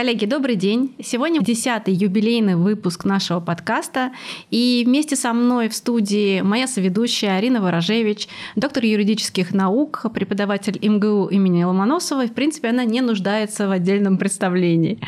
Коллеги, 0.00 0.24
добрый 0.24 0.56
день. 0.56 0.94
Сегодня 1.02 1.42
десятый 1.42 1.92
юбилейный 1.92 2.56
выпуск 2.56 3.04
нашего 3.04 3.38
подкаста. 3.38 4.12
И 4.50 4.82
вместе 4.86 5.14
со 5.14 5.34
мной 5.34 5.68
в 5.68 5.74
студии 5.74 6.40
моя 6.40 6.66
соведущая 6.66 7.36
Арина 7.36 7.60
Ворожевич, 7.60 8.26
доктор 8.56 8.82
юридических 8.86 9.52
наук, 9.52 10.06
преподаватель 10.14 10.78
МГУ 10.80 11.26
имени 11.26 11.64
Ломоносова. 11.64 12.24
И, 12.24 12.28
в 12.28 12.32
принципе, 12.32 12.68
она 12.68 12.86
не 12.86 13.02
нуждается 13.02 13.68
в 13.68 13.72
отдельном 13.72 14.16
представлении. 14.16 14.98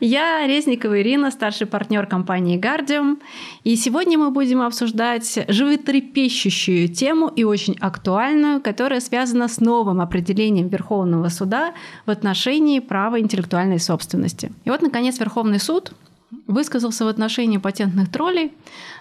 Я 0.00 0.46
Резникова 0.46 1.00
Ирина, 1.00 1.30
старший 1.30 1.66
партнер 1.66 2.04
компании 2.04 2.58
«Гардиум». 2.58 3.20
И 3.64 3.74
сегодня 3.76 4.18
мы 4.18 4.32
будем 4.32 4.60
обсуждать 4.60 5.46
животрепещущую 5.48 6.88
тему 6.88 7.28
и 7.28 7.44
очень 7.44 7.78
актуальную, 7.80 8.60
которая 8.60 9.00
связана 9.00 9.48
с 9.48 9.60
новым 9.60 10.02
определением 10.02 10.68
Верховного 10.68 11.30
суда 11.30 11.72
в 12.04 12.10
отношении 12.10 12.80
права 12.80 13.18
интеллектуальной 13.18 13.78
собственности 13.78 14.41
собственности. 14.42 14.52
И 14.64 14.70
вот, 14.70 14.82
наконец, 14.82 15.20
Верховный 15.20 15.58
суд 15.58 15.92
высказался 16.46 17.04
в 17.04 17.08
отношении 17.08 17.58
патентных 17.58 18.10
троллей, 18.10 18.52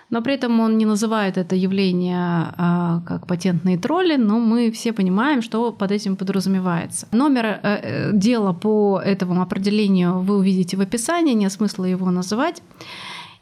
но 0.09 0.22
при 0.22 0.34
этом 0.34 0.59
он 0.59 0.77
не 0.77 0.86
называет 0.86 1.38
это 1.38 1.55
явление 1.55 2.17
а, 2.58 3.02
как 3.08 3.26
патентные 3.26 3.77
тролли, 3.77 4.17
но 4.17 4.40
мы 4.40 4.70
все 4.72 4.91
понимаем, 4.91 5.41
что 5.41 5.72
под 5.72 5.91
этим 5.91 6.16
подразумевается. 6.16 7.08
Номер 7.14 7.45
э, 7.45 7.59
э, 7.64 8.12
дела 8.14 8.54
по 8.54 9.02
этому 9.05 9.41
определению 9.41 10.20
вы 10.20 10.36
увидите 10.38 10.76
в 10.77 10.81
описании, 10.81 11.34
нет 11.34 11.52
смысла 11.52 11.86
его 11.86 12.12
называть. 12.12 12.62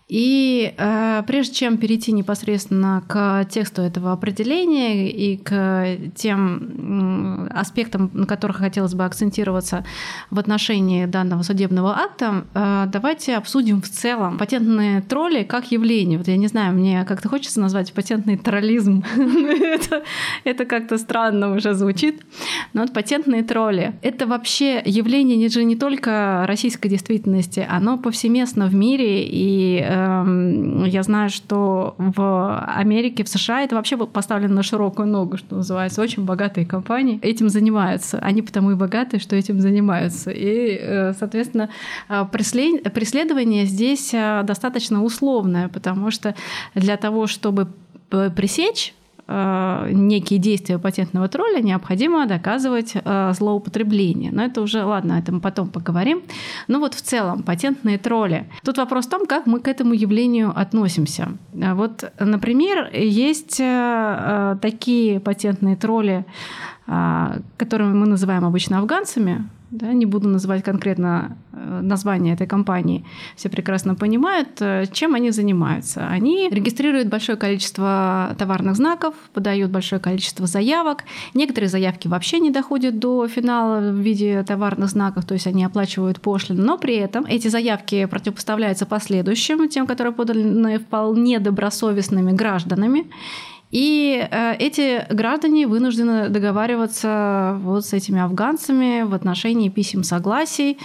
И 0.10 0.74
э, 0.76 1.24
прежде 1.28 1.54
чем 1.54 1.78
перейти 1.78 2.12
непосредственно 2.12 3.04
к 3.08 3.46
тексту 3.46 3.84
этого 3.84 4.12
определения 4.12 5.08
и 5.12 5.38
к 5.38 5.98
тем 6.16 7.48
аспектам, 7.54 8.10
на 8.14 8.26
которых 8.26 8.58
хотелось 8.58 8.96
бы 8.96 9.06
акцентироваться 9.06 9.86
в 10.32 10.40
отношении 10.40 11.06
данного 11.06 11.44
судебного 11.44 11.96
акта, 11.96 12.46
э, 12.56 12.86
давайте 12.92 13.38
обсудим 13.38 13.84
в 13.84 13.90
целом 13.90 14.40
патентные 14.40 15.02
тролли 15.02 15.44
как 15.44 15.72
явление. 15.72 16.18
Вот 16.18 16.28
я 16.28 16.38
не 16.38 16.48
знаю, 16.48 16.74
мне 16.74 17.06
как-то 17.06 17.30
хочется 17.30 17.60
назвать 17.62 17.94
патентный 17.94 18.38
троллизм. 18.38 19.04
это, 20.44 20.66
как-то 20.66 20.98
странно 20.98 21.54
уже 21.54 21.76
звучит. 21.76 22.24
Но 22.74 22.82
вот 22.82 22.94
патентные 22.94 23.44
тролли— 23.44 23.94
это 24.02 24.26
вообще 24.26 24.82
явление 24.86 25.38
не 25.38 25.76
только 25.76 26.46
российской 26.48 26.90
действительности, 26.90 27.66
оно 27.70 28.00
повсеместно 28.00 28.66
в 28.66 28.74
мире 28.74 29.24
и 29.24 29.84
э, 29.86 29.99
я 30.86 31.04
знаю, 31.04 31.30
что 31.30 31.96
в 31.98 32.64
Америке, 32.76 33.24
в 33.24 33.30
США 33.30 33.62
это 33.62 33.76
вообще 33.76 33.98
поставлено 33.98 34.56
на 34.56 34.64
широкую 34.64 35.08
ногу, 35.08 35.38
что 35.38 35.56
называется. 35.56 36.02
Очень 36.02 36.26
богатые 36.26 36.66
компании 36.66 37.20
этим 37.22 37.50
занимаются. 37.50 38.20
Они 38.20 38.42
потому 38.42 38.72
и 38.72 38.76
богатые, 38.76 39.20
что 39.20 39.36
этим 39.36 39.60
занимаются. 39.60 40.32
И, 40.32 40.78
э, 40.80 41.14
соответственно, 41.14 41.70
э, 42.10 42.26
преследование 42.32 43.66
здесь 43.66 44.14
э, 44.14 44.44
достаточно 44.44 45.04
условное, 45.04 45.68
потому 45.70 46.12
что 46.12 46.36
для 46.76 46.98
того, 46.98 47.28
чтобы 47.28 47.68
пресечь 48.36 48.94
некие 49.30 50.40
действия 50.40 50.80
патентного 50.80 51.28
тролля, 51.28 51.62
необходимо 51.62 52.26
доказывать 52.26 52.94
э, 52.96 53.34
злоупотребление. 53.34 54.32
Но 54.32 54.44
это 54.44 54.62
уже, 54.62 54.84
ладно, 54.84 55.14
это 55.14 55.32
мы 55.32 55.40
потом 55.40 55.70
поговорим. 55.70 56.22
Но 56.68 56.80
вот 56.80 56.96
в 56.96 57.02
целом 57.02 57.44
патентные 57.44 57.98
тролли. 57.98 58.50
Тут 58.64 58.78
вопрос 58.78 59.06
в 59.06 59.10
том, 59.10 59.26
как 59.26 59.46
мы 59.46 59.60
к 59.60 59.68
этому 59.68 59.94
явлению 59.94 60.52
относимся. 60.56 61.30
Э, 61.54 61.74
вот, 61.74 62.12
например, 62.20 62.90
есть 62.94 63.62
такие 64.62 65.20
патентные 65.20 65.76
тролли, 65.76 66.26
которые 66.86 67.94
мы 67.94 68.08
называем 68.08 68.46
обычно 68.46 68.80
афганцами, 68.80 69.48
да, 69.72 69.94
не 69.94 70.06
буду 70.06 70.28
называть 70.28 70.64
конкретно 70.64 71.38
э, 71.49 71.49
название 71.82 72.34
этой 72.34 72.48
компании, 72.48 73.06
все 73.36 73.50
прекрасно 73.50 73.96
понимают, 73.96 74.50
э, 74.62 74.86
чем 74.92 75.16
они 75.16 75.32
занимаются. 75.32 76.08
Они 76.08 76.50
регистрируют 76.50 77.08
большое 77.08 77.38
количество 77.38 78.36
товарных 78.38 78.76
знаков, 78.76 79.14
подают 79.34 79.72
большое 79.72 80.02
количество 80.02 80.48
заявок. 80.48 81.04
Некоторые 81.34 81.70
заявки 81.70 82.08
вообще 82.08 82.40
не 82.40 82.52
доходят 82.52 83.00
до 83.00 83.28
финала 83.28 83.80
в 83.80 83.96
виде 83.96 84.44
товарных 84.44 84.90
знаков, 84.90 85.26
то 85.26 85.34
есть 85.34 85.48
они 85.48 85.64
оплачивают 85.64 86.22
пошлину, 86.22 86.64
но 86.64 86.78
при 86.78 86.96
этом 86.96 87.26
эти 87.26 87.48
заявки 87.48 88.06
противопоставляются 88.06 88.86
последующим, 88.86 89.68
тем, 89.70 89.88
которые 89.88 90.14
поданы 90.14 90.80
вполне 90.80 91.40
добросовестными 91.40 92.32
гражданами. 92.32 93.06
И 93.72 94.28
э, 94.30 94.56
эти 94.56 95.06
граждане 95.14 95.68
вынуждены 95.68 96.30
договариваться 96.30 97.58
вот 97.62 97.86
с 97.86 97.94
этими 97.94 98.20
афганцами 98.20 99.04
в 99.04 99.14
отношении 99.14 99.70
писем 99.70 100.04
согласий 100.04 100.80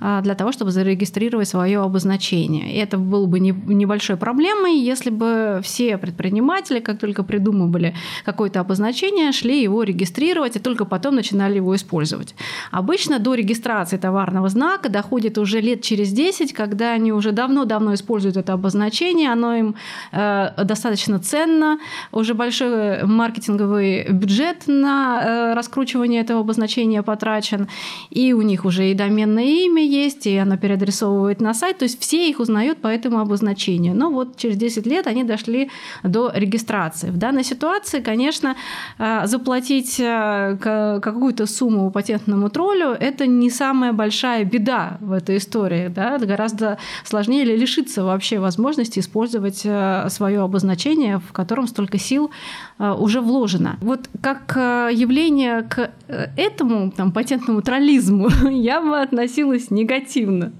э, 0.00 0.20
для 0.22 0.34
того, 0.34 0.50
чтобы 0.50 0.70
зарегистрировать 0.70 1.48
свое 1.48 1.80
обозначение. 1.80 2.72
И 2.72 2.78
это 2.78 2.96
было 2.96 3.26
бы 3.26 3.40
не, 3.40 3.50
небольшой 3.50 4.16
проблемой, 4.16 4.78
если 4.78 5.10
бы 5.10 5.60
все 5.62 5.98
предприниматели, 5.98 6.80
как 6.80 6.98
только 6.98 7.24
придумывали 7.24 7.94
какое-то 8.24 8.60
обозначение, 8.60 9.32
шли 9.32 9.62
его 9.62 9.82
регистрировать 9.82 10.56
и 10.56 10.60
только 10.60 10.86
потом 10.86 11.16
начинали 11.16 11.56
его 11.56 11.76
использовать. 11.76 12.34
Обычно 12.70 13.18
до 13.18 13.34
регистрации 13.34 13.98
товарного 13.98 14.48
знака 14.48 14.88
доходит 14.88 15.36
уже 15.36 15.60
лет 15.60 15.82
через 15.82 16.10
10, 16.10 16.54
когда 16.54 16.92
они 16.92 17.12
уже 17.12 17.32
давно-давно 17.32 17.92
используют 17.92 18.38
это 18.38 18.54
обозначение, 18.54 19.30
оно 19.30 19.54
им 19.54 19.74
э, 20.12 20.64
достаточно 20.64 21.18
ценно, 21.18 21.78
уже 22.12 22.29
уже 22.30 22.34
большой 22.34 23.02
маркетинговый 23.04 24.08
бюджет 24.10 24.64
на 24.66 25.20
э, 25.22 25.54
раскручивание 25.54 26.20
этого 26.20 26.40
обозначения 26.40 27.02
потрачен, 27.02 27.68
и 28.10 28.32
у 28.32 28.42
них 28.42 28.64
уже 28.64 28.90
и 28.90 28.94
доменное 28.94 29.44
имя 29.44 29.82
есть, 29.82 30.26
и 30.26 30.36
оно 30.36 30.56
переадресовывает 30.56 31.40
на 31.40 31.54
сайт, 31.54 31.78
то 31.78 31.84
есть 31.84 32.00
все 32.00 32.28
их 32.28 32.40
узнают 32.40 32.78
по 32.78 32.86
этому 32.86 33.18
обозначению. 33.18 33.94
Но 33.96 34.10
вот 34.10 34.36
через 34.36 34.56
10 34.56 34.86
лет 34.86 35.06
они 35.06 35.24
дошли 35.24 35.70
до 36.04 36.30
регистрации. 36.34 37.10
В 37.10 37.16
данной 37.16 37.44
ситуации, 37.44 38.00
конечно, 38.00 38.54
э, 38.98 39.26
заплатить 39.26 39.98
э, 39.98 40.56
какую-то 40.60 41.46
сумму 41.46 41.90
патентному 41.90 42.48
троллю– 42.48 42.90
это 43.00 43.26
не 43.26 43.50
самая 43.50 43.92
большая 43.92 44.44
беда 44.44 44.98
в 45.00 45.12
этой 45.12 45.38
истории. 45.38 45.88
Да? 45.88 46.18
Гораздо 46.18 46.78
сложнее 47.04 47.44
лишиться 47.44 48.04
вообще 48.04 48.38
возможности 48.38 49.00
использовать 49.00 49.66
свое 50.12 50.40
обозначение, 50.40 51.18
в 51.18 51.32
котором 51.32 51.66
столько 51.66 51.98
сил 51.98 52.19
сил 52.20 52.30
э, 52.78 52.92
уже 52.92 53.20
вложено. 53.20 53.76
Вот 53.80 54.08
как 54.22 54.56
э, 54.56 54.90
явление 54.92 55.62
к 55.62 55.90
э, 56.08 56.26
этому 56.36 56.90
там, 56.90 57.12
патентному 57.12 57.62
троллизму 57.62 58.28
я 58.50 58.80
бы 58.80 59.00
относилась 59.00 59.70
негативно. 59.70 60.52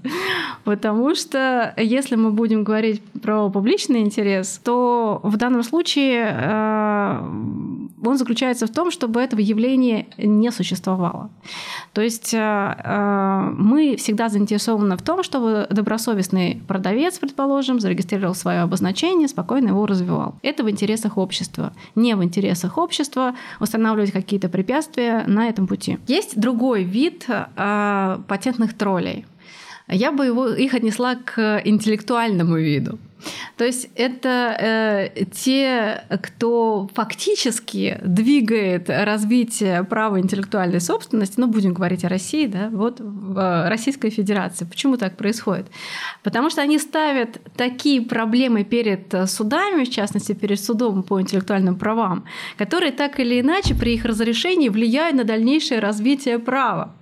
Потому 0.63 1.15
что 1.15 1.73
если 1.77 2.15
мы 2.15 2.31
будем 2.31 2.63
говорить 2.63 3.01
про 3.21 3.49
публичный 3.49 4.01
интерес, 4.01 4.59
то 4.63 5.19
в 5.23 5.37
данном 5.37 5.63
случае 5.63 6.21
он 8.03 8.17
заключается 8.17 8.67
в 8.67 8.69
том, 8.69 8.91
чтобы 8.91 9.21
этого 9.21 9.39
явления 9.39 10.07
не 10.17 10.51
существовало. 10.51 11.29
То 11.93 12.01
есть 12.01 12.33
мы 12.33 13.95
всегда 13.97 14.29
заинтересованы 14.29 14.97
в 14.97 15.01
том, 15.01 15.23
чтобы 15.23 15.67
добросовестный 15.69 16.61
продавец, 16.67 17.19
предположим, 17.19 17.79
зарегистрировал 17.79 18.35
свое 18.35 18.61
обозначение, 18.61 19.27
спокойно 19.27 19.69
его 19.69 19.85
развивал. 19.85 20.35
Это 20.43 20.63
в 20.63 20.69
интересах 20.69 21.17
общества 21.17 21.50
общества, 21.51 21.73
не 21.95 22.15
в 22.15 22.23
интересах 22.23 22.77
общества 22.77 23.35
устанавливать 23.59 24.11
какие-то 24.11 24.49
препятствия 24.49 25.23
на 25.27 25.49
этом 25.49 25.67
пути. 25.67 25.99
Есть 26.07 26.39
другой 26.39 26.83
вид 26.83 27.25
э, 27.27 28.17
патентных 28.27 28.77
троллей. 28.77 29.25
Я 29.87 30.11
бы 30.11 30.25
его, 30.25 30.47
их 30.47 30.73
отнесла 30.73 31.15
к 31.15 31.61
интеллектуальному 31.65 32.57
виду. 32.57 32.99
То 33.57 33.65
есть 33.65 33.89
это 33.95 34.55
э, 34.59 35.25
те, 35.31 36.03
кто 36.21 36.89
фактически 36.93 37.99
двигает 38.03 38.89
развитие 38.89 39.83
права 39.83 40.19
интеллектуальной 40.19 40.81
собственности, 40.81 41.39
ну 41.39 41.47
будем 41.47 41.73
говорить 41.73 42.03
о 42.03 42.09
России, 42.09 42.47
да, 42.47 42.69
вот 42.71 42.99
в 42.99 43.37
э, 43.37 43.69
Российской 43.69 44.09
Федерации. 44.09 44.65
Почему 44.65 44.97
так 44.97 45.17
происходит? 45.17 45.67
Потому 46.23 46.49
что 46.49 46.61
они 46.61 46.79
ставят 46.79 47.39
такие 47.55 48.01
проблемы 48.01 48.63
перед 48.63 49.13
судами, 49.27 49.83
в 49.83 49.89
частности 49.89 50.33
перед 50.33 50.59
судом 50.59 51.03
по 51.03 51.21
интеллектуальным 51.21 51.77
правам, 51.77 52.25
которые 52.57 52.91
так 52.91 53.19
или 53.19 53.39
иначе 53.41 53.75
при 53.75 53.93
их 53.93 54.05
разрешении 54.05 54.69
влияют 54.69 55.15
на 55.15 55.23
дальнейшее 55.23 55.79
развитие 55.79 56.39
права. 56.39 56.95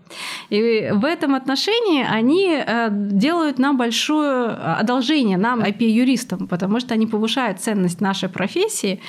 И 0.50 0.90
в 0.92 1.06
этом 1.06 1.36
отношении 1.36 2.04
они 2.04 2.64
э, 2.66 2.90
делают 2.92 3.60
нам 3.60 3.78
большое 3.78 4.50
одолжение, 4.50 5.38
нам, 5.38 5.62
IP-юристам, 5.62 6.48
потому 6.48 6.80
что 6.80 6.94
они 6.94 7.08
повышают 7.08 7.60
ценность 7.60 8.02
нашей 8.02 8.30
профессии, 8.30 9.00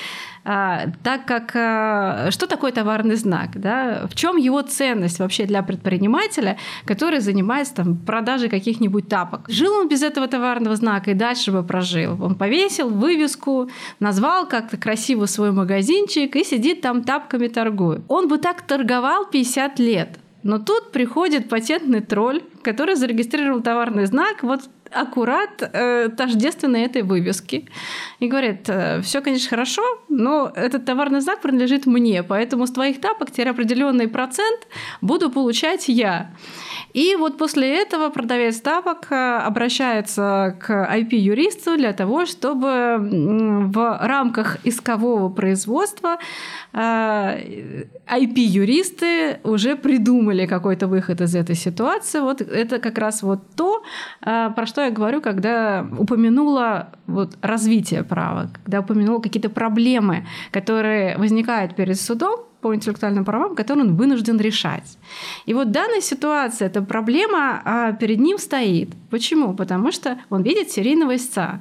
э, 0.44 0.87
так 1.02 1.25
как 1.26 1.52
э, 1.55 2.31
что 2.31 2.47
такое 2.47 2.73
товарный 2.73 3.17
знак? 3.17 3.50
Да? 3.55 4.06
В 4.11 4.14
чем 4.14 4.37
его 4.37 4.62
ценность 4.62 5.19
вообще 5.19 5.47
для 5.47 5.62
предпринимателя, 5.62 6.56
который 6.85 7.20
занимается 7.20 7.76
там, 7.76 7.97
продажей 7.97 8.49
каких-нибудь 8.49 9.08
тапок? 9.08 9.49
Жил 9.49 9.73
он 9.73 9.88
без 9.88 10.02
этого 10.02 10.29
товарного 10.29 10.76
знака 10.76 11.11
и 11.11 11.14
дальше 11.14 11.52
бы 11.52 11.62
прожил. 11.62 12.23
Он 12.23 12.35
повесил 12.35 12.91
вывеску, 12.91 13.70
назвал 14.00 14.47
как-то 14.47 14.76
красиво 14.76 15.26
свой 15.26 15.52
магазинчик 15.52 16.37
и 16.37 16.44
сидит 16.44 16.81
там 16.82 17.02
тапками 17.05 17.49
торгует. 17.49 18.02
Он 18.08 18.29
бы 18.29 18.38
так 18.38 18.62
торговал 18.62 19.26
50 19.26 19.79
лет 19.79 20.19
Но 20.42 20.58
тут 20.58 20.92
приходит 20.92 21.48
патентный 21.48 22.00
тролль, 22.00 22.42
который 22.62 22.94
зарегистрировал 22.94 23.60
товарный 23.60 24.06
знак 24.06 24.42
вот 24.42 24.62
аккурат 24.92 25.62
э, 25.62 26.08
тождественной 26.16 26.82
этой 26.82 27.02
вывески. 27.02 27.69
И 28.19 28.28
говорит, 28.28 28.69
э, 28.69 29.00
все, 29.02 29.20
конечно, 29.20 29.48
хорошо, 29.48 29.82
но 30.08 30.52
этот 30.54 30.84
товарный 30.84 31.20
знак 31.20 31.40
принадлежит 31.40 31.87
мне, 31.87 32.22
поэтому 32.22 32.66
с 32.66 32.70
твоих 32.70 33.00
тапок 33.00 33.31
теперь 33.31 33.48
определенный 33.48 34.08
процент 34.08 34.66
буду 35.00 35.31
получать 35.31 35.88
я. 35.88 36.32
И 36.92 37.16
вот 37.16 37.38
после 37.38 37.82
этого 37.82 38.10
продавец 38.10 38.60
тапок 38.60 39.06
э, 39.10 39.38
обращается 39.38 40.56
к 40.60 40.70
IP-юристу 40.70 41.76
для 41.76 41.92
того, 41.92 42.26
чтобы 42.26 42.96
в 42.98 43.98
рамках 44.02 44.58
искового 44.64 45.28
производства 45.28 46.19
IP-юристы 46.72 49.06
э, 49.06 49.38
уже 49.44 49.76
придумали 49.76 50.46
какой-то 50.46 50.88
выход 50.88 51.20
из 51.20 51.34
этой 51.34 51.54
ситуации. 51.54 52.20
Вот 52.20 52.40
это 52.40 52.78
как 52.78 52.96
раз 52.98 53.22
вот 53.22 53.40
то, 53.56 53.82
про 54.20 54.66
что 54.66 54.80
я 54.85 54.91
говорю, 54.91 55.21
когда 55.21 55.87
упомянула 55.99 56.93
вот 57.06 57.37
развитие 57.43 58.05
права, 58.05 58.50
когда 58.65 58.81
упомянула 58.81 59.21
какие-то 59.21 59.50
проблемы, 59.50 60.27
которые 60.50 61.17
возникают 61.19 61.77
перед 61.77 62.00
судом, 62.00 62.41
по 62.61 62.75
интеллектуальным 62.75 63.25
правам, 63.25 63.55
которые 63.55 63.87
он 63.87 63.97
вынужден 63.97 64.38
решать. 64.38 64.99
И 65.47 65.55
вот 65.55 65.71
данная 65.71 66.00
ситуация, 66.00 66.69
эта 66.69 66.82
проблема 66.82 67.62
а 67.65 67.93
перед 67.93 68.19
ним 68.19 68.38
стоит. 68.38 68.91
Почему? 69.11 69.55
Потому 69.55 69.93
что 69.93 70.19
он 70.29 70.43
видит 70.43 70.71
серийного 70.71 71.17
истца. 71.17 71.61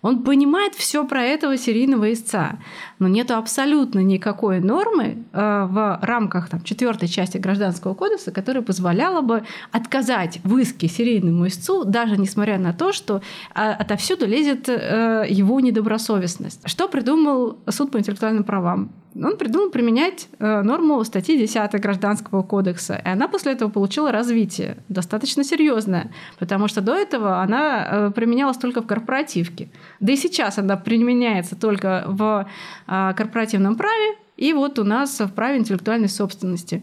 Он 0.00 0.22
понимает 0.22 0.74
все 0.74 1.04
про 1.06 1.22
этого 1.22 1.56
серийного 1.56 2.12
истца, 2.12 2.58
но 2.98 3.08
нет 3.08 3.30
абсолютно 3.30 4.00
никакой 4.00 4.60
нормы 4.60 5.24
э, 5.32 5.66
в 5.70 5.98
рамках 6.02 6.48
там, 6.48 6.62
четвертой 6.62 7.08
части 7.08 7.38
Гражданского 7.38 7.94
кодекса, 7.94 8.32
которая 8.32 8.62
позволяла 8.62 9.20
бы 9.20 9.44
отказать 9.72 10.40
в 10.44 10.56
иске 10.58 10.88
серийному 10.88 11.46
истцу, 11.46 11.84
даже 11.84 12.16
несмотря 12.16 12.58
на 12.58 12.72
то, 12.72 12.92
что 12.92 13.22
э, 13.54 13.60
отовсюду 13.60 14.26
лезет 14.26 14.68
э, 14.68 15.26
его 15.28 15.60
недобросовестность. 15.60 16.68
Что 16.68 16.88
придумал 16.88 17.58
суд 17.68 17.90
по 17.90 17.98
интеллектуальным 17.98 18.44
правам? 18.44 18.90
он 19.14 19.36
придумал 19.36 19.70
применять 19.70 20.28
норму 20.38 21.02
статьи 21.02 21.36
10 21.36 21.72
Гражданского 21.80 22.42
кодекса. 22.42 23.02
И 23.04 23.08
она 23.08 23.26
после 23.26 23.52
этого 23.52 23.68
получила 23.68 24.12
развитие, 24.12 24.76
достаточно 24.88 25.42
серьезное, 25.42 26.12
потому 26.38 26.68
что 26.68 26.82
до 26.82 26.94
этого 26.94 27.40
она 27.40 28.12
применялась 28.14 28.58
только 28.58 28.80
в 28.80 28.86
корпоративке. 28.86 29.70
Да 29.98 30.12
и 30.12 30.16
сейчас 30.16 30.58
она 30.58 30.76
применяется 30.76 31.56
только 31.56 32.04
в 32.06 32.46
э, 32.88 33.12
корпоративном 33.16 33.76
праве, 33.76 34.16
и 34.36 34.52
вот 34.52 34.78
у 34.78 34.84
нас 34.84 35.20
в 35.20 35.28
праве 35.28 35.58
интеллектуальной 35.58 36.08
собственности. 36.08 36.82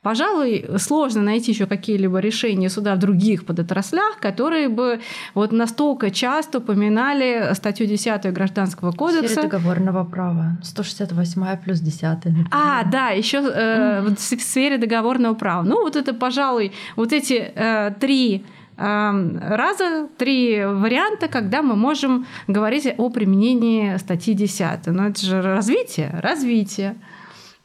Пожалуй, 0.00 0.64
сложно 0.78 1.22
найти 1.22 1.50
еще 1.50 1.66
какие-либо 1.66 2.20
решения 2.20 2.70
суда 2.70 2.94
в 2.94 2.98
других 2.98 3.44
подотраслях, 3.44 4.18
которые 4.20 4.68
бы 4.68 5.00
вот 5.34 5.50
настолько 5.50 6.10
часто 6.12 6.58
упоминали 6.58 7.52
статью 7.54 7.86
10 7.86 8.32
Гражданского 8.32 8.92
кодекса. 8.92 9.28
Сфере 9.28 9.48
договорного 9.48 10.04
права. 10.04 10.56
168 10.62 11.56
плюс 11.64 11.80
10. 11.80 12.02
Например. 12.02 12.46
А, 12.52 12.84
да, 12.84 13.08
еще 13.08 13.38
э, 13.38 14.00
в 14.00 14.18
сфере 14.18 14.78
договорного 14.78 15.34
права. 15.34 15.62
Ну, 15.62 15.82
вот 15.82 15.96
это, 15.96 16.14
пожалуй, 16.14 16.72
вот 16.94 17.12
эти 17.12 17.52
э, 17.54 17.92
три 17.98 18.46
раза, 18.78 20.08
три 20.16 20.64
варианта, 20.64 21.28
когда 21.28 21.62
мы 21.62 21.74
можем 21.74 22.26
говорить 22.46 22.86
о 22.96 23.10
применении 23.10 23.96
статьи 23.96 24.34
10. 24.34 24.86
Но 24.86 25.08
это 25.08 25.20
же 25.20 25.42
развитие, 25.42 26.10
развитие. 26.22 26.96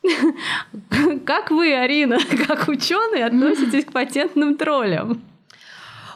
Как 1.26 1.52
вы, 1.52 1.74
Арина, 1.74 2.18
как 2.48 2.68
ученый, 2.68 3.24
относитесь 3.24 3.86
к 3.86 3.94
патентным 3.94 4.58
троллям? 4.58 5.22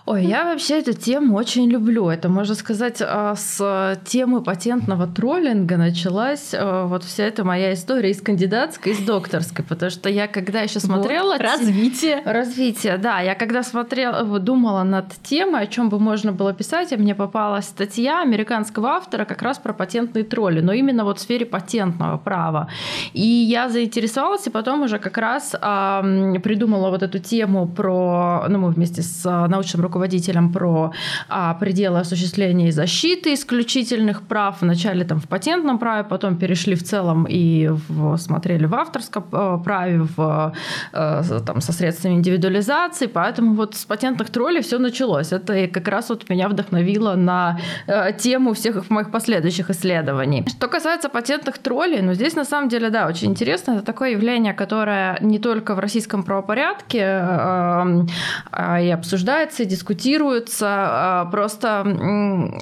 Ой, 0.10 0.24
я 0.24 0.46
вообще 0.46 0.80
эту 0.80 0.94
тему 0.94 1.36
очень 1.36 1.70
люблю. 1.70 2.08
Это, 2.08 2.30
можно 2.30 2.56
сказать, 2.56 3.02
а, 3.02 3.36
с 3.36 4.00
темы 4.06 4.42
патентного 4.42 5.06
троллинга 5.06 5.76
началась 5.76 6.54
а, 6.54 6.86
вот 6.86 7.04
вся 7.04 7.26
эта 7.26 7.44
моя 7.44 7.74
история 7.74 8.12
из 8.12 8.22
кандидатской, 8.22 8.94
из 8.94 9.00
докторской, 9.00 9.66
потому 9.66 9.92
что 9.92 10.08
я 10.08 10.30
когда 10.30 10.62
еще 10.62 10.80
смотрела... 10.80 11.34
Вот, 11.34 11.42
развитие. 11.42 12.22
Развитие, 12.24 12.98
да. 12.98 13.20
Я 13.20 13.36
когда 13.36 13.64
смотрела, 13.64 14.24
думала 14.40 14.84
над 14.84 15.12
темой, 15.24 15.64
о 15.64 15.68
чем 15.68 15.90
бы 15.90 16.00
можно 16.00 16.32
было 16.32 16.54
писать, 16.54 16.94
и 16.94 16.96
мне 16.96 17.14
попалась 17.14 17.66
статья 17.66 18.22
американского 18.22 18.92
автора 18.92 19.26
как 19.26 19.42
раз 19.42 19.58
про 19.58 19.74
патентные 19.74 20.24
тролли, 20.24 20.62
но 20.62 20.72
именно 20.72 21.04
вот 21.04 21.18
в 21.18 21.22
сфере 21.22 21.46
патентного 21.46 22.18
права. 22.18 22.70
И 23.12 23.28
я 23.28 23.68
заинтересовалась, 23.68 24.48
и 24.48 24.50
потом 24.52 24.84
уже 24.84 25.00
как 25.00 25.18
раз 25.18 25.54
а, 25.60 26.02
придумала 26.42 26.92
вот 26.92 27.04
эту 27.04 27.20
тему 27.20 27.68
про... 27.68 28.46
Ну, 28.48 28.60
мы 28.60 28.70
вместе 28.70 29.02
с 29.02 29.26
научным 29.26 29.82
руководителем 29.82 29.97
руководителям 29.98 30.52
про 30.54 30.92
а, 31.30 31.54
пределы 31.56 32.00
осуществления 32.00 32.68
и 32.68 32.72
защиты 32.72 33.34
исключительных 33.34 34.22
прав. 34.22 34.62
Вначале 34.62 35.04
там 35.06 35.20
в 35.20 35.28
патентном 35.28 35.80
праве, 35.80 36.04
потом 36.04 36.38
перешли 36.38 36.76
в 36.76 36.84
целом 36.84 37.26
и 37.30 37.70
в, 37.90 38.18
смотрели 38.18 38.66
в 38.66 38.76
авторском 38.76 39.24
э, 39.32 39.60
праве, 39.64 40.02
в, 40.18 40.54
э, 40.94 41.40
там, 41.46 41.62
со 41.62 41.74
средствами 41.74 42.14
индивидуализации. 42.14 43.08
Поэтому 43.08 43.56
вот 43.56 43.76
с 43.76 43.86
патентных 43.86 44.30
троллей 44.30 44.62
все 44.62 44.78
началось. 44.78 45.34
Это 45.34 45.68
как 45.68 45.88
раз 45.88 46.10
вот 46.10 46.30
меня 46.30 46.48
вдохновило 46.48 47.16
на 47.16 47.60
э, 47.88 48.14
тему 48.18 48.54
всех 48.54 48.90
моих 48.90 49.12
последующих 49.12 49.70
исследований. 49.70 50.46
Что 50.48 50.68
касается 50.68 51.10
патентных 51.10 51.58
троллей, 51.58 52.02
ну 52.02 52.14
здесь 52.14 52.36
на 52.36 52.46
самом 52.46 52.70
деле, 52.70 52.90
да, 52.90 53.08
очень 53.08 53.30
интересно. 53.30 53.72
Это 53.72 53.82
такое 53.82 54.12
явление, 54.12 54.54
которое 54.54 55.18
не 55.22 55.40
только 55.40 55.74
в 55.74 55.80
российском 55.80 56.24
правопорядке 56.24 57.00
э, 57.00 58.06
э, 58.52 58.86
и 58.86 58.92
обсуждается, 58.92 59.64
и 59.64 59.66
дискутируется, 59.66 59.87
дискутируются. 59.88 60.68
А, 60.70 61.26
просто 61.32 61.86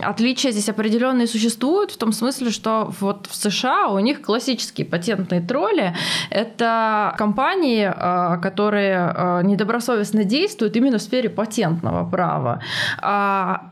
отличия 0.02 0.52
здесь 0.52 0.70
определенные 0.70 1.28
существуют 1.28 1.92
в 1.92 1.98
том 1.98 2.12
смысле, 2.12 2.52
что 2.52 2.92
вот 3.00 3.28
в 3.28 3.36
США 3.36 3.88
у 3.88 4.00
них 4.00 4.22
классические 4.22 4.86
патентные 4.86 5.42
тролли— 5.42 5.96
это 6.30 7.14
компании, 7.18 7.92
а, 7.96 8.38
которые 8.38 8.98
а, 8.98 9.42
недобросовестно 9.42 10.24
действуют 10.24 10.76
именно 10.76 10.98
в 10.98 11.02
сфере 11.02 11.30
патентного 11.30 12.10
права, 12.10 12.62
а 13.02 13.72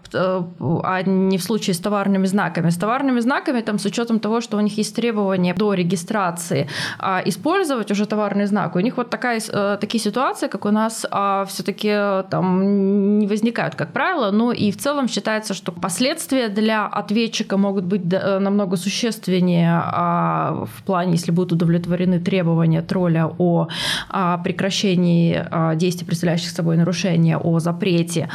не 1.06 1.38
в 1.38 1.44
случае 1.44 1.74
с 1.74 1.80
товарными 1.80 2.28
знаками. 2.28 2.70
С 2.70 2.78
товарными 2.78 3.20
знаками, 3.20 3.62
там, 3.62 3.80
с 3.80 3.86
учетом 3.86 4.20
того, 4.20 4.42
что 4.42 4.58
у 4.58 4.62
них 4.62 4.78
есть 4.78 4.96
требования 4.96 5.54
до 5.54 5.74
регистрации, 5.74 6.68
использовать 7.26 7.92
уже 7.92 8.06
товарный 8.06 8.46
знак. 8.46 8.76
У 8.76 8.80
них 8.80 8.98
вот 8.98 9.10
такая, 9.10 9.42
э, 9.50 9.78
такие 9.82 10.00
ситуации, 10.00 10.48
как 10.48 10.66
у 10.66 10.72
нас 10.72 11.06
все-таки 11.48 12.24
там 12.30 13.20
не 13.20 13.28
возникает 13.28 13.43
возникают, 13.44 13.76
как 13.76 13.92
правило, 13.92 14.32
но 14.32 14.54
и 14.54 14.72
в 14.72 14.78
целом 14.78 15.08
считается, 15.08 15.54
что 15.54 15.72
последствия 15.72 16.48
для 16.48 16.86
ответчика 16.86 17.58
могут 17.58 17.84
быть 17.84 18.02
э, 18.14 18.40
намного 18.40 18.78
существеннее 18.78 19.82
а, 19.84 20.66
в 20.78 20.84
плане, 20.84 21.12
если 21.12 21.32
будут 21.32 21.52
удовлетворены 21.52 22.20
требования 22.20 22.82
тролля 22.82 23.30
о 23.38 23.68
а, 24.10 24.38
прекращении 24.38 25.46
а, 25.52 25.76
действий, 25.76 26.08
представляющих 26.08 26.52
собой 26.52 26.78
нарушения, 26.78 27.38
о 27.38 27.60
запрете. 27.60 28.30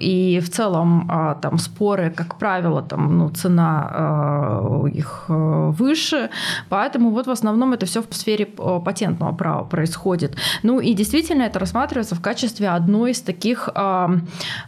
И 0.00 0.40
в 0.42 0.50
целом 0.50 1.10
там 1.40 1.58
споры, 1.58 2.10
как 2.10 2.38
правило, 2.38 2.82
там, 2.82 3.18
ну, 3.18 3.28
цена 3.30 4.86
их 4.92 5.24
э, 5.28 5.70
выше, 5.78 6.30
поэтому 6.68 7.10
вот 7.10 7.26
в 7.26 7.30
основном 7.30 7.72
это 7.72 7.86
все 7.86 8.02
в 8.02 8.14
сфере 8.14 8.48
э, 8.58 8.80
патентного 8.84 9.32
права 9.34 9.64
происходит. 9.64 10.36
Ну 10.62 10.80
и 10.80 10.94
действительно 10.94 11.42
это 11.42 11.58
рассматривается 11.58 12.14
в 12.14 12.20
качестве 12.20 12.68
одной 12.68 13.10
из 13.10 13.20
таких 13.20 13.68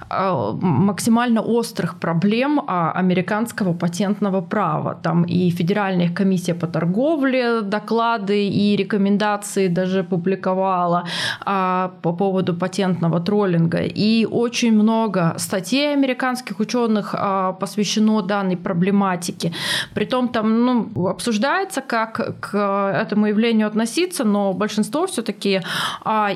максимально 0.08 1.40
острых 1.40 1.98
проблем 1.98 2.60
а, 2.66 2.92
американского 2.92 3.72
патентного 3.72 4.40
права. 4.40 4.94
Там 5.02 5.24
и 5.24 5.50
Федеральная 5.50 6.08
комиссия 6.08 6.54
по 6.54 6.66
торговле 6.66 7.60
доклады 7.62 8.48
и 8.48 8.76
рекомендации 8.76 9.68
даже 9.68 10.02
публиковала 10.04 11.04
а, 11.44 11.92
по 12.02 12.12
поводу 12.12 12.54
патентного 12.54 13.20
троллинга. 13.20 13.78
И 13.78 14.26
очень 14.26 14.72
много 14.72 15.34
статей 15.38 15.92
американских 15.92 16.60
ученых 16.60 17.14
а, 17.18 17.52
посвящено 17.52 18.22
данной 18.22 18.56
проблематике. 18.56 19.52
Притом 19.94 20.28
там 20.28 20.64
ну, 20.64 21.08
обсуждается, 21.08 21.80
как 21.80 22.40
к 22.40 22.56
этому 23.02 23.26
явлению 23.26 23.66
относиться, 23.66 24.24
но 24.24 24.52
большинство 24.52 25.06
все-таки 25.06 25.60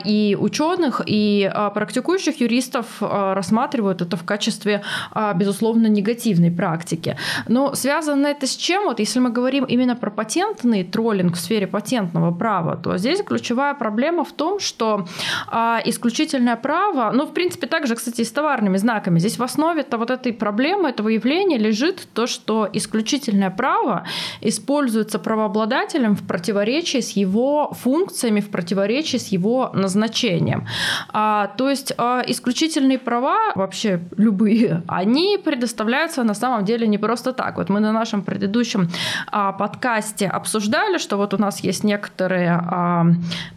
и 0.05 0.37
ученых, 0.41 1.00
и 1.07 1.50
практикующих 1.75 2.41
юристов 2.41 2.51
юристов 2.52 2.87
рассматривают 3.00 4.02
это 4.02 4.16
в 4.16 4.25
качестве, 4.25 4.82
безусловно, 5.35 5.87
негативной 5.87 6.50
практики. 6.50 7.16
Но 7.49 7.75
связано 7.75 8.26
это 8.26 8.47
с 8.47 8.56
чем? 8.56 8.85
Вот 8.85 9.00
если 9.00 9.21
мы 9.21 9.30
говорим 9.30 9.64
именно 9.64 9.97
про 9.97 10.11
патентный 10.11 10.85
троллинг 10.85 11.37
в 11.37 11.40
сфере 11.40 11.66
патентного 11.66 12.32
права, 12.32 12.76
то 12.76 12.99
здесь 12.99 13.23
ключевая 13.23 13.75
проблема 13.75 14.25
в 14.25 14.32
том, 14.32 14.61
что 14.61 15.06
исключительное 15.85 16.56
право, 16.56 17.11
ну, 17.12 17.26
в 17.26 17.32
принципе, 17.32 17.66
также, 17.66 17.94
кстати, 17.94 18.21
и 18.21 18.25
с 18.25 18.32
товарными 18.32 18.76
знаками, 18.76 19.18
здесь 19.18 19.38
в 19.38 19.42
основе 19.42 19.82
-то 19.82 19.97
вот 19.97 20.11
этой 20.11 20.32
проблемы, 20.32 20.90
этого 20.90 21.09
явления 21.09 21.59
лежит 21.59 22.09
то, 22.14 22.26
что 22.26 22.68
исключительное 22.73 23.50
право 23.50 24.04
используется 24.40 25.18
правообладателем 25.18 26.14
в 26.14 26.26
противоречии 26.26 27.00
с 27.00 27.16
его 27.16 27.73
функциями, 27.73 28.40
в 28.40 28.50
противоречии 28.50 29.18
с 29.18 29.28
его 29.28 29.71
назначением. 29.75 30.66
А, 31.12 31.47
то 31.59 31.71
есть 31.71 31.92
а, 31.99 32.23
исключительные 32.43 32.99
права, 32.99 33.53
вообще 33.55 34.01
любые, 34.17 34.83
они 34.89 35.39
предоставляются 35.43 36.25
на 36.25 36.35
самом 36.35 36.65
деле 36.65 36.89
не 36.89 36.99
просто 36.99 37.33
так. 37.33 37.57
Вот 37.57 37.69
мы 37.69 37.81
на 37.81 37.93
нашем 37.93 38.23
предыдущем 38.23 38.89
а, 39.31 39.53
подкасте 39.53 40.27
обсуждали, 40.27 40.99
что 40.99 41.17
вот 41.17 41.35
у 41.35 41.39
нас 41.39 41.61
есть 41.61 41.85
некоторые 41.85 42.51
а, 42.51 43.07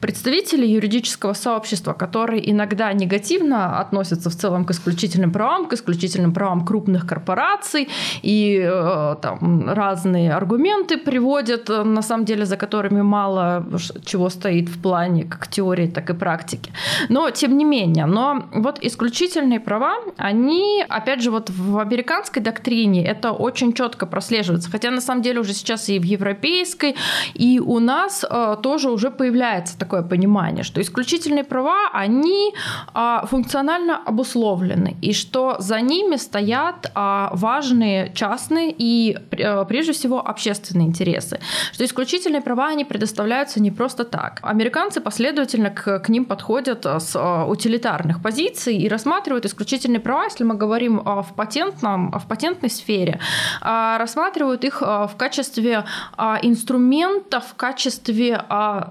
представители 0.01 0.67
юридического 0.67 1.33
сообщества, 1.33 1.93
которые 1.93 2.51
иногда 2.51 2.93
негативно 2.93 3.79
относятся 3.79 4.29
в 4.29 4.35
целом 4.35 4.65
к 4.65 4.71
исключительным 4.71 5.31
правам, 5.31 5.65
к 5.65 5.73
исключительным 5.73 6.33
правам 6.33 6.65
крупных 6.65 7.07
корпораций, 7.07 7.89
и 8.21 8.63
э, 8.63 9.15
там 9.21 9.69
разные 9.69 10.33
аргументы 10.33 10.97
приводят, 10.97 11.69
э, 11.69 11.83
на 11.83 12.01
самом 12.01 12.25
деле, 12.25 12.45
за 12.45 12.57
которыми 12.57 13.01
мало 13.01 13.65
чего 14.05 14.29
стоит 14.29 14.69
в 14.69 14.81
плане 14.81 15.23
как 15.23 15.47
теории, 15.47 15.87
так 15.87 16.09
и 16.09 16.13
практики. 16.13 16.71
Но, 17.09 17.29
тем 17.29 17.57
не 17.57 17.65
менее, 17.65 18.05
но 18.05 18.45
вот 18.53 18.74
исключительные 18.81 19.59
права, 19.59 19.95
они, 20.17 20.83
опять 20.87 21.21
же, 21.21 21.31
вот 21.31 21.49
в 21.49 21.79
американской 21.79 22.41
доктрине 22.41 23.05
это 23.05 23.31
очень 23.31 23.73
четко 23.73 24.05
прослеживается, 24.05 24.71
хотя 24.71 24.91
на 24.91 25.01
самом 25.01 25.21
деле 25.21 25.39
уже 25.39 25.53
сейчас 25.53 25.89
и 25.89 25.99
в 25.99 26.03
европейской, 26.03 26.95
и 27.33 27.59
у 27.59 27.79
нас 27.79 28.25
э, 28.29 28.57
тоже 28.61 28.89
уже 28.89 29.11
появляется 29.11 29.77
такое 29.77 30.01
понимание, 30.01 30.63
что 30.63 30.81
исключительные 30.81 31.43
права, 31.43 31.89
они 31.93 32.53
э, 32.93 33.17
функционально 33.25 34.01
обусловлены, 34.05 34.95
и 35.01 35.13
что 35.13 35.55
за 35.59 35.81
ними 35.81 36.17
стоят 36.17 36.91
э, 36.93 37.27
важные 37.31 38.11
частные 38.13 38.73
и 38.77 39.17
э, 39.31 39.65
прежде 39.65 39.93
всего 39.93 40.27
общественные 40.27 40.87
интересы, 40.87 41.39
что 41.71 41.85
исключительные 41.85 42.41
права, 42.41 42.67
они 42.67 42.85
предоставляются 42.85 43.61
не 43.61 43.71
просто 43.71 44.03
так. 44.03 44.39
Американцы 44.41 45.01
последовательно 45.01 45.69
к, 45.69 45.99
к 45.99 46.09
ним 46.09 46.25
подходят 46.25 46.85
с 46.85 47.15
э, 47.15 47.45
утилитарных 47.45 48.21
позиций 48.21 48.64
и 48.71 48.87
рассматривают 48.87 49.45
исключительные 49.45 49.99
права, 49.99 50.25
если 50.25 50.43
мы 50.43 50.55
говорим 50.55 50.99
в, 50.99 51.27
патентном, 51.35 52.11
в 52.11 52.27
патентной 52.27 52.69
сфере, 52.69 53.19
рассматривают 53.61 54.63
их 54.63 54.81
в 54.81 55.11
качестве 55.17 55.85
инструмента, 56.41 57.39
в 57.39 57.55
качестве 57.55 58.43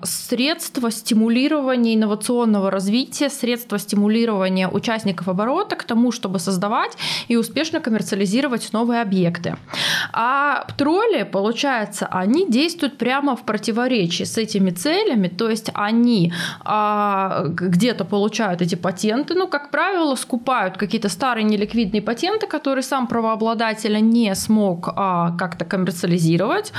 средства 0.02 0.90
стимулирования 0.90 1.94
инновационного 1.94 2.70
развития, 2.70 3.30
средства 3.30 3.78
стимулирования 3.78 4.68
участников 4.68 5.28
оборота 5.28 5.76
к 5.76 5.84
тому, 5.84 6.12
чтобы 6.12 6.38
создавать 6.38 6.96
и 7.28 7.36
успешно 7.36 7.80
коммерциализировать 7.80 8.72
новые 8.72 9.00
объекты. 9.02 9.56
А 10.12 10.66
тролли, 10.76 11.22
получается, 11.22 12.06
они 12.10 12.48
действуют 12.48 12.98
прямо 12.98 13.36
в 13.36 13.42
противоречии 13.42 14.24
с 14.24 14.38
этими 14.38 14.70
целями, 14.70 15.28
то 15.28 15.50
есть 15.50 15.70
они 15.74 16.32
а, 16.64 17.44
где-то 17.46 18.04
получают 18.04 18.62
эти 18.62 18.74
патенты, 18.74 19.34
ну, 19.34 19.48
как 19.48 19.63
правило, 19.70 20.14
скупают 20.16 20.76
какие-то 20.76 21.08
старые 21.08 21.44
неликвидные 21.44 22.02
патенты, 22.02 22.46
которые 22.46 22.82
сам 22.82 23.06
правообладатель 23.06 24.00
не 24.00 24.34
смог 24.34 24.88
а, 24.94 25.36
как-то 25.36 25.64
коммерциализировать, 25.64 26.72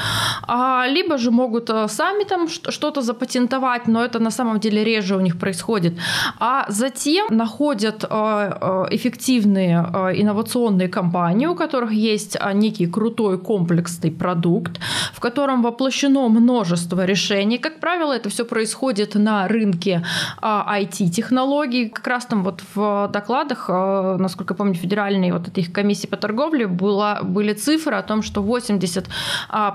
а, 0.47 0.85
либо 0.87 1.17
же 1.17 1.31
могут 1.31 1.69
а, 1.69 1.87
сами 1.87 2.23
там 2.23 2.47
что-то 2.47 3.01
запатентовать, 3.01 3.87
но 3.87 4.03
это 4.03 4.19
на 4.19 4.31
самом 4.31 4.59
деле 4.59 4.83
реже 4.83 5.15
у 5.15 5.21
них 5.21 5.39
происходит, 5.39 5.93
а 6.39 6.65
затем 6.69 7.27
находят 7.29 8.03
а, 8.03 8.57
а 8.61 8.87
эффективные 8.89 9.79
а, 9.79 10.11
инновационные 10.11 10.87
компании, 10.87 11.47
у 11.47 11.55
которых 11.55 11.91
есть 11.91 12.37
а, 12.39 12.53
некий 12.53 12.87
крутой 12.87 13.37
комплексный 13.37 14.11
продукт, 14.11 14.79
в 15.13 15.19
котором 15.19 15.61
воплощено 15.61 16.27
множество 16.29 17.05
решений. 17.05 17.57
Как 17.57 17.79
правило, 17.79 18.13
это 18.13 18.29
все 18.29 18.45
происходит 18.45 19.15
на 19.15 19.47
рынке 19.47 20.03
IT-технологий. 20.41 21.89
Как 21.89 22.07
раз 22.07 22.25
там 22.25 22.43
вот 22.43 22.61
в 22.75 23.09
докладах, 23.11 23.65
а, 23.69 24.17
насколько 24.17 24.53
я 24.53 24.57
помню, 24.57 24.75
федеральной 24.75 25.31
вот 25.31 25.47
этой 25.47 25.63
комиссии 25.63 26.07
по 26.07 26.17
торговле 26.17 26.67
была, 26.67 27.21
были 27.23 27.53
цифры 27.53 27.95
о 27.95 28.03
том, 28.03 28.21
что 28.21 28.41
80% 28.41 29.07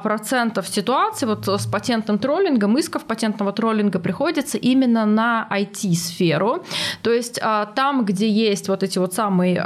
процентов 0.02 0.68
ситуаций 0.68 1.28
вот 1.28 1.48
с 1.48 1.66
патентным 1.66 2.18
троллингом, 2.18 2.78
исков 2.78 3.04
патентного 3.04 3.52
троллинга 3.52 3.98
приходится 3.98 4.58
именно 4.58 5.06
на 5.06 5.46
IT-сферу. 5.50 6.64
То 7.02 7.12
есть 7.12 7.40
там, 7.74 8.04
где 8.04 8.28
есть 8.28 8.68
вот 8.68 8.82
эти 8.82 8.98
вот 8.98 9.14
самые 9.14 9.62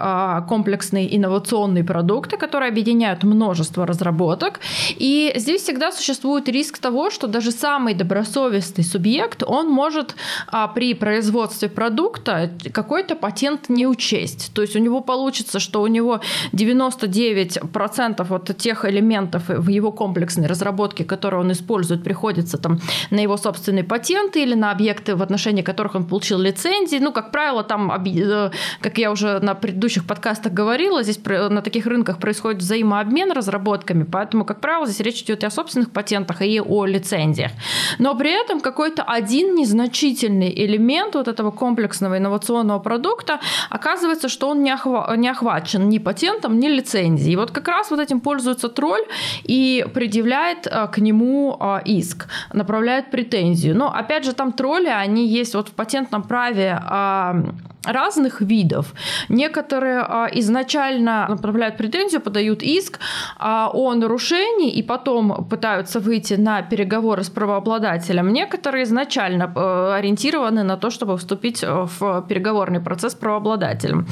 комплексные 0.48 1.16
инновационные 1.16 1.84
продукты, 1.84 2.36
которые 2.36 2.68
объединяют 2.68 3.24
множество 3.24 3.86
разработок. 3.86 4.60
И 4.96 5.32
здесь 5.36 5.62
всегда 5.62 5.92
существует 5.92 6.48
риск 6.48 6.78
того, 6.78 7.10
что 7.10 7.26
даже 7.26 7.50
самый 7.50 7.94
добросовестный 7.94 8.84
субъект, 8.84 9.42
он 9.42 9.68
может 9.68 10.14
а, 10.48 10.68
при 10.68 10.94
производстве 10.94 11.68
продукта 11.68 12.50
какой-то 12.72 13.16
патент 13.24 13.70
не 13.70 13.86
учесть. 13.86 14.50
То 14.52 14.60
есть 14.60 14.76
у 14.76 14.78
него 14.78 15.00
получится, 15.00 15.58
что 15.58 15.80
у 15.80 15.86
него 15.86 16.20
99% 16.52 18.26
вот 18.28 18.56
тех 18.58 18.84
элементов 18.84 19.44
в 19.48 19.70
его 19.70 19.92
комплексной 19.92 20.46
разработке, 20.46 21.04
которые 21.04 21.40
он 21.40 21.50
использует, 21.50 22.04
приходится 22.04 22.58
там 22.58 22.80
на 23.10 23.20
его 23.20 23.38
собственные 23.38 23.84
патенты 23.84 24.42
или 24.42 24.54
на 24.54 24.70
объекты, 24.70 25.16
в 25.16 25.22
отношении 25.22 25.62
которых 25.62 25.94
он 25.94 26.04
получил 26.04 26.38
лицензии. 26.38 26.98
Ну, 26.98 27.12
как 27.12 27.30
правило, 27.30 27.64
там, 27.64 27.90
э, 27.90 28.50
как 28.82 28.98
я 28.98 29.10
уже 29.10 29.40
на 29.40 29.54
предыдущих 29.54 30.04
подкастах 30.06 30.52
говорила, 30.52 31.02
здесь 31.02 31.18
на 31.24 31.62
таких 31.62 31.86
рынках 31.86 32.18
происходит 32.18 32.60
взаимообмен 32.60 33.32
разработками, 33.32 34.04
поэтому, 34.04 34.44
как 34.44 34.60
правило, 34.60 34.84
здесь 34.86 35.00
речь 35.00 35.22
идет 35.22 35.44
и 35.44 35.46
о 35.46 35.50
собственных 35.50 35.92
патентах, 35.92 36.42
и 36.42 36.60
о 36.60 36.84
лицензиях. 36.84 37.52
Но 37.98 38.14
при 38.16 38.38
этом 38.38 38.60
какой-то 38.60 39.02
один 39.02 39.54
незначительный 39.54 40.52
элемент 40.66 41.14
вот 41.14 41.26
этого 41.26 41.50
комплексного 41.50 42.18
инновационного 42.18 42.80
продукта 42.80 43.13
оказывается, 43.70 44.28
что 44.28 44.48
он 44.48 44.62
не, 44.62 44.70
охва- 44.70 45.16
не 45.16 45.28
охвачен 45.28 45.88
ни 45.88 45.98
патентом, 45.98 46.58
ни 46.58 46.68
лицензией. 46.68 47.32
И 47.32 47.36
вот 47.36 47.50
как 47.50 47.68
раз 47.68 47.90
вот 47.90 48.00
этим 48.00 48.20
пользуется 48.20 48.68
тролль 48.68 49.04
и 49.42 49.86
предъявляет 49.94 50.66
а, 50.66 50.86
к 50.86 50.98
нему 50.98 51.56
а, 51.60 51.82
иск, 51.84 52.28
направляет 52.52 53.10
претензию. 53.10 53.76
Но 53.76 53.92
опять 53.92 54.24
же, 54.24 54.32
там 54.32 54.52
тролли, 54.52 54.88
они 54.88 55.26
есть 55.26 55.54
вот 55.54 55.68
в 55.68 55.72
патентном 55.72 56.22
праве 56.22 56.78
а, 56.80 57.36
разных 57.84 58.40
видов. 58.40 58.94
Некоторые 59.28 60.00
а, 60.00 60.28
изначально 60.32 61.26
направляют 61.28 61.76
претензию, 61.76 62.20
подают 62.20 62.62
иск 62.62 62.98
а, 63.38 63.70
о 63.72 63.94
нарушении 63.94 64.70
и 64.70 64.82
потом 64.82 65.46
пытаются 65.48 66.00
выйти 66.00 66.34
на 66.34 66.62
переговоры 66.62 67.22
с 67.22 67.30
правообладателем. 67.30 68.32
Некоторые 68.32 68.84
изначально 68.84 69.52
а, 69.54 69.96
ориентированы 69.96 70.62
на 70.62 70.76
то, 70.76 70.90
чтобы 70.90 71.16
вступить 71.16 71.62
в 71.62 72.24
переговорный 72.28 72.80
процесс 72.80 73.12
с 73.12 73.14
правообладателем. 73.14 74.06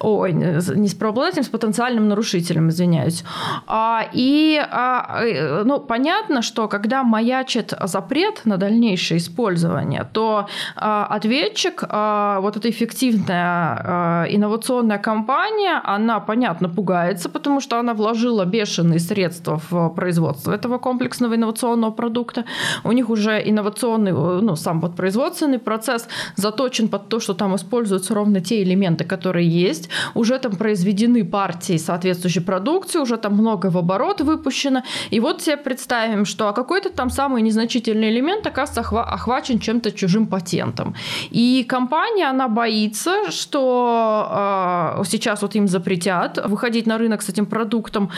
Ой, 0.00 0.32
не 0.32 0.88
с 0.88 0.94
правообладателем, 0.94 1.44
с 1.44 1.48
потенциальным 1.48 2.08
нарушителем, 2.08 2.68
извиняюсь. 2.68 3.24
А, 3.66 4.08
и 4.12 4.60
а, 4.70 5.22
э, 5.22 5.62
ну, 5.64 5.80
понятно, 5.80 6.42
что 6.42 6.68
когда 6.68 7.02
маячит 7.02 7.74
запрет 7.84 8.42
на 8.44 8.56
дальнейшее 8.56 9.18
использование, 9.18 10.08
то 10.12 10.48
а, 10.76 11.06
ответчик, 11.06 11.84
а, 11.88 12.40
вот 12.40 12.56
это 12.56 12.68
эффективно 12.70 13.17
крупная 13.18 14.24
э, 14.24 14.36
инновационная 14.36 14.98
компания, 14.98 15.80
она, 15.84 16.20
понятно, 16.20 16.68
пугается, 16.68 17.28
потому 17.28 17.60
что 17.60 17.78
она 17.78 17.94
вложила 17.94 18.44
бешеные 18.44 18.98
средства 18.98 19.60
в 19.70 19.88
производство 19.90 20.52
этого 20.52 20.78
комплексного 20.78 21.34
инновационного 21.34 21.90
продукта. 21.90 22.44
У 22.84 22.92
них 22.92 23.10
уже 23.10 23.42
инновационный, 23.44 24.12
ну, 24.12 24.56
сам 24.56 24.80
вот 24.80 24.96
производственный 24.96 25.58
процесс 25.58 26.08
заточен 26.36 26.88
под 26.88 27.08
то, 27.08 27.20
что 27.20 27.34
там 27.34 27.54
используются 27.54 28.14
ровно 28.14 28.40
те 28.40 28.62
элементы, 28.62 29.04
которые 29.04 29.48
есть. 29.48 29.90
Уже 30.14 30.38
там 30.38 30.56
произведены 30.56 31.24
партии 31.24 31.78
соответствующей 31.78 32.40
продукции, 32.40 33.00
уже 33.00 33.16
там 33.16 33.34
много 33.34 33.70
в 33.70 33.76
оборот 33.76 34.20
выпущено. 34.20 34.82
И 35.10 35.20
вот 35.20 35.42
себе 35.42 35.56
представим, 35.56 36.24
что 36.24 36.52
какой-то 36.52 36.90
там 36.90 37.10
самый 37.10 37.42
незначительный 37.42 38.10
элемент, 38.10 38.46
оказывается, 38.46 39.00
охвачен 39.00 39.58
чем-то 39.58 39.90
чужим 39.90 40.26
патентом. 40.26 40.94
И 41.30 41.64
компания, 41.68 42.30
она 42.30 42.48
боится, 42.48 43.07
что 43.30 45.02
сейчас 45.04 45.42
вот 45.42 45.54
им 45.54 45.68
запретят 45.68 46.38
выходить 46.46 46.86
на 46.86 46.98
рынок 46.98 47.22
с 47.22 47.28
этим 47.28 47.46
продуктом, 47.46 48.10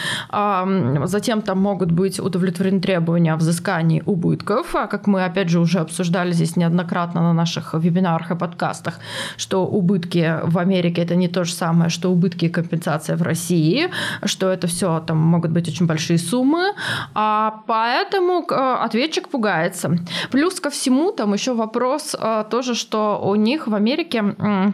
затем 1.05 1.41
там 1.41 1.59
могут 1.59 1.91
быть 1.91 2.19
удовлетворены 2.19 2.81
требования 2.81 3.33
о 3.33 3.37
взыскании 3.37 4.03
убытков, 4.05 4.75
а 4.75 4.87
как 4.87 5.07
мы 5.07 5.25
опять 5.25 5.49
же 5.49 5.59
уже 5.59 5.79
обсуждали 5.79 6.31
здесь 6.31 6.55
неоднократно 6.55 7.21
на 7.21 7.33
наших 7.33 7.73
вебинарах 7.73 8.31
и 8.31 8.35
подкастах, 8.35 8.99
что 9.37 9.65
убытки 9.65 10.39
в 10.43 10.57
Америке 10.57 11.01
это 11.01 11.15
не 11.15 11.27
то 11.27 11.43
же 11.43 11.53
самое, 11.53 11.89
что 11.89 12.11
убытки 12.11 12.45
и 12.45 12.49
компенсация 12.49 13.15
в 13.15 13.21
России, 13.21 13.89
что 14.23 14.49
это 14.49 14.67
все 14.67 14.99
там 14.99 15.17
могут 15.17 15.51
быть 15.51 15.67
очень 15.67 15.85
большие 15.85 16.19
суммы, 16.19 16.73
а 17.13 17.61
поэтому 17.67 18.45
ответчик 18.49 19.29
пугается. 19.29 19.97
Плюс 20.31 20.59
ко 20.59 20.69
всему 20.69 21.11
там 21.11 21.33
еще 21.33 21.53
вопрос 21.53 22.15
а, 22.17 22.43
тоже, 22.43 22.75
что 22.75 23.21
у 23.23 23.35
них 23.35 23.67
в 23.67 23.75
Америке 23.75 24.35
э, 24.37 24.71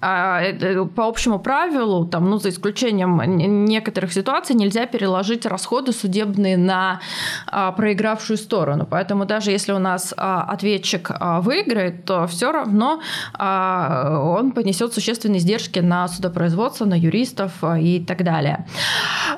по 0.00 1.06
общему 1.06 1.38
правилу, 1.38 2.04
там, 2.06 2.28
ну, 2.28 2.38
за 2.38 2.48
исключением 2.48 3.20
некоторых 3.64 4.12
ситуаций, 4.12 4.56
нельзя 4.56 4.86
переложить 4.86 5.46
расходы 5.46 5.92
судебные 5.92 6.56
на 6.56 7.00
а, 7.46 7.72
проигравшую 7.72 8.36
сторону. 8.36 8.86
Поэтому 8.88 9.26
даже 9.26 9.52
если 9.52 9.72
у 9.72 9.78
нас 9.78 10.12
а, 10.16 10.42
ответчик 10.42 11.10
а, 11.10 11.40
выиграет, 11.40 12.04
то 12.04 12.26
все 12.26 12.50
равно 12.50 13.00
а, 13.34 14.18
он 14.20 14.52
понесет 14.52 14.92
существенные 14.92 15.38
издержки 15.38 15.78
на 15.78 16.08
судопроизводство, 16.08 16.84
на 16.84 16.98
юристов 16.98 17.52
а, 17.62 17.78
и 17.78 18.00
так 18.00 18.24
далее. 18.24 18.66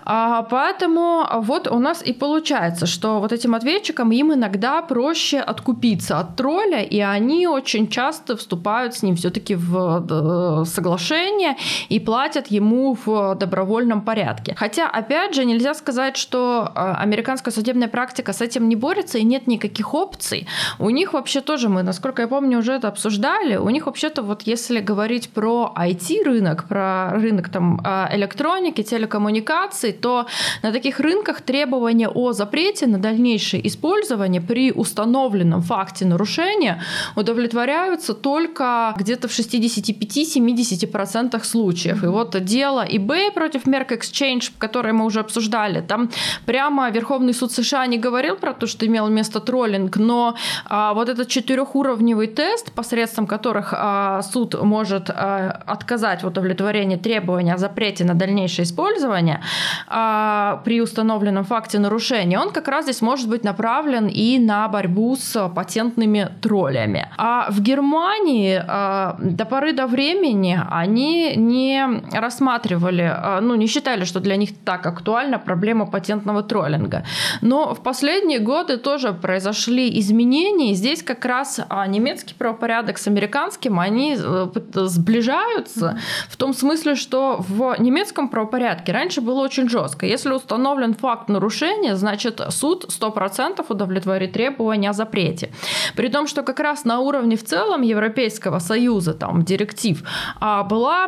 А, 0.05 0.43
поэтому 0.43 1.27
вот 1.43 1.69
у 1.69 1.79
нас 1.79 2.03
и 2.03 2.13
получается, 2.15 2.87
что 2.87 3.21
вот 3.21 3.33
этим 3.33 3.55
ответчикам 3.55 4.13
им 4.13 4.33
иногда 4.33 4.81
проще 4.81 5.41
откупиться 5.41 6.19
от 6.19 6.37
тролля, 6.37 6.83
и 6.83 7.01
они 7.01 7.47
очень 7.47 7.89
часто 7.89 8.37
вступают 8.37 8.95
с 8.95 9.03
ним 9.03 9.17
все-таки 9.17 9.55
в 9.55 9.85
Э, 10.11 10.34
соглашение 10.65 11.57
и 11.89 12.01
платят 12.01 12.49
ему 12.49 12.97
в 13.05 13.35
добровольном 13.35 14.03
порядке. 14.03 14.55
Хотя, 14.57 14.89
опять 14.89 15.35
же, 15.35 15.45
нельзя 15.45 15.75
сказать, 15.75 16.17
что 16.17 16.73
э, 16.75 16.95
американская 17.03 17.53
судебная 17.53 17.89
практика 17.89 18.33
с 18.33 18.41
этим 18.41 18.69
не 18.69 18.77
борется 18.77 19.19
и 19.19 19.25
нет 19.25 19.47
никаких 19.47 19.95
опций. 19.95 20.47
У 20.79 20.91
них 20.91 21.13
вообще 21.13 21.41
тоже, 21.41 21.69
мы, 21.69 21.83
насколько 21.83 22.23
я 22.23 22.29
помню, 22.29 22.59
уже 22.59 22.73
это 22.73 22.89
обсуждали, 22.89 23.57
у 23.57 23.69
них 23.71 23.87
вообще-то 23.87 24.23
вот 24.23 24.43
если 24.43 24.81
говорить 24.81 25.31
про 25.31 25.73
IT-рынок, 25.77 26.69
про 26.69 27.11
рынок 27.11 27.49
там 27.49 27.81
э, 27.85 28.17
электроники, 28.17 28.83
телекоммуникаций, 28.83 29.93
то 29.93 30.27
на 30.63 30.73
таких 30.73 31.01
рынках 31.01 31.41
требования 31.41 32.09
о 32.09 32.33
запрете 32.33 32.87
на 32.87 32.99
дальнейшее 32.99 33.67
использование 33.67 34.41
при 34.41 34.73
установленном 34.73 35.63
факте 35.63 36.05
нарушения 36.05 36.83
удовлетворяются 37.17 38.15
только 38.15 38.95
где-то 38.99 39.29
в 39.29 39.33
65 39.33 40.24
70% 40.25 41.43
случаев. 41.45 42.03
И 42.05 42.07
вот 42.07 42.45
дело 42.45 42.85
eBay 42.87 43.33
против 43.33 43.67
Merck 43.67 43.91
Exchange, 43.99 44.53
которое 44.59 44.93
мы 44.93 45.05
уже 45.05 45.21
обсуждали, 45.21 45.81
там 45.81 46.11
прямо 46.47 46.91
Верховный 46.91 47.35
суд 47.35 47.53
США 47.53 47.87
не 47.87 47.99
говорил 47.99 48.37
про 48.37 48.53
то, 48.53 48.67
что 48.67 48.87
имел 48.87 49.09
место 49.09 49.41
троллинг, 49.41 49.97
но 49.97 50.37
а, 50.67 50.95
вот 50.95 51.09
этот 51.09 51.29
четырехуровневый 51.29 52.27
тест, 52.27 52.73
посредством 52.73 53.27
которых 53.27 53.75
а, 53.77 54.23
суд 54.23 54.61
может 54.63 55.11
а, 55.11 55.63
отказать 55.67 56.23
в 56.23 56.27
удовлетворении 56.27 56.97
требования 56.97 57.55
о 57.55 57.59
запрете 57.59 58.05
на 58.05 58.15
дальнейшее 58.15 58.65
использование 58.65 59.41
а, 59.89 60.63
при 60.65 60.81
установленном 60.81 61.45
факте 61.45 61.79
нарушения, 61.79 62.39
он 62.39 62.51
как 62.51 62.69
раз 62.69 62.85
здесь 62.85 63.03
может 63.03 63.29
быть 63.29 63.45
направлен 63.45 64.07
и 64.07 64.39
на 64.39 64.69
борьбу 64.69 65.17
с 65.17 65.49
патентными 65.49 66.29
троллями. 66.41 67.09
А 67.17 67.51
в 67.51 67.61
Германии 67.61 68.63
а, 68.67 69.17
до 69.19 69.45
поры 69.45 69.73
до 69.73 69.87
времени 69.87 70.14
времени 70.15 70.61
они 70.71 71.35
не 71.37 72.03
рассматривали, 72.13 73.03
а, 73.03 73.41
ну, 73.41 73.55
не 73.55 73.67
считали, 73.67 74.05
что 74.05 74.21
для 74.21 74.37
них 74.37 74.51
так 74.65 74.87
актуальна 74.87 75.39
проблема 75.39 75.87
патентного 75.87 76.43
троллинга. 76.43 77.05
Но 77.41 77.75
в 77.75 77.83
последние 77.83 78.39
годы 78.39 78.77
тоже 78.77 79.13
произошли 79.13 79.99
изменения. 80.01 80.75
Здесь 80.75 81.03
как 81.03 81.25
раз 81.25 81.61
а, 81.69 81.87
немецкий 81.87 82.35
правопорядок 82.35 82.99
с 82.99 83.09
американским, 83.09 83.81
они 83.81 84.17
э, 84.19 84.47
сближаются 84.75 85.99
в 86.29 86.37
том 86.37 86.55
смысле, 86.55 86.95
что 86.95 87.37
в 87.49 87.77
немецком 87.79 88.29
правопорядке 88.29 88.93
раньше 88.93 89.21
было 89.21 89.41
очень 89.41 89.69
жестко. 89.69 90.07
Если 90.07 90.31
установлен 90.31 90.95
факт 90.95 91.29
нарушения, 91.29 91.97
значит 91.97 92.41
суд 92.51 92.87
100% 92.89 93.65
удовлетворит 93.69 94.33
требования 94.33 94.91
о 94.91 94.93
запрете. 94.93 95.51
При 95.97 96.09
том, 96.09 96.27
что 96.27 96.43
как 96.43 96.61
раз 96.61 96.85
на 96.85 97.01
уровне 97.01 97.37
в 97.37 97.45
целом 97.45 97.83
Европейского 97.83 98.59
Союза, 98.59 99.15
там, 99.15 99.45
директив, 99.45 100.04
была, 100.41 101.07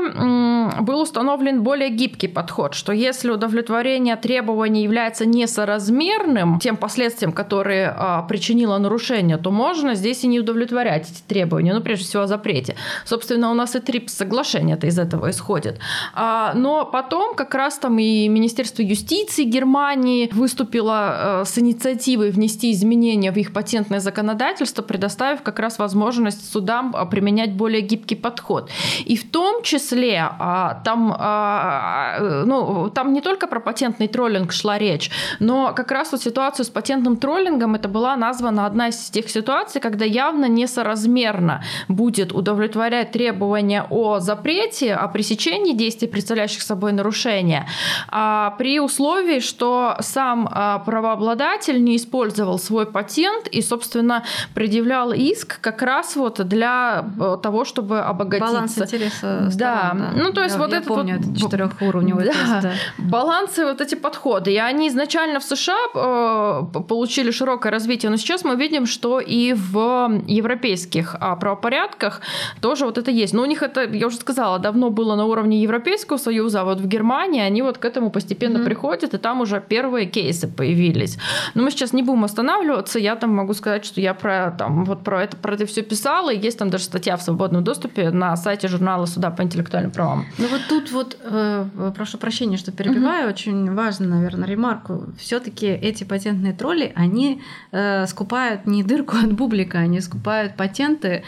был 0.80 1.00
установлен 1.00 1.62
более 1.62 1.90
гибкий 1.90 2.28
подход, 2.28 2.74
что 2.74 2.92
если 2.92 3.30
удовлетворение 3.30 4.16
требований 4.16 4.82
является 4.82 5.26
несоразмерным 5.26 6.58
тем 6.58 6.76
последствиям, 6.76 7.32
которые 7.32 7.94
а, 7.96 8.22
причинило 8.22 8.78
нарушение, 8.78 9.36
то 9.36 9.50
можно 9.50 9.94
здесь 9.94 10.24
и 10.24 10.26
не 10.26 10.40
удовлетворять 10.40 11.10
эти 11.10 11.22
требования, 11.26 11.74
ну, 11.74 11.80
прежде 11.80 12.04
всего, 12.04 12.22
о 12.22 12.26
запрете. 12.26 12.76
Собственно, 13.04 13.50
у 13.50 13.54
нас 13.54 13.74
и 13.76 13.80
ТРИПС 13.80 14.14
соглашение 14.14 14.78
из 14.82 14.98
этого 14.98 15.30
исходит. 15.30 15.78
А, 16.14 16.52
но 16.54 16.84
потом 16.84 17.34
как 17.34 17.54
раз 17.54 17.78
там 17.78 17.98
и 17.98 18.28
Министерство 18.28 18.82
юстиции 18.82 19.44
Германии 19.44 20.28
выступило 20.32 21.42
с 21.44 21.58
инициативой 21.58 22.30
внести 22.30 22.72
изменения 22.72 23.32
в 23.32 23.36
их 23.36 23.52
патентное 23.52 24.00
законодательство, 24.00 24.82
предоставив 24.82 25.42
как 25.42 25.58
раз 25.58 25.78
возможность 25.78 26.52
судам 26.52 26.94
применять 27.10 27.52
более 27.52 27.80
гибкий 27.80 28.16
подход. 28.16 28.70
И 29.04 29.16
в 29.16 29.30
том 29.30 29.62
числе 29.62 30.28
а, 30.38 30.80
там, 30.84 31.14
а, 31.18 32.18
ну, 32.46 32.90
там 32.90 33.12
не 33.12 33.20
только 33.20 33.46
про 33.46 33.60
патентный 33.60 34.08
троллинг 34.08 34.52
шла 34.52 34.78
речь, 34.78 35.10
но 35.40 35.72
как 35.74 35.90
раз 35.90 36.12
вот 36.12 36.22
ситуацию 36.22 36.64
с 36.64 36.70
патентным 36.70 37.16
троллингом 37.16 37.74
это 37.74 37.88
была 37.88 38.16
названа 38.16 38.66
одна 38.66 38.88
из 38.88 39.10
тех 39.10 39.28
ситуаций, 39.30 39.80
когда 39.80 40.04
явно 40.04 40.46
несоразмерно 40.46 41.62
будет 41.88 42.32
удовлетворять 42.32 43.12
требования 43.12 43.86
о 43.90 44.20
запрете, 44.20 44.94
о 44.94 45.08
пресечении 45.08 45.72
действий, 45.72 46.08
представляющих 46.08 46.62
собой 46.62 46.92
нарушения, 46.92 47.66
а 48.08 48.50
при 48.58 48.80
условии, 48.80 49.40
что 49.40 49.96
сам 50.00 50.48
а, 50.50 50.78
правообладатель 50.80 51.82
не 51.82 51.96
использовал 51.96 52.58
свой 52.58 52.86
патент 52.86 53.48
и, 53.48 53.62
собственно, 53.62 54.24
предъявлял 54.54 55.12
иск 55.12 55.60
как 55.60 55.82
раз 55.82 56.16
вот 56.16 56.46
для 56.46 57.04
э, 57.18 57.36
того, 57.42 57.64
чтобы 57.64 58.00
обогатиться. 58.00 58.52
Баланс 58.52 58.75
интереса 58.84 59.50
да. 59.54 59.92
да. 59.94 60.12
Ну, 60.14 60.32
то 60.32 60.42
есть 60.42 60.54
я, 60.54 60.60
вот 60.60 60.72
я 60.72 60.78
это 60.78 60.88
помню, 60.88 61.20
вот... 61.20 61.38
четырехуровневый 61.38 62.24
да. 62.24 62.32
тест. 62.32 62.62
Да. 62.62 62.72
Балансы, 62.98 63.64
вот 63.64 63.80
эти 63.80 63.94
подходы. 63.94 64.52
И 64.52 64.56
они 64.56 64.88
изначально 64.88 65.40
в 65.40 65.44
США 65.44 65.76
э, 65.94 66.80
получили 66.88 67.30
широкое 67.30 67.72
развитие, 67.72 68.10
но 68.10 68.16
сейчас 68.16 68.44
мы 68.44 68.56
видим, 68.56 68.86
что 68.86 69.20
и 69.20 69.52
в 69.52 70.22
европейских 70.26 71.14
э, 71.14 71.36
правопорядках 71.40 72.20
тоже 72.60 72.84
вот 72.84 72.98
это 72.98 73.10
есть. 73.10 73.34
Но 73.34 73.42
у 73.42 73.46
них 73.46 73.62
это, 73.62 73.84
я 73.84 74.06
уже 74.06 74.16
сказала, 74.16 74.58
давно 74.58 74.90
было 74.90 75.16
на 75.16 75.24
уровне 75.24 75.60
Европейского 75.62 76.16
Союза, 76.18 76.60
а 76.60 76.64
вот 76.64 76.80
в 76.80 76.86
Германии 76.86 77.40
они 77.40 77.62
вот 77.62 77.78
к 77.78 77.84
этому 77.84 78.10
постепенно 78.10 78.58
mm-hmm. 78.58 78.64
приходят, 78.64 79.14
и 79.14 79.18
там 79.18 79.40
уже 79.40 79.60
первые 79.60 80.06
кейсы 80.06 80.48
появились. 80.48 81.18
Но 81.54 81.62
мы 81.62 81.70
сейчас 81.70 81.92
не 81.92 82.02
будем 82.02 82.24
останавливаться. 82.24 82.98
Я 82.98 83.16
там 83.16 83.30
могу 83.30 83.54
сказать, 83.54 83.84
что 83.84 84.00
я 84.00 84.14
про, 84.14 84.54
там, 84.56 84.84
вот 84.84 85.02
про 85.02 85.24
это, 85.24 85.36
про 85.36 85.54
это 85.54 85.66
все 85.66 85.82
писала, 85.82 86.32
и 86.32 86.38
есть 86.38 86.58
там 86.58 86.70
даже 86.70 86.84
статья 86.84 87.16
в 87.16 87.22
свободном 87.22 87.64
доступе 87.64 88.10
на 88.10 88.36
сайте 88.36 88.65
журнала 88.68 89.06
суда 89.06 89.30
по 89.30 89.42
интеллектуальным 89.42 89.92
правам. 89.92 90.26
Ну 90.38 90.48
вот 90.48 90.60
тут 90.68 90.92
вот, 90.92 91.16
э, 91.22 91.90
прошу 91.94 92.18
прощения, 92.18 92.56
что 92.56 92.72
перебиваю, 92.72 93.24
угу. 93.24 93.30
очень 93.30 93.74
важно, 93.74 94.06
наверное, 94.06 94.48
ремарку. 94.48 95.06
все 95.18 95.40
таки 95.40 95.66
эти 95.66 96.04
патентные 96.04 96.52
тролли, 96.52 96.92
они 96.94 97.42
э, 97.72 98.06
скупают 98.06 98.66
не 98.66 98.82
дырку 98.82 99.16
от 99.16 99.32
бублика, 99.32 99.78
они 99.78 100.00
скупают 100.00 100.56
патенты 100.56 101.24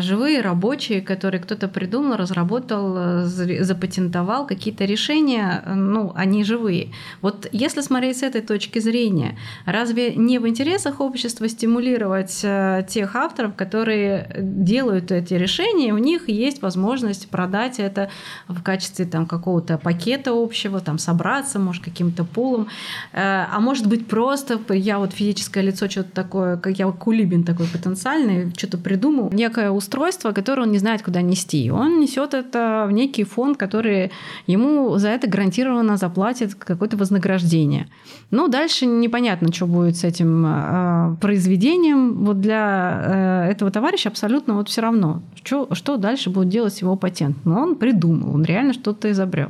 живые 0.00 0.40
рабочие, 0.42 1.00
которые 1.00 1.40
кто-то 1.40 1.66
придумал, 1.66 2.16
разработал, 2.16 2.94
э, 2.96 3.24
запатентовал 3.24 4.46
какие-то 4.46 4.84
решения, 4.84 5.62
э, 5.64 5.74
ну, 5.74 6.12
они 6.14 6.44
живые. 6.44 6.92
Вот 7.20 7.48
если 7.52 7.80
смотреть 7.80 8.18
с 8.18 8.22
этой 8.22 8.42
точки 8.42 8.78
зрения, 8.78 9.36
разве 9.66 10.14
не 10.14 10.38
в 10.38 10.46
интересах 10.46 11.00
общества 11.00 11.48
стимулировать 11.48 12.40
э, 12.44 12.86
тех 12.88 13.16
авторов, 13.16 13.54
которые 13.56 14.36
делают 14.38 15.10
эти 15.10 15.34
решения, 15.34 15.92
у 15.92 15.98
них 15.98 16.28
есть 16.28 16.62
возможность 16.62 17.28
продать 17.28 17.80
это 17.80 18.08
в 18.46 18.62
качестве 18.62 19.04
там 19.04 19.26
какого-то 19.26 19.78
пакета 19.78 20.30
общего, 20.32 20.78
там 20.80 20.98
собраться, 20.98 21.58
может, 21.58 21.82
каким-то 21.82 22.24
пулом, 22.24 22.68
а 23.12 23.58
может 23.60 23.86
быть 23.86 24.06
просто 24.06 24.60
я 24.70 24.98
вот 24.98 25.12
физическое 25.12 25.62
лицо 25.62 25.88
что-то 25.88 26.10
такое, 26.12 26.56
как 26.56 26.78
я 26.78 26.86
кулибин 26.92 27.44
такой 27.44 27.66
потенциальный, 27.66 28.52
что-то 28.56 28.78
придумал, 28.78 29.30
некое 29.32 29.71
устройство, 29.72 30.32
которое 30.32 30.62
он 30.62 30.72
не 30.72 30.78
знает, 30.78 31.02
куда 31.02 31.22
нести. 31.22 31.70
Он 31.70 32.00
несет 32.00 32.34
это 32.34 32.86
в 32.88 32.92
некий 32.92 33.24
фонд, 33.24 33.56
который 33.56 34.12
ему 34.46 34.96
за 34.98 35.08
это 35.08 35.28
гарантированно 35.28 35.96
заплатит 35.96 36.54
какое-то 36.54 36.96
вознаграждение. 36.96 37.88
Ну, 38.30 38.48
дальше 38.48 38.86
непонятно, 38.86 39.52
что 39.52 39.66
будет 39.66 39.96
с 39.96 40.04
этим 40.04 40.44
э, 40.46 41.16
произведением. 41.20 42.24
Вот 42.24 42.40
для 42.40 43.44
э, 43.46 43.50
этого 43.50 43.70
товарища 43.70 44.08
абсолютно 44.08 44.54
вот 44.54 44.68
все 44.68 44.80
равно, 44.80 45.22
что, 45.42 45.68
что 45.72 45.96
дальше 45.96 46.30
будет 46.30 46.48
делать 46.48 46.80
его 46.80 46.96
патент. 46.96 47.36
Но 47.44 47.60
он 47.60 47.76
придумал, 47.76 48.34
он 48.34 48.44
реально 48.44 48.72
что-то 48.72 49.10
изобрел. 49.10 49.48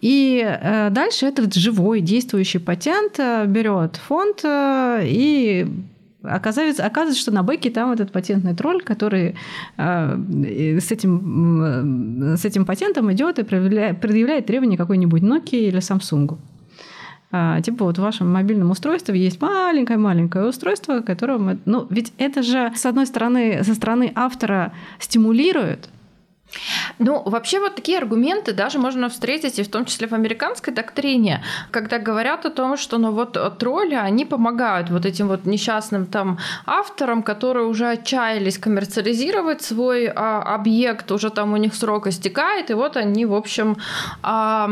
И 0.00 0.44
э, 0.46 0.90
дальше 0.90 1.26
этот 1.26 1.54
живой 1.54 2.00
действующий 2.00 2.58
патент 2.58 3.18
э, 3.18 3.46
берет 3.46 3.96
фонд 3.96 4.42
и 4.44 5.66
оказывается, 6.28 6.84
оказывается, 6.84 7.20
что 7.20 7.32
на 7.32 7.42
бэке 7.42 7.70
там 7.70 7.92
этот 7.92 8.12
патентный 8.12 8.54
тролль, 8.54 8.82
который 8.82 9.36
с, 9.76 10.92
этим, 10.92 12.36
с 12.36 12.44
этим 12.44 12.64
патентом 12.64 13.12
идет 13.12 13.38
и 13.38 13.42
предъявляет, 13.42 14.00
предъявляет 14.00 14.46
требования 14.46 14.76
какой-нибудь 14.76 15.22
Nokia 15.22 15.58
или 15.58 15.78
Samsung. 15.78 16.38
Типа 17.62 17.84
вот 17.84 17.98
в 17.98 18.02
вашем 18.02 18.32
мобильном 18.32 18.70
устройстве 18.70 19.18
есть 19.18 19.40
маленькое-маленькое 19.40 20.46
устройство, 20.46 21.00
которое... 21.00 21.58
Ну, 21.64 21.86
ведь 21.90 22.12
это 22.18 22.42
же, 22.42 22.72
с 22.74 22.86
одной 22.86 23.06
стороны, 23.06 23.64
со 23.64 23.74
стороны 23.74 24.12
автора 24.14 24.72
стимулирует 25.00 25.88
ну, 26.98 27.22
вообще 27.24 27.60
вот 27.60 27.74
такие 27.74 27.98
аргументы 27.98 28.52
даже 28.52 28.78
можно 28.78 29.08
встретить 29.08 29.58
и 29.58 29.62
в 29.62 29.68
том 29.68 29.84
числе 29.84 30.08
в 30.08 30.12
американской 30.12 30.72
доктрине, 30.72 31.42
когда 31.70 31.98
говорят 31.98 32.46
о 32.46 32.50
том, 32.50 32.76
что 32.76 32.98
ну 32.98 33.12
вот 33.12 33.58
тролли, 33.58 33.94
они 33.94 34.24
помогают 34.24 34.90
вот 34.90 35.06
этим 35.06 35.28
вот 35.28 35.46
несчастным 35.46 36.06
там 36.06 36.38
авторам, 36.64 37.22
которые 37.22 37.66
уже 37.66 37.88
отчаялись 37.88 38.58
коммерциализировать 38.58 39.62
свой 39.62 40.06
а, 40.06 40.42
объект, 40.54 41.10
уже 41.12 41.30
там 41.30 41.52
у 41.52 41.56
них 41.56 41.74
срок 41.74 42.06
истекает, 42.06 42.70
и 42.70 42.74
вот 42.74 42.96
они, 42.96 43.26
в 43.26 43.34
общем, 43.34 43.76
а, 44.22 44.68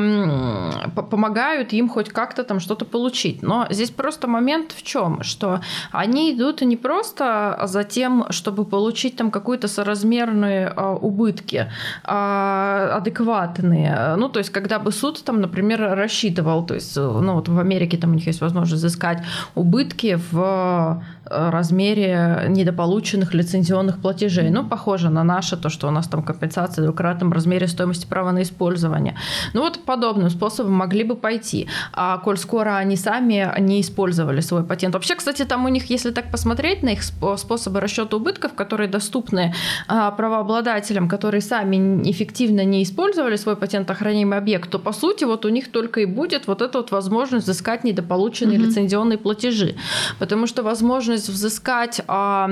помогают 1.10 1.72
им 1.72 1.88
хоть 1.88 2.10
как-то 2.10 2.44
там 2.44 2.60
что-то 2.60 2.84
получить. 2.84 3.42
Но 3.42 3.66
здесь 3.70 3.90
просто 3.90 4.26
момент 4.28 4.72
в 4.72 4.82
чем, 4.82 5.22
что 5.22 5.60
они 5.92 6.34
идут 6.34 6.62
не 6.62 6.76
просто 6.76 7.60
за 7.64 7.84
тем, 7.84 8.26
чтобы 8.30 8.64
получить 8.64 9.16
там 9.16 9.30
какую-то 9.30 9.68
соразмерные 9.68 10.68
а, 10.68 10.94
убытки, 10.94 11.70
а, 12.04 12.96
адекватные. 12.96 14.16
Ну, 14.16 14.28
то 14.28 14.38
есть, 14.38 14.50
когда 14.50 14.78
бы 14.78 14.92
суд 14.92 15.22
там, 15.24 15.40
например, 15.40 15.80
рассчитывал, 15.80 16.66
то 16.66 16.74
есть, 16.74 16.96
ну, 16.96 17.34
вот 17.34 17.48
в 17.48 17.58
Америке 17.58 17.96
там 17.96 18.10
у 18.10 18.14
них 18.14 18.26
есть 18.26 18.40
возможность 18.40 18.82
взыскать 18.82 19.22
убытки 19.54 20.18
в 20.30 21.02
э, 21.26 21.50
размере 21.50 22.44
недополученных 22.48 23.34
лицензионных 23.34 24.00
платежей. 24.00 24.50
Ну, 24.50 24.64
похоже 24.64 25.10
на 25.10 25.24
наше, 25.24 25.56
то, 25.56 25.68
что 25.68 25.88
у 25.88 25.90
нас 25.90 26.08
там 26.08 26.22
компенсация 26.22 26.82
в 26.82 26.86
двукратном 26.86 27.32
размере 27.32 27.68
стоимости 27.68 28.06
права 28.06 28.32
на 28.32 28.42
использование. 28.42 29.16
Ну, 29.54 29.60
вот 29.62 29.84
подобным 29.84 30.30
способом 30.30 30.72
могли 30.72 31.04
бы 31.04 31.16
пойти. 31.16 31.68
А 31.92 32.18
коль 32.18 32.38
скоро 32.38 32.76
они 32.76 32.96
сами 32.96 33.52
не 33.60 33.80
использовали 33.80 34.40
свой 34.40 34.64
патент. 34.64 34.94
Вообще, 34.94 35.14
кстати, 35.14 35.44
там 35.44 35.64
у 35.64 35.68
них, 35.68 35.90
если 35.90 36.10
так 36.10 36.30
посмотреть 36.30 36.82
на 36.82 36.90
их 36.90 37.02
способы 37.02 37.80
расчета 37.80 38.16
убытков, 38.16 38.54
которые 38.54 38.88
доступны 38.88 39.54
а, 39.88 40.10
правообладателям, 40.10 41.08
которые 41.08 41.40
сами 41.40 41.63
эффективно 41.72 42.64
не 42.64 42.82
использовали 42.82 43.36
свой 43.36 43.56
патентоохранимый 43.56 44.38
объект, 44.38 44.70
то 44.70 44.78
по 44.78 44.92
сути 44.92 45.24
вот 45.24 45.44
у 45.44 45.48
них 45.48 45.70
только 45.70 46.00
и 46.00 46.06
будет 46.06 46.46
вот 46.46 46.62
эта 46.62 46.78
вот 46.78 46.90
возможность 46.90 47.46
взыскать 47.46 47.84
недополученные 47.84 48.58
mm-hmm. 48.58 48.66
лицензионные 48.66 49.18
платежи. 49.18 49.76
Потому 50.18 50.46
что 50.46 50.62
возможность 50.62 51.28
взыскать 51.28 52.00
а, 52.06 52.50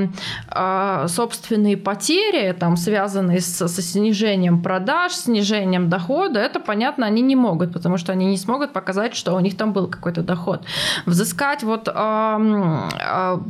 а, 0.49 1.07
собственные 1.09 1.77
потери, 1.77 2.53
там, 2.59 2.77
связанные 2.77 3.41
с, 3.41 3.69
со 3.69 3.83
снижением 3.83 4.63
продаж, 4.63 5.13
снижением 5.13 5.89
дохода, 5.89 6.41
это, 6.41 6.61
понятно, 6.61 7.07
они 7.07 7.23
не 7.23 7.37
могут, 7.37 7.73
потому 7.73 7.97
что 7.97 8.13
они 8.13 8.27
не 8.27 8.37
смогут 8.37 8.73
показать, 8.73 9.15
что 9.15 9.35
у 9.35 9.41
них 9.41 9.57
там 9.57 9.73
был 9.73 9.87
какой-то 9.89 10.23
доход. 10.23 10.63
Взыскать 11.07 11.63
вот 11.63 11.89
а, 11.89 12.41
а, 13.01 13.41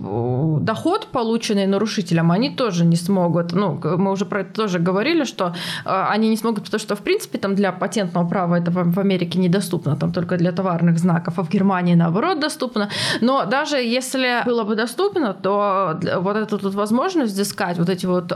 доход, 0.60 1.08
полученный 1.12 1.66
нарушителем, 1.66 2.30
они 2.30 2.50
тоже 2.50 2.84
не 2.84 2.96
смогут. 2.96 3.52
Ну, 3.52 3.80
мы 3.82 4.10
уже 4.10 4.24
про 4.24 4.40
это 4.40 4.52
тоже 4.54 4.78
говорили, 4.78 5.24
что 5.24 5.41
что 5.42 5.54
э, 5.84 6.14
они 6.14 6.28
не 6.28 6.36
смогут, 6.36 6.64
потому 6.64 6.80
что, 6.80 6.94
в 6.94 7.00
принципе, 7.00 7.38
там 7.38 7.54
для 7.54 7.72
патентного 7.72 8.28
права 8.28 8.58
это 8.58 8.70
в 8.70 8.98
Америке 8.98 9.38
недоступно, 9.38 9.96
там 9.96 10.12
только 10.12 10.36
для 10.36 10.52
товарных 10.52 10.98
знаков, 10.98 11.38
а 11.38 11.42
в 11.42 11.48
Германии, 11.48 11.94
наоборот, 11.94 12.40
доступно. 12.40 12.88
Но 13.20 13.44
даже 13.44 13.76
если 13.76 14.42
было 14.46 14.64
бы 14.64 14.76
доступно, 14.76 15.34
то 15.34 16.00
вот 16.20 16.36
эту 16.36 16.58
тут 16.58 16.74
возможность 16.74 17.32
взыскать 17.32 17.78
вот 17.78 17.88
эти 17.88 18.06
вот 18.06 18.32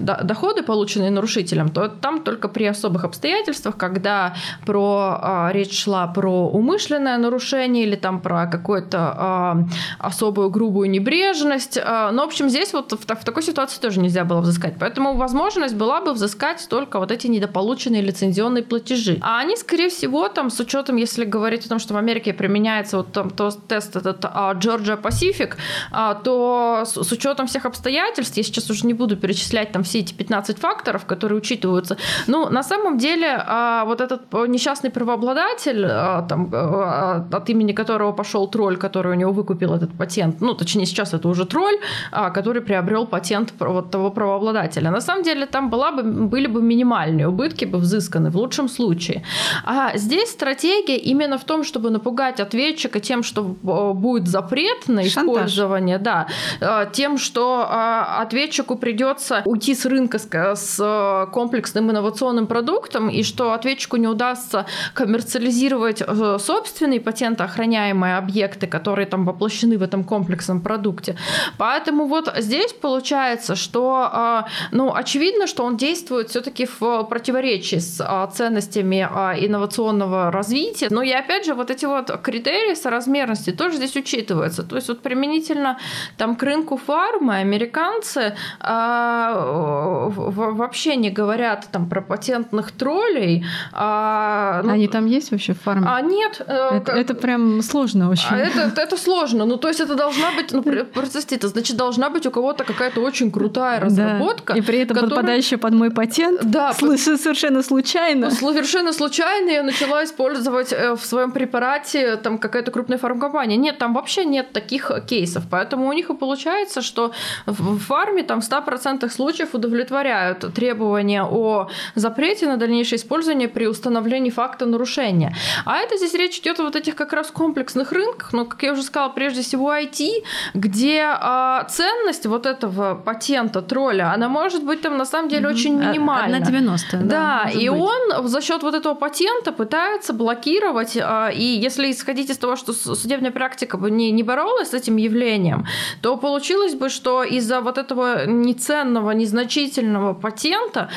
доходы, 0.00 0.62
полученные 0.62 1.10
нарушителем, 1.10 1.68
то 1.68 1.88
там 1.88 2.20
только 2.20 2.48
при 2.48 2.68
особых 2.70 3.04
обстоятельствах, 3.04 3.76
когда 3.76 4.34
про 4.66 5.20
э, 5.22 5.52
речь 5.52 5.84
шла 5.84 6.06
про 6.06 6.48
умышленное 6.48 7.18
нарушение 7.18 7.84
или 7.84 7.96
там 7.96 8.20
про 8.20 8.46
какую-то 8.46 9.66
особую 9.98 10.50
грубую 10.50 10.90
небрежность. 10.90 11.76
Э, 11.76 12.10
но, 12.12 12.22
в 12.24 12.26
общем, 12.26 12.48
здесь 12.48 12.72
вот 12.72 12.92
в, 12.92 12.98
в 12.98 13.24
такой 13.24 13.42
ситуации 13.42 13.80
тоже 13.80 14.00
нельзя 14.00 14.24
было 14.24 14.40
взыскать. 14.40 14.74
Поэтому 14.78 15.16
возможность 15.16 15.74
была 15.74 15.97
бы 16.00 16.12
взыскать 16.12 16.66
только 16.68 16.98
вот 16.98 17.10
эти 17.10 17.26
недополученные 17.26 18.02
лицензионные 18.02 18.62
платежи. 18.62 19.18
А 19.20 19.40
они, 19.40 19.56
скорее 19.56 19.88
всего, 19.88 20.28
там, 20.28 20.50
с 20.50 20.60
учетом, 20.60 20.96
если 20.96 21.24
говорить 21.24 21.66
о 21.66 21.68
том, 21.68 21.78
что 21.78 21.94
в 21.94 21.96
Америке 21.96 22.32
применяется 22.32 22.98
вот 22.98 23.12
там 23.12 23.30
то, 23.30 23.50
тест 23.50 23.96
этот 23.96 24.24
а, 24.24 24.54
Georgia 24.54 25.00
Pacific, 25.00 25.54
а, 25.90 26.14
то 26.14 26.82
с, 26.84 27.02
с 27.02 27.12
учетом 27.12 27.46
всех 27.46 27.66
обстоятельств, 27.66 28.36
я 28.36 28.42
сейчас 28.42 28.70
уже 28.70 28.86
не 28.86 28.94
буду 28.94 29.16
перечислять 29.16 29.72
там 29.72 29.82
все 29.82 30.00
эти 30.00 30.14
15 30.14 30.58
факторов, 30.58 31.04
которые 31.06 31.38
учитываются, 31.38 31.96
ну, 32.26 32.48
на 32.50 32.62
самом 32.62 32.98
деле, 32.98 33.42
а, 33.46 33.84
вот 33.84 34.00
этот 34.00 34.32
несчастный 34.48 34.90
правообладатель, 34.90 35.84
а, 35.84 36.22
там, 36.22 36.50
а, 36.52 37.26
от 37.32 37.50
имени 37.50 37.72
которого 37.72 38.12
пошел 38.12 38.48
тролль, 38.48 38.76
который 38.76 39.12
у 39.12 39.14
него 39.14 39.32
выкупил 39.32 39.74
этот 39.74 39.96
патент, 39.96 40.40
ну, 40.40 40.54
точнее, 40.54 40.86
сейчас 40.86 41.14
это 41.14 41.28
уже 41.28 41.46
тролль, 41.46 41.78
а, 42.12 42.30
который 42.30 42.62
приобрел 42.62 43.06
патент 43.06 43.52
вот 43.58 43.90
того 43.90 44.10
правообладателя. 44.10 44.90
На 44.90 45.00
самом 45.00 45.22
деле, 45.22 45.46
там 45.46 45.70
была 45.70 45.87
была 45.90 46.02
бы, 46.02 46.28
были 46.28 46.46
бы 46.46 46.62
минимальные 46.62 47.28
убытки 47.28 47.64
бы 47.64 47.78
взысканы 47.78 48.30
в 48.30 48.36
лучшем 48.36 48.68
случае. 48.68 49.24
А 49.64 49.96
здесь 49.96 50.30
стратегия 50.30 50.96
именно 50.96 51.38
в 51.38 51.44
том, 51.44 51.64
чтобы 51.64 51.90
напугать 51.90 52.40
ответчика 52.40 53.00
тем, 53.00 53.22
что 53.22 53.56
э, 53.62 53.92
будет 53.94 54.28
запрет 54.28 54.88
на 54.88 55.06
использование, 55.06 55.98
да, 55.98 56.26
э, 56.60 56.86
тем, 56.92 57.18
что 57.18 57.66
э, 57.68 58.20
ответчику 58.22 58.76
придется 58.76 59.42
уйти 59.44 59.74
с 59.74 59.86
рынка 59.86 60.18
с 60.18 61.28
комплексным 61.32 61.90
инновационным 61.90 62.46
продуктом, 62.46 63.08
и 63.08 63.22
что 63.22 63.52
ответчику 63.52 63.96
не 63.96 64.06
удастся 64.06 64.66
коммерциализировать 64.94 66.02
собственные 66.38 67.00
патентоохраняемые 67.00 68.16
объекты, 68.16 68.66
которые 68.66 69.06
там 69.06 69.24
воплощены 69.24 69.78
в 69.78 69.82
этом 69.82 70.04
комплексном 70.04 70.60
продукте. 70.60 71.16
Поэтому 71.58 72.06
вот 72.06 72.32
здесь 72.38 72.72
получается, 72.72 73.54
что, 73.54 74.44
ну, 74.72 74.94
очевидно, 74.94 75.46
что 75.46 75.64
он 75.64 75.76
действует 75.78 76.28
все-таки 76.28 76.66
в 76.66 77.04
противоречии 77.04 77.76
с 77.76 78.04
а, 78.04 78.26
ценностями 78.26 79.08
а, 79.10 79.34
инновационного 79.38 80.30
развития. 80.30 80.88
Но 80.90 81.02
и 81.02 81.10
опять 81.10 81.46
же, 81.46 81.54
вот 81.54 81.70
эти 81.70 81.86
вот 81.86 82.10
критерии 82.22 82.74
соразмерности 82.74 83.50
тоже 83.50 83.76
здесь 83.76 83.96
учитываются. 83.96 84.62
То 84.62 84.76
есть 84.76 84.88
вот 84.88 85.00
применительно 85.00 85.78
там 86.16 86.36
к 86.36 86.42
рынку 86.42 86.76
фармы 86.76 87.36
американцы 87.36 88.36
а, 88.60 90.08
вообще 90.08 90.96
не 90.96 91.10
говорят 91.10 91.68
там 91.72 91.88
про 91.88 92.02
патентных 92.02 92.72
троллей. 92.72 93.44
А, 93.72 94.62
ну, 94.64 94.72
Они 94.72 94.88
там 94.88 95.06
есть 95.06 95.30
вообще 95.30 95.54
в 95.54 95.60
фарме? 95.60 95.86
А 95.88 96.00
нет. 96.00 96.42
Э, 96.46 96.76
это, 96.76 96.92
это 96.92 97.14
прям 97.14 97.62
сложно 97.62 98.10
очень. 98.10 98.28
А 98.30 98.36
это, 98.36 98.72
это 98.80 98.96
сложно. 98.96 99.44
Ну, 99.44 99.56
то 99.56 99.68
есть 99.68 99.80
это 99.80 99.94
должна 99.94 100.32
быть, 100.32 100.52
ну, 100.52 100.62
простите, 100.94 101.36
это 101.36 101.48
значит, 101.48 101.76
должна 101.76 102.10
быть 102.10 102.26
у 102.26 102.30
кого-то 102.30 102.64
какая-то 102.64 103.00
очень 103.00 103.30
крутая 103.30 103.80
разработка. 103.80 104.54
Да. 104.54 104.58
И 104.58 104.62
при 104.62 104.80
этом 104.80 104.96
которая... 104.96 105.16
подпадающая 105.16 105.58
под 105.58 105.67
мой 105.74 105.90
патент. 105.90 106.40
Да. 106.44 106.72
Совершенно 106.72 107.62
случайно. 107.62 108.30
Совершенно 108.30 108.92
случайно 108.92 109.50
я 109.50 109.62
начала 109.62 110.04
использовать 110.04 110.72
э, 110.72 110.94
в 110.94 111.04
своем 111.04 111.32
препарате 111.32 112.16
там 112.16 112.38
какая-то 112.38 112.70
крупная 112.70 112.98
фармкомпания. 112.98 113.56
Нет, 113.56 113.78
там 113.78 113.94
вообще 113.94 114.24
нет 114.24 114.52
таких 114.52 114.90
кейсов. 115.08 115.44
Поэтому 115.50 115.88
у 115.88 115.92
них 115.92 116.10
и 116.10 116.14
получается, 116.14 116.82
что 116.82 117.12
в 117.46 117.78
фарме 117.78 118.22
там 118.22 118.40
в 118.40 118.44
100% 118.44 119.08
случаев 119.10 119.54
удовлетворяют 119.54 120.52
требования 120.54 121.24
о 121.24 121.68
запрете 121.94 122.46
на 122.46 122.56
дальнейшее 122.56 122.98
использование 122.98 123.48
при 123.48 123.66
установлении 123.66 124.30
факта 124.30 124.66
нарушения. 124.66 125.34
А 125.64 125.78
это 125.78 125.96
здесь 125.96 126.14
речь 126.14 126.38
идет 126.38 126.60
о 126.60 126.64
вот 126.64 126.76
этих 126.76 126.94
как 126.94 127.12
раз 127.12 127.30
комплексных 127.30 127.92
рынках, 127.92 128.32
но, 128.32 128.44
как 128.44 128.62
я 128.62 128.72
уже 128.72 128.82
сказала, 128.82 129.10
прежде 129.10 129.42
всего 129.42 129.72
IT, 129.72 130.24
где 130.54 131.04
а, 131.04 131.64
ценность 131.64 132.26
вот 132.26 132.46
этого 132.46 132.94
патента 132.94 133.62
тролля, 133.62 134.12
она 134.12 134.28
может 134.28 134.64
быть 134.64 134.80
там 134.80 134.96
на 134.96 135.04
самом 135.04 135.28
деле 135.28 135.44
mm-hmm. 135.48 135.54
Очень 135.58 135.78
минимально. 135.78 136.36
1,90. 136.36 137.02
Да, 137.02 137.42
да 137.44 137.50
и 137.50 137.68
быть. 137.68 137.80
он 137.80 138.28
за 138.28 138.40
счет 138.40 138.62
вот 138.62 138.74
этого 138.74 138.94
патента 138.94 139.52
пытается 139.52 140.12
блокировать, 140.12 140.96
а, 141.00 141.30
и 141.30 141.44
если 141.44 141.90
исходить 141.90 142.30
из 142.30 142.38
того, 142.38 142.56
что 142.56 142.72
судебная 142.72 143.30
практика 143.30 143.76
бы 143.76 143.90
не, 143.90 144.10
не 144.10 144.22
боролась 144.22 144.70
с 144.70 144.74
этим 144.74 144.96
явлением, 144.96 145.66
то 146.02 146.16
получилось 146.16 146.74
бы, 146.74 146.88
что 146.88 147.22
из-за 147.22 147.60
вот 147.60 147.78
этого 147.78 148.26
неценного, 148.26 149.10
незначительного 149.12 150.14
патента, 150.14 150.88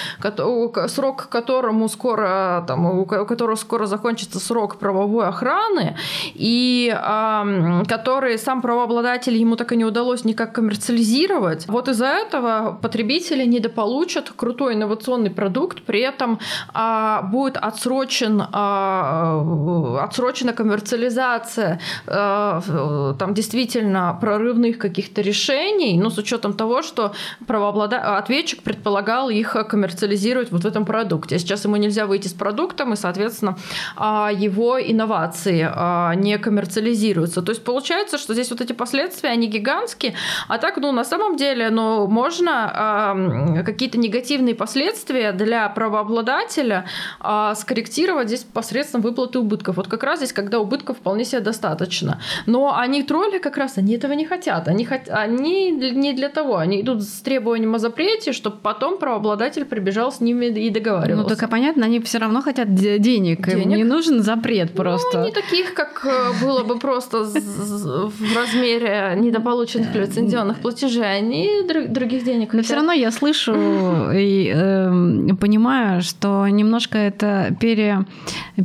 срок 0.88 1.30
которому 1.30 1.90
скоро, 1.90 2.64
там, 2.68 2.86
у 2.86 3.06
которого 3.06 3.56
скоро 3.56 3.86
закончится 3.86 4.40
срок 4.40 4.78
правовой 4.78 5.28
охраны, 5.28 5.96
и 6.34 6.94
э, 6.94 7.84
который 7.88 8.38
сам 8.38 8.62
правообладатель 8.62 9.36
ему 9.36 9.56
так 9.56 9.72
и 9.72 9.76
не 9.76 9.86
удалось 9.86 10.26
никак 10.26 10.54
коммерциализировать, 10.54 11.68
вот 11.68 11.88
из-за 11.88 12.08
этого 12.08 12.78
потребители 12.82 13.46
недополучат 13.46 14.30
крутой 14.52 14.74
инновационный 14.74 15.30
продукт, 15.30 15.82
при 15.84 16.02
этом 16.02 16.40
э, 16.74 17.20
будет 17.32 17.56
отсрочен, 17.56 18.42
э, 18.42 19.98
отсрочена 20.04 20.52
коммерциализация 20.54 21.80
э, 22.08 22.62
там 23.18 23.34
действительно 23.34 24.18
прорывных 24.20 24.78
каких-то 24.78 25.22
решений, 25.22 25.98
но 25.98 26.10
с 26.10 26.18
учетом 26.18 26.54
того, 26.54 26.82
что 26.82 27.14
правообладатель, 27.48 28.06
ответчик 28.06 28.62
предполагал 28.62 29.30
их 29.30 29.56
коммерциализировать 29.70 30.52
вот 30.52 30.64
в 30.64 30.68
этом 30.68 30.86
продукте. 30.86 31.36
А 31.36 31.40
сейчас 31.40 31.66
ему 31.66 31.78
нельзя 31.78 32.06
выйти 32.06 32.28
с 32.28 32.34
продуктом, 32.34 32.92
и, 32.94 32.96
соответственно, 32.98 33.56
его 33.98 34.80
инновации 34.82 35.62
не 36.16 36.38
коммерциализируются. 36.38 37.42
То 37.42 37.52
есть 37.52 37.64
получается, 37.64 38.18
что 38.18 38.34
здесь 38.34 38.52
вот 38.52 38.62
эти 38.62 38.74
последствия, 38.74 39.30
они 39.30 39.48
гигантские, 39.48 40.14
а 40.48 40.58
так, 40.58 40.78
ну, 40.78 40.92
на 40.92 41.04
самом 41.06 41.38
деле, 41.38 41.70
ну, 41.70 42.08
можно 42.08 43.64
какие-то 43.66 43.98
негативные 43.98 44.41
последствия 44.54 45.32
для 45.32 45.70
правообладателя 45.70 46.86
скорректировать 47.56 48.28
здесь 48.28 48.44
посредством 48.44 49.02
выплаты 49.02 49.40
убытков. 49.40 49.78
Вот 49.78 49.88
как 49.88 50.04
раз 50.04 50.20
здесь, 50.20 50.34
когда 50.34 50.60
убытков 50.60 50.98
вполне 50.98 51.26
себе 51.26 51.42
достаточно. 51.42 52.22
Но 52.46 52.76
они, 52.76 53.04
тролли, 53.04 53.38
как 53.38 53.58
раз, 53.58 53.78
они 53.78 53.96
этого 53.96 54.14
не 54.14 54.26
хотят. 54.26 54.68
Они, 54.68 54.86
хот... 54.86 55.10
они 55.10 55.72
не 55.72 56.14
для 56.14 56.30
того. 56.30 56.58
Они 56.58 56.82
идут 56.82 57.04
с 57.04 57.22
требованием 57.22 57.76
о 57.76 57.80
запрете, 57.80 58.34
чтобы 58.34 58.58
потом 58.58 58.98
правообладатель 58.98 59.66
прибежал 59.66 60.12
с 60.12 60.20
ними 60.20 60.48
и 60.48 60.70
договаривался. 60.70 61.24
Ну, 61.24 61.28
только 61.28 61.48
понятно, 61.48 61.86
они 61.86 62.00
все 62.00 62.18
равно 62.18 62.42
хотят 62.42 62.74
денег. 62.74 63.48
денег. 63.48 63.48
Им 63.48 63.70
не 63.70 63.84
нужен 63.84 64.22
запрет 64.22 64.74
просто. 64.74 65.20
Ну, 65.20 65.26
не 65.26 65.32
таких, 65.32 65.74
как 65.74 66.06
э, 66.06 66.44
было 66.44 66.64
бы 66.64 66.80
просто 66.80 67.24
в 67.24 68.36
размере 68.36 69.14
недополученных 69.18 69.94
лицензионных 69.94 70.60
платежей, 70.60 71.18
они 71.18 71.64
других 71.88 72.24
денег 72.24 72.54
Но 72.54 72.62
все 72.62 72.76
равно 72.76 72.92
я 72.92 73.12
слышу 73.12 73.54
э, 74.22 75.36
понимаю, 75.36 76.02
что 76.02 76.48
немножко 76.48 76.98
это 76.98 77.56
пере, 77.60 78.06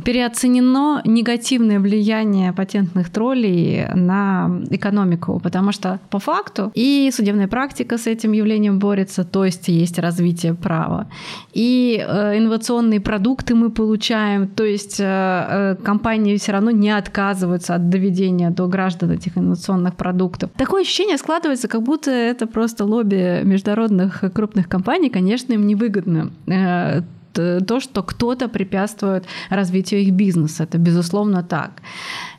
переоценено 0.05 1.01
негативное 1.05 1.79
влияние 1.79 2.53
патентных 2.53 3.09
троллей 3.09 3.87
на 3.93 4.61
экономику, 4.69 5.39
потому 5.43 5.71
что 5.71 5.99
по 6.09 6.19
факту 6.19 6.71
и 6.75 7.11
судебная 7.13 7.47
практика 7.47 7.97
с 7.97 8.07
этим 8.07 8.31
явлением 8.31 8.79
борется, 8.79 9.23
то 9.23 9.45
есть 9.45 9.67
есть 9.67 9.99
развитие 9.99 10.53
права, 10.53 11.07
и 11.53 12.03
э, 12.07 12.37
инновационные 12.37 12.99
продукты 12.99 13.55
мы 13.55 13.69
получаем, 13.69 14.47
то 14.47 14.63
есть 14.63 14.99
э, 14.99 15.05
э 15.05 15.75
компании 15.83 16.37
все 16.37 16.51
равно 16.51 16.71
не 16.71 16.89
отказываются 16.89 17.75
от 17.75 17.89
доведения 17.89 18.49
до 18.49 18.67
граждан 18.67 19.11
этих 19.11 19.37
инновационных 19.37 19.95
продуктов. 19.95 20.49
Такое 20.57 20.81
ощущение 20.81 21.17
складывается, 21.17 21.67
как 21.67 21.83
будто 21.83 22.11
это 22.11 22.47
просто 22.47 22.85
лобби 22.85 23.41
международных 23.43 24.23
крупных 24.33 24.67
компаний, 24.67 25.09
конечно, 25.09 25.46
им 25.53 25.67
невыгодно 25.67 26.31
э, 26.47 27.01
то, 27.37 27.79
что 27.79 28.03
кто-то 28.03 28.49
препятствует 28.49 29.25
развитию 29.49 30.01
их 30.01 30.11
бизнеса. 30.11 30.63
Это 30.63 30.77
безусловно 30.77 31.43
так. 31.43 31.81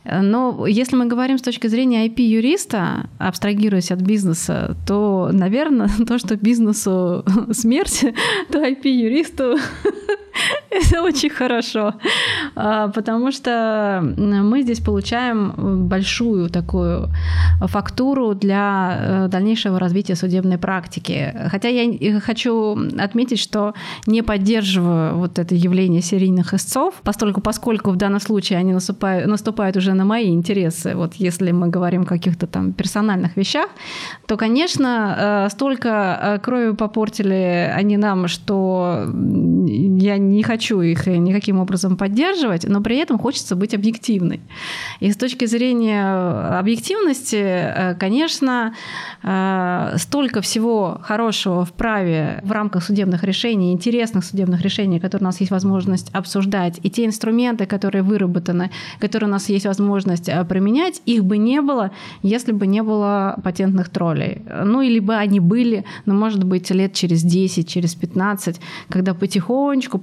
Но 0.04 0.66
если 0.66 0.96
мы 0.96 1.06
говорим 1.06 1.38
с 1.38 1.42
точки 1.42 1.66
зрения 1.68 2.08
IP-юриста, 2.08 3.08
абстрагируясь 3.18 3.90
от 3.90 4.00
бизнеса, 4.00 4.76
то, 4.86 5.30
наверное, 5.32 5.88
то, 6.06 6.18
что 6.18 6.36
бизнесу 6.36 7.24
смерть, 7.52 8.04
то 8.50 8.58
IP-юристу 8.58 9.56
это 10.70 11.02
очень 11.02 11.31
хорошо, 11.31 11.94
а, 12.54 12.88
потому 12.88 13.33
что 13.33 14.02
мы 14.16 14.62
здесь 14.62 14.81
получаем 14.81 15.88
большую 15.88 16.50
такую 16.50 17.09
фактуру 17.61 18.35
для 18.35 18.98
э, 19.00 19.28
дальнейшего 19.28 19.78
развития 19.78 20.14
судебной 20.14 20.59
практики. 20.59 21.35
Хотя 21.50 21.68
я 21.68 22.20
хочу 22.20 22.76
отметить, 22.98 23.38
что 23.38 23.74
не 24.07 24.22
поддерживаю 24.22 25.16
вот 25.16 25.38
это 25.38 25.54
явление 25.54 26.02
серийных 26.02 26.54
истцов, 26.54 26.94
поскольку, 27.02 27.40
поскольку 27.40 27.90
в 27.90 27.96
данном 27.96 28.20
случае 28.20 28.59
они 28.59 28.72
наступают, 28.72 29.26
наступают 29.26 29.76
уже 29.76 29.94
на 29.94 30.04
мои 30.04 30.28
интересы. 30.28 30.94
Вот 30.94 31.14
если 31.14 31.52
мы 31.52 31.68
говорим 31.68 32.02
о 32.02 32.07
каких-то 32.07 32.46
там 32.46 32.72
персональных 32.72 33.37
вещах, 33.37 33.68
то, 34.26 34.37
конечно, 34.37 35.46
э, 35.46 35.50
столько 35.50 36.18
э, 36.20 36.38
крови 36.38 36.74
попортили 36.74 37.72
они 37.74 37.96
нам, 37.96 38.28
что 38.28 39.07
я 39.07 40.18
не 40.18 40.42
хочу 40.42 40.57
их 40.82 41.06
никаким 41.06 41.58
образом 41.58 41.96
поддерживать, 41.96 42.64
но 42.68 42.80
при 42.80 42.96
этом 42.96 43.18
хочется 43.18 43.56
быть 43.56 43.74
объективной. 43.74 44.40
И 45.00 45.12
с 45.12 45.16
точки 45.16 45.46
зрения 45.46 46.58
объективности, 46.58 47.36
э, 47.36 47.94
конечно, 47.94 48.74
столько 49.96 50.40
всего 50.40 51.00
хорошего 51.02 51.64
в 51.64 51.72
праве 51.72 52.40
в 52.44 52.52
рамках 52.52 52.84
судебных 52.84 53.24
решений, 53.24 53.72
интересных 53.72 54.24
судебных 54.24 54.62
решений, 54.62 55.00
которые 55.00 55.24
у 55.24 55.28
нас 55.28 55.40
есть 55.40 55.50
возможность 55.50 56.10
обсуждать, 56.12 56.78
и 56.82 56.90
те 56.90 57.04
инструменты, 57.04 57.66
которые 57.66 58.02
выработаны, 58.02 58.70
которые 59.00 59.28
у 59.28 59.32
нас 59.32 59.48
есть 59.48 59.66
возможность 59.66 60.28
э, 60.28 60.44
применять, 60.44 61.02
их 61.06 61.24
бы 61.24 61.38
не 61.38 61.60
было, 61.60 61.90
если 62.22 62.52
бы 62.52 62.66
не 62.66 62.82
было 62.82 63.38
патентных 63.42 63.88
троллей. 63.88 64.42
Ну, 64.64 64.82
или 64.82 64.98
бы 64.98 65.14
они 65.14 65.40
были, 65.40 65.84
но, 66.06 66.14
может 66.14 66.44
быть, 66.44 66.70
лет 66.70 66.92
через 66.92 67.22
10, 67.22 67.68
через 67.68 67.94
15, 67.94 68.60
когда 68.88 69.14
потихонечку, 69.14 69.98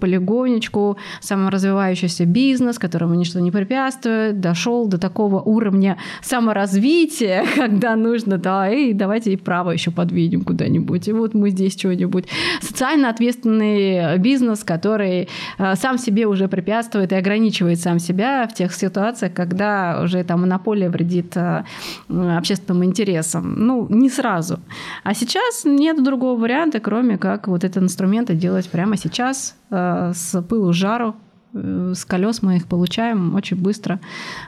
полигонечку 0.46 0.98
саморазвивающийся 1.22 2.26
бизнес, 2.26 2.80
которому 2.80 3.16
ничто 3.16 3.40
не 3.40 3.52
препятствует, 3.52 4.40
дошел 4.40 4.88
до 4.88 4.98
такого 4.98 5.42
уровня 5.42 5.98
саморазвития, 6.22 7.46
когда 7.56 7.96
нужно, 7.96 8.38
да, 8.38 8.70
и 8.70 8.94
давайте 8.94 9.34
и 9.34 9.38
право 9.38 9.72
еще 9.72 9.92
подвинем 9.92 10.44
куда-нибудь, 10.44 11.08
и 11.08 11.14
вот 11.14 11.34
мы 11.34 11.50
здесь 11.50 11.74
что-нибудь. 11.74 12.26
Социально 12.62 13.10
ответственный 13.10 14.18
бизнес, 14.18 14.64
который 14.64 15.28
э, 15.58 15.76
сам 15.76 15.98
себе 15.98 16.28
уже 16.28 16.48
препятствует 16.48 17.12
и 17.12 17.16
ограничивает 17.16 17.80
сам 17.80 18.00
себя 18.00 18.48
в 18.48 18.54
тех 18.54 18.74
ситуациях, 18.74 19.34
когда 19.34 20.02
уже 20.04 20.24
там 20.24 20.42
монополия 20.42 20.90
вредит 20.90 21.38
э, 21.38 21.64
общественным 22.10 22.84
интересам. 22.84 23.56
Ну, 23.58 23.88
не 23.90 24.10
сразу. 24.10 24.60
А 25.04 25.14
сейчас 25.14 25.66
нет 25.66 26.04
другого 26.04 26.40
варианта, 26.40 26.80
кроме 26.80 27.18
как 27.18 27.48
вот 27.48 27.64
этот 27.64 27.84
инструмент 27.84 28.32
делать 28.38 28.70
прямо 28.70 28.98
сейчас 28.98 29.56
с 29.70 30.42
пылу 30.48 30.74
жару, 30.74 31.16
с 31.54 32.06
колес 32.06 32.42
мы 32.42 32.58
их 32.58 32.68
получаем 32.68 33.36
очень 33.36 33.58
быстро. 33.58 34.00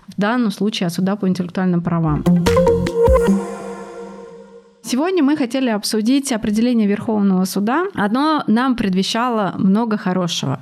В 0.08 0.20
данном 0.20 0.52
случае 0.52 0.88
от 0.88 0.94
суда 0.94 1.16
по 1.16 1.28
интеллектуальным 1.28 1.82
правам. 1.82 2.24
Сегодня 4.82 5.22
мы 5.22 5.36
хотели 5.36 5.70
обсудить 5.70 6.32
определение 6.32 6.88
Верховного 6.88 7.44
суда. 7.44 7.88
Одно 7.94 8.44
нам 8.48 8.76
предвещало 8.76 9.54
много 9.58 9.98
хорошего. 9.98 10.62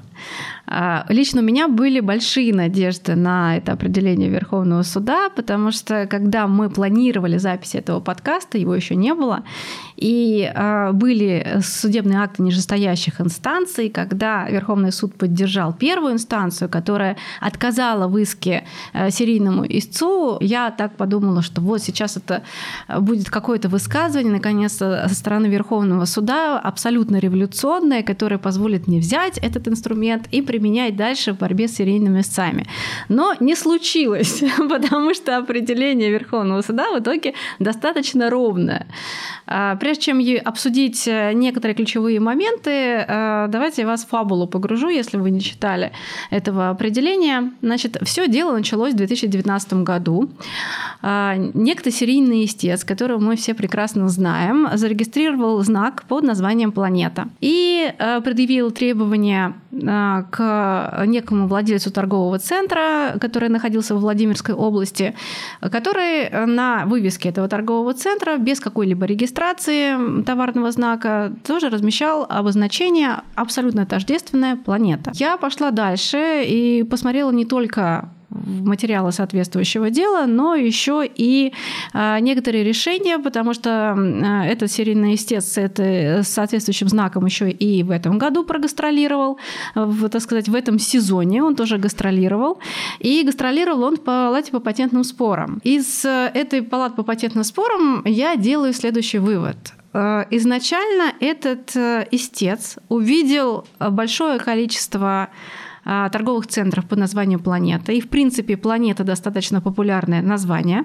А, 0.68 1.06
лично 1.10 1.42
у 1.42 1.44
меня 1.44 1.68
были 1.68 2.00
большие 2.00 2.54
надежды 2.54 3.16
на 3.16 3.58
это 3.58 3.74
определение 3.74 4.30
Верховного 4.30 4.84
суда, 4.84 5.30
потому 5.30 5.72
что 5.72 6.08
когда 6.08 6.48
мы 6.48 6.70
планировали 6.70 7.38
запись 7.38 7.76
этого 7.76 8.00
подкаста, 8.00 8.58
его 8.58 8.74
еще 8.74 8.96
не 8.96 9.14
было, 9.14 9.44
и 9.96 10.52
а, 10.54 10.92
были 10.92 11.60
судебные 11.62 12.20
акты 12.20 12.42
нижестоящих 12.44 13.22
инстанций, 13.22 13.90
когда 13.90 14.50
Верховный 14.50 14.92
суд 14.92 15.16
поддержал 15.16 15.74
первую 15.74 16.14
инстанцию, 16.14 16.70
которая 16.70 17.18
отказала 17.42 18.08
в 18.08 18.18
иске 18.18 18.66
а, 18.94 19.12
серийному 19.12 19.66
истцу, 19.68 20.38
я 20.42 20.72
так 20.72 20.98
подумала, 20.98 21.42
что 21.42 21.62
вот 21.62 21.82
сейчас 21.82 22.18
это 22.18 22.42
будет 23.00 23.30
какое-то 23.30 23.70
высказывание, 23.70 24.34
наконец-то, 24.34 25.06
со 25.08 25.16
стороны 25.16 25.46
Верховного 25.48 26.06
суда, 26.06 26.60
абсолютно 26.60 27.18
революционное, 27.18 28.02
которое 28.02 28.38
позволит 28.38 28.88
мне 28.88 29.00
взять 29.00 29.38
этот 29.38 29.68
инструмент 29.68 30.05
инструмент 30.06 30.28
и 30.32 30.42
применять 30.42 30.96
дальше 30.96 31.34
в 31.34 31.38
борьбе 31.38 31.68
с 31.68 31.76
серийными 31.76 32.22
истцами. 32.22 32.66
Но 33.10 33.34
не 33.40 33.56
случилось, 33.56 34.44
потому 34.70 35.14
что 35.14 35.38
определение 35.38 36.12
Верховного 36.12 36.62
суда 36.62 36.92
в 36.92 37.00
итоге 37.00 37.34
достаточно 37.60 38.30
ровное. 38.30 38.88
А, 39.48 39.76
прежде 39.76 40.04
чем 40.04 40.22
обсудить 40.44 41.08
э, 41.08 41.34
некоторые 41.34 41.76
ключевые 41.76 42.20
моменты, 42.20 42.70
э, 42.72 43.48
давайте 43.50 43.82
я 43.82 43.88
вас 43.88 44.06
в 44.06 44.10
фабулу 44.10 44.48
погружу, 44.48 44.90
если 44.90 45.18
вы 45.18 45.32
не 45.32 45.42
читали 45.42 45.92
этого 46.32 46.70
определения. 46.70 47.52
Значит, 47.62 47.98
все 48.04 48.28
дело 48.28 48.58
началось 48.58 48.94
в 48.94 48.98
2019 48.98 49.74
году. 49.84 50.30
А, 51.02 51.36
некто 51.54 51.92
серийный 51.92 52.46
истец, 52.46 52.84
которого 52.84 53.20
мы 53.20 53.36
все 53.36 53.54
прекрасно 53.54 54.10
знаем, 54.10 54.68
зарегистрировал 54.74 55.64
знак 55.64 56.04
под 56.08 56.24
названием 56.24 56.72
«Планета» 56.72 57.28
и 57.42 57.94
э, 57.98 58.22
предъявил 58.22 58.72
требования 58.72 59.54
к 59.82 61.04
некому 61.06 61.48
владельцу 61.48 61.92
торгового 61.92 62.40
центра, 62.40 63.18
который 63.20 63.50
находился 63.50 63.96
в 63.96 64.00
Владимирской 64.00 64.56
области, 64.56 65.16
который 65.62 66.30
на 66.46 66.86
вывеске 66.86 67.30
этого 67.30 67.48
торгового 67.48 67.94
центра 67.94 68.38
без 68.38 68.60
какой-либо 68.60 69.06
регистрации 69.06 70.24
товарного 70.24 70.72
знака 70.72 71.34
тоже 71.46 71.70
размещал 71.70 72.26
обозначение 72.30 73.22
абсолютно 73.36 73.86
тождественная 73.86 74.56
планета. 74.56 75.12
Я 75.14 75.38
пошла 75.38 75.72
дальше 75.72 76.44
и 76.46 76.84
посмотрела 76.84 77.32
не 77.32 77.46
только 77.46 78.10
материалы 78.46 79.12
соответствующего 79.12 79.90
дела, 79.90 80.26
но 80.26 80.56
еще 80.56 81.04
и 81.06 81.54
а, 81.94 82.20
некоторые 82.20 82.64
решения, 82.64 83.20
потому 83.20 83.54
что 83.54 83.96
а, 83.96 84.46
этот 84.46 84.72
серийный 84.72 85.16
истец 85.16 85.58
это 85.58 86.22
с 86.24 86.28
соответствующим 86.28 86.90
знаком 86.90 87.26
еще 87.26 87.50
и 87.50 87.84
в 87.84 87.92
этом 87.92 88.18
году 88.18 88.44
прогастролировал, 88.44 89.38
в, 89.76 90.10
так 90.10 90.22
сказать, 90.22 90.50
в 90.50 90.56
этом 90.56 90.80
сезоне 90.80 91.44
он 91.44 91.56
тоже 91.56 91.78
гастролировал, 91.78 92.60
и 93.00 93.24
гастролировал 93.24 93.84
он 93.84 93.98
в 93.98 94.02
палате 94.02 94.52
по 94.52 94.60
патентным 94.60 95.04
спорам. 95.04 95.60
Из 95.64 96.06
э, 96.06 96.32
этой 96.34 96.62
палаты 96.62 96.96
по 96.96 97.04
патентным 97.04 97.44
спорам 97.44 98.04
я 98.06 98.36
делаю 98.36 98.74
следующий 98.74 99.20
вывод. 99.20 99.58
Э, 99.94 100.26
изначально 100.32 101.14
этот 101.20 101.76
э, 101.76 102.08
истец 102.12 102.78
увидел 102.90 103.66
большое 103.80 104.40
количество 104.40 105.30
торговых 105.86 106.48
центров 106.48 106.86
под 106.86 107.00
названием 107.00 107.40
«Планета». 107.40 107.92
И, 107.92 108.02
в 108.02 108.10
принципе, 108.10 108.58
«Планета» 108.58 109.04
достаточно 109.04 109.62
популярное 109.62 110.22
название. 110.22 110.84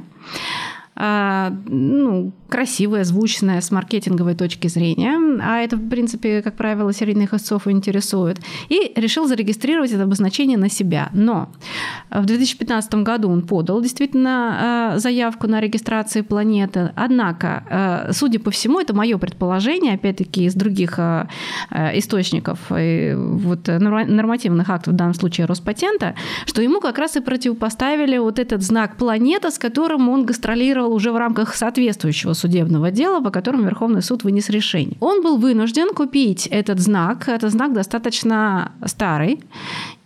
А, 0.97 1.53
ну, 1.67 2.33
красивая, 2.49 3.05
звучная 3.05 3.61
с 3.61 3.71
маркетинговой 3.71 4.35
точки 4.35 4.67
зрения, 4.67 5.19
а 5.41 5.61
это, 5.61 5.77
в 5.77 5.89
принципе, 5.89 6.43
как 6.43 6.57
правило, 6.57 6.93
серийных 6.93 7.33
истцов 7.33 7.69
интересует, 7.69 8.39
и 8.69 8.93
решил 8.97 9.27
зарегистрировать 9.27 9.93
это 9.93 10.03
обозначение 10.03 10.59
на 10.59 10.69
себя. 10.69 11.09
Но 11.15 11.49
в 12.11 12.27
2015 12.27 12.95
году 12.97 13.31
он 13.31 13.47
подал 13.47 13.81
действительно 13.81 14.93
а, 14.95 14.99
заявку 14.99 15.47
на 15.47 15.61
регистрацию 15.61 16.25
планеты, 16.25 16.93
однако, 16.97 17.65
а, 17.71 18.11
судя 18.13 18.41
по 18.41 18.51
всему, 18.51 18.81
это 18.81 18.95
мое 18.95 19.17
предположение, 19.17 19.95
опять-таки, 19.95 20.45
из 20.45 20.55
других 20.55 20.99
источников 21.71 22.59
вот, 22.69 23.69
нормативных 23.69 24.69
актов, 24.69 24.95
в 24.95 24.97
данном 24.97 25.15
случае 25.15 25.47
Роспатента, 25.47 26.15
что 26.47 26.61
ему 26.63 26.81
как 26.81 26.99
раз 26.99 27.17
и 27.17 27.21
противопоставили 27.21 28.19
вот 28.19 28.39
этот 28.39 28.63
знак 28.63 28.97
планета, 28.97 29.51
с 29.51 29.59
которым 29.59 30.09
он 30.09 30.27
гастролировал 30.27 30.80
действовал 30.81 30.95
уже 30.95 31.13
в 31.13 31.17
рамках 31.17 31.55
соответствующего 31.55 32.35
судебного 32.35 32.91
дела, 32.91 33.21
по 33.21 33.31
которому 33.31 33.65
Верховный 33.65 34.03
суд 34.03 34.25
вынес 34.25 34.51
решение. 34.51 34.97
Он 35.01 35.23
был 35.23 35.37
вынужден 35.37 35.95
купить 35.95 36.49
этот 36.51 36.79
знак. 36.79 37.29
Этот 37.29 37.53
знак 37.53 37.73
достаточно 37.73 38.73
старый. 38.87 39.41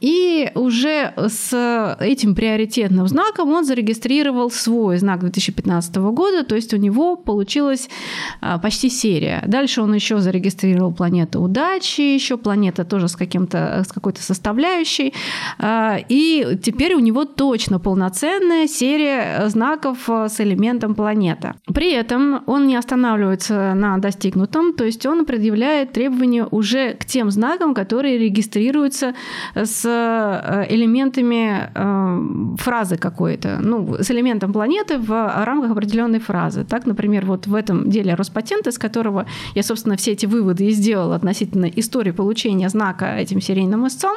И 0.00 0.50
уже 0.54 1.14
с 1.16 1.96
этим 2.00 2.34
приоритетным 2.34 3.08
знаком 3.08 3.50
он 3.52 3.64
зарегистрировал 3.64 4.50
свой 4.50 4.98
знак 4.98 5.20
2015 5.20 5.96
года, 5.96 6.44
то 6.44 6.54
есть 6.54 6.74
у 6.74 6.76
него 6.76 7.16
получилась 7.16 7.88
а, 8.40 8.58
почти 8.58 8.90
серия. 8.90 9.42
Дальше 9.46 9.80
он 9.80 9.94
еще 9.94 10.18
зарегистрировал 10.18 10.92
планету 10.92 11.40
удачи, 11.40 12.02
еще 12.02 12.36
планета 12.36 12.84
тоже 12.84 13.08
с, 13.08 13.16
каким-то, 13.16 13.82
с 13.86 13.92
какой-то 13.92 14.22
составляющей. 14.22 15.14
А, 15.58 15.98
и 16.08 16.58
теперь 16.62 16.94
у 16.94 16.98
него 16.98 17.24
точно 17.24 17.78
полноценная 17.78 18.66
серия 18.66 19.48
знаков 19.48 20.08
с 20.08 20.38
элементом 20.40 20.94
планета. 20.94 21.54
При 21.72 21.92
этом 21.92 22.42
он 22.46 22.66
не 22.66 22.76
останавливается 22.76 23.72
на 23.74 23.96
достигнутом, 23.98 24.74
то 24.74 24.84
есть 24.84 25.06
он 25.06 25.24
предъявляет 25.24 25.92
требования 25.92 26.44
уже 26.44 26.94
к 26.94 27.04
тем 27.04 27.30
знакам, 27.30 27.74
которые 27.74 28.18
регистрируются 28.18 29.14
с 29.54 29.93
элементами 30.68 31.70
э, 31.74 32.56
фразы 32.58 32.96
какой-то, 32.96 33.58
ну, 33.60 33.96
с 33.98 34.10
элементом 34.10 34.52
планеты 34.52 34.98
в 34.98 35.44
рамках 35.44 35.72
определенной 35.72 36.20
фразы. 36.20 36.64
Так, 36.64 36.86
например, 36.86 37.26
вот 37.26 37.46
в 37.46 37.54
этом 37.54 37.90
деле 37.90 38.14
Роспатент, 38.14 38.66
из 38.66 38.78
которого 38.78 39.26
я, 39.54 39.62
собственно, 39.62 39.96
все 39.96 40.12
эти 40.12 40.26
выводы 40.26 40.66
и 40.66 40.70
сделала 40.70 41.16
относительно 41.16 41.66
истории 41.66 42.12
получения 42.12 42.68
знака 42.68 43.16
этим 43.16 43.40
серийным 43.40 43.86
истцом, 43.86 44.16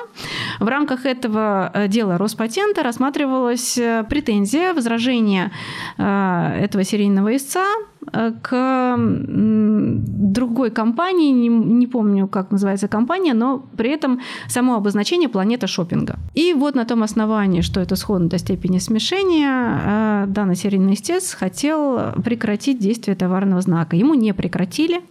в 0.59 0.67
рамках 0.67 1.05
этого 1.05 1.71
э, 1.73 1.87
дела 1.87 2.17
Роспатента 2.17 2.83
рассматривалась 2.83 3.79
претензия, 4.09 4.73
возражение 4.73 5.51
этого 5.97 6.83
серийного 6.83 7.35
истца 7.35 7.65
Э, 7.96 7.96
к 8.41 8.95
другой 8.97 10.71
компании, 10.71 11.31
не, 11.31 11.49
не 11.49 11.87
помню, 11.87 12.27
как 12.27 12.51
называется 12.51 12.87
компания, 12.87 13.33
но 13.33 13.65
при 13.77 13.89
этом 13.89 14.21
само 14.47 14.75
обозначение 14.75 15.29
планета 15.29 15.67
шопинга. 15.67 16.17
И 16.33 16.53
вот 16.53 16.75
на 16.75 16.85
том 16.85 17.03
основании, 17.03 17.61
что 17.61 17.79
это 17.81 17.95
сходно 17.95 18.29
до 18.29 18.37
степени 18.37 18.79
смешения, 18.79 19.81
э, 19.83 20.25
данный 20.27 20.55
серийный 20.55 20.93
истец 20.93 21.33
хотел 21.33 22.13
прекратить 22.23 22.79
действие 22.79 23.15
товарного 23.15 23.61
знака. 23.61 23.95
Ему 23.95 24.13
не 24.13 24.33
прекратили, 24.33 25.01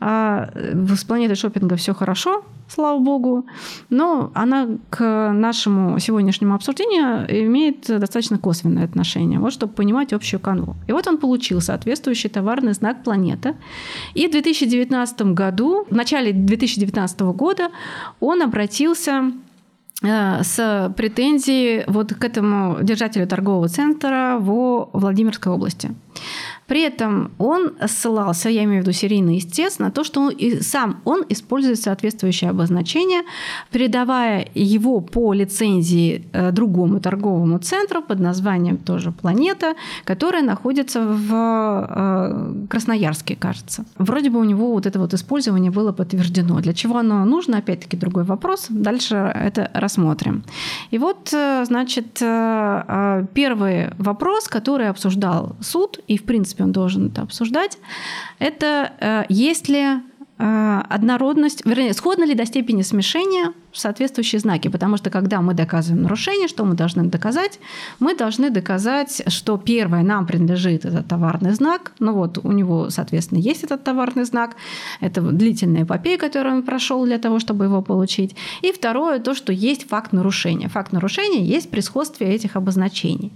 а 0.00 0.50
с 0.96 1.04
планетой 1.04 1.36
шопинга 1.36 1.76
все 1.76 1.94
хорошо, 1.94 2.44
слава 2.74 2.98
богу, 2.98 3.46
но 3.90 4.30
она 4.34 4.68
к 4.90 5.32
нашему 5.32 5.98
сегодняшнему 5.98 6.54
обсуждению 6.54 7.26
имеет 7.46 7.86
достаточно 7.86 8.38
косвенное 8.38 8.84
отношение, 8.84 9.38
вот 9.38 9.52
чтобы 9.52 9.72
понимать 9.72 10.12
общую 10.12 10.40
канву. 10.40 10.76
И 10.88 10.92
вот 10.92 11.06
он 11.06 11.18
получил 11.18 11.60
соответствующий 11.60 12.30
товарный 12.30 12.72
знак 12.72 13.02
«Планета». 13.04 13.54
И 14.14 14.26
в 14.26 14.30
2019 14.30 15.22
году, 15.34 15.86
в 15.90 15.94
начале 15.94 16.32
2019 16.32 17.20
года 17.20 17.68
он 18.20 18.42
обратился 18.42 19.32
э, 20.02 20.42
с 20.42 20.92
претензией 20.96 21.84
вот 21.86 22.14
к 22.14 22.24
этому 22.24 22.78
держателю 22.82 23.26
торгового 23.26 23.68
центра 23.68 24.38
во 24.40 24.88
Владимирской 24.92 25.52
области. 25.52 25.94
При 26.66 26.82
этом 26.82 27.32
он 27.38 27.72
ссылался, 27.86 28.48
я 28.48 28.64
имею 28.64 28.82
в 28.82 28.86
виду 28.86 28.92
серийный 28.92 29.38
истец, 29.38 29.78
на 29.78 29.90
то, 29.90 30.04
что 30.04 30.20
он 30.20 30.30
и 30.30 30.60
сам 30.60 31.00
он 31.04 31.24
использует 31.28 31.78
соответствующее 31.78 32.50
обозначение, 32.50 33.22
передавая 33.70 34.48
его 34.54 35.00
по 35.00 35.32
лицензии 35.32 36.24
э, 36.32 36.52
другому 36.52 37.00
торговому 37.00 37.58
центру 37.58 38.02
под 38.02 38.20
названием 38.20 38.78
тоже 38.78 39.12
«Планета», 39.12 39.74
которая 40.04 40.42
находится 40.42 41.02
в 41.02 41.30
э, 41.32 42.66
Красноярске, 42.68 43.36
кажется. 43.36 43.84
Вроде 43.98 44.30
бы 44.30 44.38
у 44.38 44.44
него 44.44 44.72
вот 44.72 44.86
это 44.86 44.98
вот 44.98 45.14
использование 45.14 45.70
было 45.70 45.92
подтверждено. 45.92 46.60
Для 46.60 46.72
чего 46.72 46.98
оно 46.98 47.24
нужно, 47.24 47.58
опять-таки 47.58 47.96
другой 47.96 48.24
вопрос. 48.24 48.66
Дальше 48.70 49.16
это 49.16 49.70
рассмотрим. 49.74 50.44
И 50.90 50.98
вот, 50.98 51.30
э, 51.32 51.64
значит, 51.66 52.14
первый 53.34 53.90
вопрос, 53.98 54.48
который 54.48 54.88
обсуждал 54.88 55.56
суд, 55.60 55.98
и, 56.06 56.16
в 56.16 56.24
принципе, 56.24 56.51
принципе, 56.54 56.64
он 56.64 56.72
должен 56.72 57.06
это 57.08 57.22
обсуждать, 57.22 57.78
это 58.38 58.92
э, 59.00 59.24
есть 59.28 59.68
ли 59.68 59.84
э, 60.38 60.82
однородность, 60.88 61.64
вернее, 61.64 61.94
сходна 61.94 62.24
ли 62.24 62.34
до 62.34 62.46
степени 62.46 62.82
смешения 62.82 63.52
соответствующие 63.72 64.40
знаки, 64.40 64.68
потому 64.68 64.96
что 64.96 65.10
когда 65.10 65.40
мы 65.40 65.54
доказываем 65.54 66.02
нарушение, 66.02 66.48
что 66.48 66.64
мы 66.64 66.74
должны 66.74 67.04
доказать? 67.04 67.58
Мы 68.00 68.14
должны 68.14 68.50
доказать, 68.50 69.22
что 69.28 69.56
первое, 69.56 70.02
нам 70.02 70.26
принадлежит 70.26 70.84
этот 70.84 71.06
товарный 71.08 71.52
знак, 71.52 71.92
ну 71.98 72.12
вот 72.12 72.38
у 72.42 72.52
него, 72.52 72.90
соответственно, 72.90 73.38
есть 73.38 73.64
этот 73.64 73.84
товарный 73.84 74.24
знак, 74.24 74.56
это 75.00 75.20
длительная 75.20 75.84
эпопея, 75.84 76.18
которую 76.18 76.56
он 76.56 76.62
прошел 76.62 77.04
для 77.04 77.18
того, 77.18 77.38
чтобы 77.38 77.64
его 77.64 77.82
получить. 77.82 78.36
И 78.62 78.72
второе, 78.72 79.18
то, 79.18 79.34
что 79.34 79.52
есть 79.52 79.88
факт 79.88 80.12
нарушения. 80.12 80.68
Факт 80.68 80.92
нарушения 80.92 81.44
есть 81.44 81.70
при 81.70 81.80
сходстве 81.80 82.28
этих 82.28 82.56
обозначений. 82.56 83.32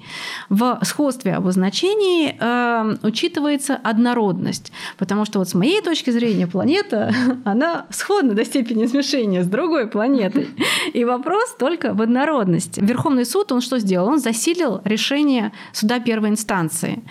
В 0.48 0.78
сходстве 0.82 1.34
обозначений 1.34 2.36
э, 2.38 2.96
учитывается 3.02 3.76
однородность, 3.76 4.72
потому 4.98 5.24
что 5.24 5.38
вот 5.38 5.48
с 5.48 5.54
моей 5.54 5.80
точки 5.82 6.10
зрения 6.10 6.46
планета, 6.46 7.12
она 7.44 7.86
сходна 7.90 8.34
до 8.34 8.44
степени 8.44 8.86
смешения 8.86 9.42
с 9.42 9.46
другой 9.46 9.86
планетой, 9.86 10.25
планетой. 10.30 10.54
И 10.92 11.04
вопрос 11.04 11.54
только 11.58 11.94
в 11.94 12.02
однородности. 12.02 12.80
Верховный 12.80 13.24
суд, 13.24 13.52
он 13.52 13.60
что 13.60 13.78
сделал? 13.78 14.08
Он 14.08 14.18
засилил 14.18 14.80
решение 14.84 15.52
суда 15.72 16.00
первой 16.00 16.30
инстанции. 16.30 17.02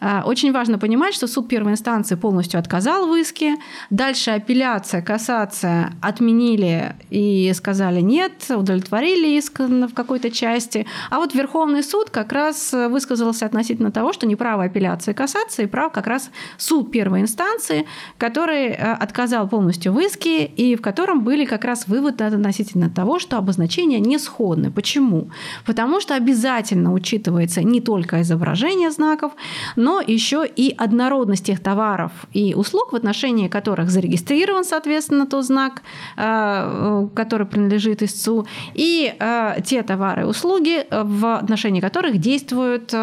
А, 0.00 0.22
очень 0.26 0.52
важно 0.52 0.78
понимать, 0.78 1.14
что 1.14 1.26
суд 1.26 1.48
первой 1.48 1.72
инстанции 1.72 2.14
полностью 2.14 2.60
отказал 2.60 3.08
в 3.08 3.14
иске. 3.14 3.56
Дальше 3.90 4.30
апелляция, 4.30 5.02
кассация 5.02 5.92
отменили 6.02 6.94
и 7.10 7.52
сказали 7.54 8.00
нет, 8.00 8.32
удовлетворили 8.50 9.38
иск 9.38 9.60
в 9.60 9.94
какой-то 9.94 10.30
части. 10.30 10.86
А 11.10 11.18
вот 11.18 11.34
Верховный 11.34 11.82
суд 11.82 12.10
как 12.10 12.32
раз 12.32 12.72
высказался 12.72 13.46
относительно 13.46 13.90
того, 13.90 14.12
что 14.12 14.26
не 14.26 14.36
право 14.36 14.64
апелляции 14.64 15.12
и 15.12 15.14
кассации, 15.14 15.66
прав 15.66 15.92
как 15.92 16.06
раз 16.06 16.30
суд 16.56 16.90
первой 16.90 17.20
инстанции, 17.20 17.86
который 18.18 18.68
э, 18.68 18.74
отказал 18.74 19.48
полностью 19.48 19.92
в 19.92 19.98
иске 20.00 20.44
и 20.44 20.76
в 20.76 20.82
котором 20.82 21.22
были 21.22 21.44
как 21.44 21.64
раз 21.64 21.86
выводы 21.86 22.24
относительно 22.24 22.57
того, 22.94 23.18
что 23.18 23.38
обозначения 23.38 24.00
не 24.00 24.18
сходны. 24.18 24.70
Почему? 24.70 25.30
Потому 25.66 26.00
что 26.00 26.14
обязательно 26.14 26.92
учитывается 26.92 27.62
не 27.62 27.80
только 27.80 28.22
изображение 28.22 28.90
знаков, 28.90 29.32
но 29.76 30.00
еще 30.00 30.46
и 30.46 30.74
однородность 30.76 31.46
тех 31.46 31.60
товаров 31.60 32.12
и 32.32 32.54
услуг, 32.54 32.92
в 32.92 32.96
отношении 32.96 33.48
которых 33.48 33.90
зарегистрирован, 33.90 34.64
соответственно, 34.64 35.26
тот 35.26 35.44
знак, 35.44 35.82
э, 36.16 37.08
который 37.14 37.46
принадлежит 37.46 38.02
истцу, 38.02 38.46
и 38.74 39.14
э, 39.18 39.56
те 39.64 39.82
товары 39.82 40.22
и 40.22 40.24
услуги, 40.24 40.86
в 40.90 41.36
отношении 41.36 41.80
которых 41.80 42.18
действует 42.18 42.94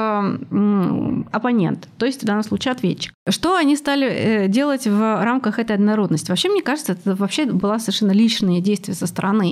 оппонент, 1.32 1.88
то 1.98 2.06
есть 2.06 2.24
в 2.24 2.26
данном 2.26 2.44
случае 2.44 2.72
ответчик. 2.72 3.14
Что 3.28 3.56
они 3.56 3.76
стали 3.76 4.48
делать 4.48 4.88
в 4.88 5.24
рамках 5.24 5.60
этой 5.60 5.76
однородности? 5.76 6.30
Вообще, 6.30 6.50
мне 6.50 6.62
кажется, 6.62 6.94
это 6.94 7.16
вообще 7.16 7.46
была 7.46 7.80
совершенно 7.80 8.12
личные 8.12 8.62
действия 8.62 8.94
со 8.94 9.08
стороны 9.08 9.45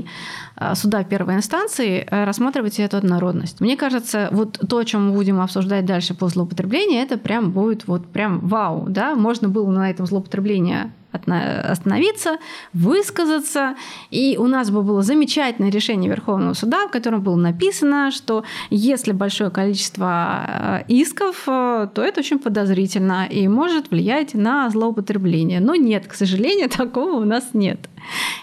э, 0.58 0.76
суда 0.76 1.04
первой 1.04 1.36
инстанции 1.36 2.06
э, 2.10 2.26
рассматривать 2.26 2.80
эту 2.80 2.98
однородность. 2.98 3.62
Мне 3.62 3.78
кажется, 3.78 4.30
вот 4.32 4.60
то, 4.68 4.78
о 4.78 4.86
чем 4.86 5.10
мы 5.10 5.14
будем 5.14 5.40
обсуждать 5.40 5.86
дальше 5.86 6.14
по 6.14 6.28
злоупотреблению, 6.28 7.02
это 7.02 7.18
прям 7.18 7.52
будет 7.52 7.88
вот 7.88 8.08
прям 8.08 8.40
вау, 8.40 8.86
да, 8.90 9.16
можно 9.16 9.50
было 9.50 9.70
на 9.72 9.90
этом 9.90 10.06
злоупотреблении 10.06 10.92
остановиться, 11.14 12.38
высказаться. 12.74 13.76
И 14.10 14.38
у 14.40 14.48
нас 14.48 14.72
бы 14.72 14.82
было 14.82 15.02
замечательное 15.02 15.72
решение 15.72 16.10
Верховного 16.10 16.54
суда, 16.54 16.88
в 16.88 16.92
котором 16.92 17.22
было 17.22 17.36
написано, 17.36 18.12
что 18.12 18.44
если 18.70 19.12
большое 19.12 19.50
количество 19.50 20.46
э, 20.48 20.84
исков, 20.88 21.44
э, 21.48 21.88
то 21.94 22.02
это 22.02 22.20
очень 22.20 22.40
подозрительно 22.40 23.26
и 23.26 23.48
может 23.48 23.92
влиять 23.92 24.34
на 24.34 24.70
злоупотребление. 24.70 25.60
Но 25.60 25.76
нет, 25.76 26.08
к 26.08 26.14
сожалению, 26.14 26.70
такого 26.78 27.22
у 27.22 27.26
нас 27.26 27.50
нет. 27.54 27.80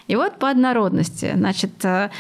И 0.08 0.16
вот 0.16 0.38
по 0.38 0.48
однородности. 0.48 1.32
Значит, 1.34 1.84
э, 1.84 2.10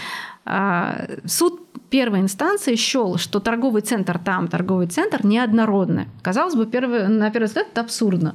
суд 1.26 1.60
первой 1.90 2.20
инстанции 2.20 2.76
счел, 2.76 3.16
что 3.18 3.40
торговый 3.40 3.82
центр 3.82 4.18
там, 4.18 4.48
торговый 4.48 4.86
центр 4.86 5.26
неоднородный. 5.26 6.06
Казалось 6.22 6.54
бы, 6.54 6.66
первый, 6.66 7.08
на 7.08 7.30
первый 7.30 7.46
взгляд, 7.46 7.66
это 7.72 7.80
абсурдно 7.80 8.34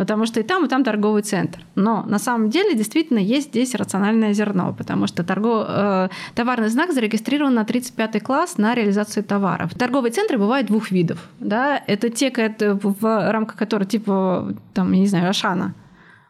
потому 0.00 0.24
что 0.24 0.40
и 0.40 0.42
там, 0.42 0.64
и 0.64 0.68
там 0.68 0.82
торговый 0.82 1.20
центр. 1.20 1.58
Но 1.74 2.04
на 2.06 2.18
самом 2.18 2.48
деле 2.48 2.74
действительно 2.74 3.18
есть 3.18 3.48
здесь 3.48 3.74
рациональное 3.74 4.32
зерно, 4.32 4.74
потому 4.78 5.06
что 5.06 5.22
торгов... 5.22 5.66
э, 5.68 6.08
товарный 6.34 6.70
знак 6.70 6.92
зарегистрирован 6.92 7.52
на 7.52 7.64
35 7.64 8.22
класс 8.22 8.56
на 8.56 8.74
реализацию 8.74 9.24
товаров. 9.24 9.74
Торговые 9.74 10.10
центры 10.10 10.38
бывают 10.38 10.68
двух 10.68 10.90
видов. 10.90 11.18
Да? 11.38 11.82
Это 11.86 12.08
те, 12.08 12.30
в 12.60 13.32
рамках 13.32 13.56
которых 13.56 13.88
типа, 13.88 14.54
там, 14.72 14.92
я 14.92 15.00
не 15.00 15.06
знаю, 15.06 15.28
Ашана. 15.28 15.74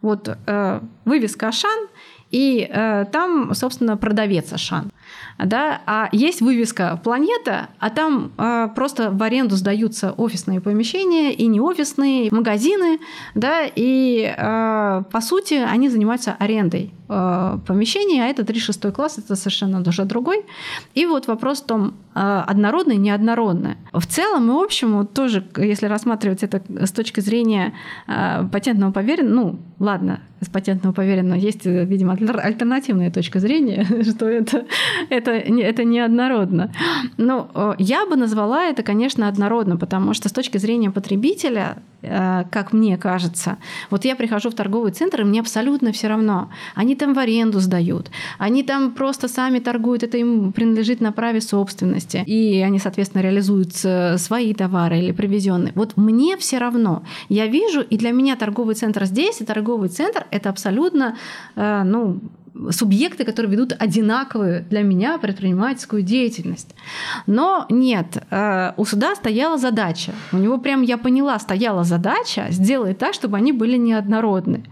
Вот 0.02 0.36
э, 0.46 0.80
вывеска 1.04 1.48
Ашан, 1.48 1.86
и 2.32 2.68
э, 2.68 3.04
там, 3.12 3.54
собственно, 3.54 3.96
продавец 3.96 4.52
Ашан 4.52 4.90
да, 5.46 5.80
а 5.86 6.08
есть 6.12 6.40
вывеска 6.40 7.00
«Планета», 7.02 7.68
а 7.78 7.90
там 7.90 8.32
э, 8.36 8.68
просто 8.74 9.10
в 9.10 9.22
аренду 9.22 9.56
сдаются 9.56 10.12
офисные 10.12 10.60
помещения 10.60 11.32
и 11.32 11.46
не 11.46 11.60
офисные, 11.60 12.30
магазины, 12.30 12.98
да, 13.34 13.62
и 13.64 14.34
э, 14.36 15.02
по 15.10 15.20
сути 15.20 15.54
они 15.54 15.88
занимаются 15.88 16.36
арендой 16.38 16.92
э, 17.08 17.58
помещений, 17.66 18.22
а 18.22 18.26
это 18.26 18.42
3-6 18.42 18.92
класс, 18.92 19.18
это 19.18 19.36
совершенно 19.36 19.80
уже 19.86 20.04
другой. 20.04 20.44
И 20.94 21.06
вот 21.06 21.26
вопрос 21.26 21.60
в 21.62 21.66
том, 21.66 21.94
э, 22.14 22.42
однородное, 22.46 22.96
неоднородное. 22.96 23.76
В 23.92 24.06
целом 24.06 24.50
и 24.50 24.62
общем, 24.62 25.06
тоже, 25.06 25.44
если 25.56 25.86
рассматривать 25.86 26.42
это 26.42 26.62
с 26.86 26.92
точки 26.92 27.20
зрения 27.20 27.74
э, 28.06 28.46
патентного 28.50 28.92
поверенного, 28.92 29.34
ну, 29.34 29.58
ладно, 29.78 30.20
с 30.40 30.48
патентного 30.48 30.94
поверенного 30.94 31.38
есть, 31.38 31.66
видимо, 31.66 32.12
альтернативная 32.14 33.10
точка 33.10 33.40
зрения, 33.40 33.84
что 34.02 34.26
это, 34.26 34.66
это 35.10 35.32
это, 35.32 35.84
неоднородно. 35.84 36.72
Но 37.16 37.50
э, 37.54 37.74
я 37.78 38.06
бы 38.06 38.16
назвала 38.16 38.64
это, 38.64 38.82
конечно, 38.82 39.28
однородно, 39.28 39.76
потому 39.76 40.14
что 40.14 40.28
с 40.28 40.32
точки 40.32 40.58
зрения 40.58 40.90
потребителя, 40.90 41.76
э, 41.76 41.80
как 42.02 42.72
мне 42.72 42.96
кажется, 42.96 43.58
вот 43.90 44.04
я 44.04 44.16
прихожу 44.16 44.50
в 44.50 44.54
торговый 44.54 44.92
центр, 44.92 45.20
и 45.20 45.24
мне 45.24 45.40
абсолютно 45.40 45.92
все 45.92 46.08
равно. 46.08 46.50
Они 46.74 46.96
там 46.96 47.14
в 47.14 47.18
аренду 47.18 47.60
сдают, 47.60 48.10
они 48.38 48.62
там 48.62 48.92
просто 48.92 49.28
сами 49.28 49.58
торгуют, 49.58 50.02
это 50.02 50.16
им 50.16 50.52
принадлежит 50.52 51.00
на 51.00 51.12
праве 51.12 51.40
собственности, 51.40 52.24
и 52.26 52.60
они, 52.60 52.78
соответственно, 52.78 53.22
реализуют 53.22 53.72
э, 53.84 54.18
свои 54.18 54.54
товары 54.54 54.98
или 54.98 55.12
привезенные. 55.12 55.72
Вот 55.74 55.96
мне 55.96 56.36
все 56.36 56.58
равно. 56.58 57.02
Я 57.28 57.46
вижу, 57.46 57.80
и 57.80 57.96
для 57.96 58.12
меня 58.12 58.36
торговый 58.36 58.74
центр 58.74 59.04
здесь, 59.04 59.40
и 59.40 59.44
торговый 59.44 59.88
центр— 59.88 60.26
это 60.30 60.48
абсолютно, 60.50 61.16
ну, 61.56 62.20
субъекты, 62.70 63.24
которые 63.24 63.52
ведут 63.52 63.72
одинаковую 63.78 64.64
для 64.70 64.82
меня 64.82 65.18
предпринимательскую 65.18 66.02
деятельность. 66.02 66.74
Но 67.26 67.66
нет, 67.70 68.22
э, 68.30 68.72
у 68.76 68.84
суда 68.84 69.14
стояла 69.14 69.58
задача. 69.58 70.12
У 70.32 70.36
него 70.36 70.58
прям, 70.58 70.82
я 70.82 70.98
поняла, 70.98 71.38
стояла 71.38 71.84
задача 71.84 72.46
сделать 72.50 72.98
так, 72.98 73.14
чтобы 73.14 73.36
они 73.36 73.52
были 73.52 73.76
неоднородны. 73.76 74.64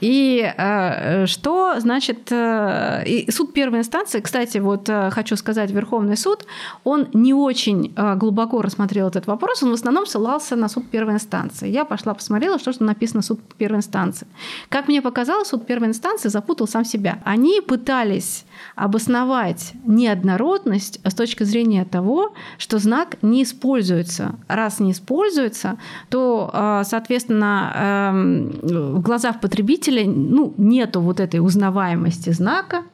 И 0.00 0.52
э, 0.56 1.26
что 1.26 1.78
значит 1.78 2.32
э, 2.32 3.02
и 3.06 3.30
суд 3.30 3.52
первой 3.52 3.80
инстанции, 3.80 4.20
кстати, 4.20 4.58
вот 4.58 4.88
э, 4.88 5.10
хочу 5.10 5.36
сказать, 5.36 5.70
Верховный 5.70 6.16
суд, 6.16 6.46
он 6.84 7.08
не 7.12 7.34
очень 7.34 7.92
э, 7.96 8.14
глубоко 8.16 8.62
рассмотрел 8.62 9.08
этот 9.08 9.26
вопрос, 9.26 9.62
он 9.62 9.70
в 9.70 9.74
основном 9.74 10.06
ссылался 10.06 10.56
на 10.56 10.68
суд 10.68 10.88
первой 10.90 11.14
инстанции. 11.14 11.68
Я 11.68 11.84
пошла 11.84 12.14
посмотрела, 12.14 12.58
что 12.58 12.72
же 12.72 12.82
написано 12.82 13.22
суд 13.22 13.40
первой 13.58 13.76
инстанции. 13.76 14.26
Как 14.68 14.88
мне 14.88 15.02
показалось, 15.02 15.48
суд 15.48 15.66
первой 15.66 15.88
инстанции 15.88 16.28
запутал 16.28 16.66
сам 16.66 16.84
себя. 16.84 17.18
Они 17.24 17.60
пытались 17.60 18.44
обосновать 18.76 19.72
неоднородность 19.84 21.00
с 21.04 21.14
точки 21.14 21.44
зрения 21.44 21.84
того, 21.84 22.34
что 22.58 22.78
знак 22.78 23.16
не 23.22 23.42
используется. 23.42 24.36
Раз 24.48 24.80
не 24.80 24.92
используется, 24.92 25.78
то, 26.08 26.50
э, 26.52 26.82
соответственно, 26.84 27.72
эм, 28.12 28.96
в 28.96 29.00
глазах 29.00 29.40
потребителя 29.40 30.04
ну, 30.06 30.54
нету 30.56 31.00
вот 31.00 31.20
этой 31.20 31.40
узнаваемости 31.40 32.30
знака, 32.30 32.84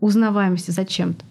узнаваемости 0.00 0.70
зачем-то. 0.70 1.24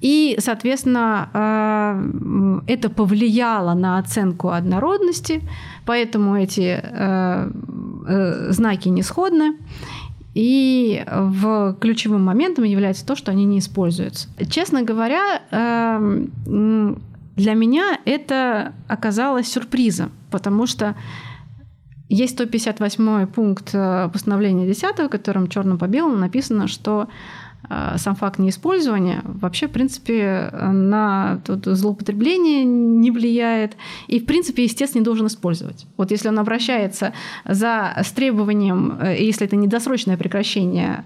И, 0.00 0.36
соответственно, 0.40 1.30
э, 1.32 2.72
это 2.72 2.90
повлияло 2.90 3.74
на 3.74 3.98
оценку 3.98 4.50
однородности, 4.50 5.42
поэтому 5.86 6.36
эти 6.36 6.80
э, 6.82 7.50
э, 8.06 8.52
знаки 8.52 8.88
не 8.88 9.02
сходны. 9.02 9.56
И 10.36 11.02
в 11.06 11.78
ключевым 11.80 12.22
моментом 12.22 12.64
является 12.64 13.06
то, 13.06 13.16
что 13.16 13.30
они 13.30 13.46
не 13.46 13.58
используются. 13.58 14.28
Честно 14.50 14.82
говоря, 14.82 15.40
для 16.44 17.54
меня 17.54 17.98
это 18.04 18.74
оказалось 18.86 19.48
сюрпризом, 19.48 20.12
потому 20.30 20.66
что 20.66 20.94
есть 22.10 22.34
158 22.34 23.26
пункт 23.28 23.70
э, 23.72 24.08
постановления 24.12 24.66
10, 24.66 24.98
в 24.98 25.08
котором 25.08 25.48
черным 25.48 25.76
по 25.76 25.86
белому 25.86 26.16
написано, 26.16 26.68
что 26.68 27.08
э, 27.08 27.45
сам 27.96 28.14
факт 28.14 28.38
неиспользования 28.38 29.22
вообще, 29.24 29.66
в 29.66 29.70
принципе, 29.70 30.50
на 30.52 31.40
тут 31.44 31.66
злоупотребление 31.66 32.64
не 32.64 33.10
влияет. 33.10 33.76
И, 34.06 34.20
в 34.20 34.26
принципе, 34.26 34.64
естественно, 34.64 35.00
не 35.00 35.04
должен 35.04 35.26
использовать. 35.26 35.86
Вот 35.96 36.10
если 36.10 36.28
он 36.28 36.38
обращается 36.38 37.12
за, 37.44 37.94
с 38.02 38.12
требованием, 38.12 38.98
э, 39.00 39.16
если 39.18 39.46
это 39.46 39.56
недосрочное 39.56 40.16
прекращение 40.16 41.04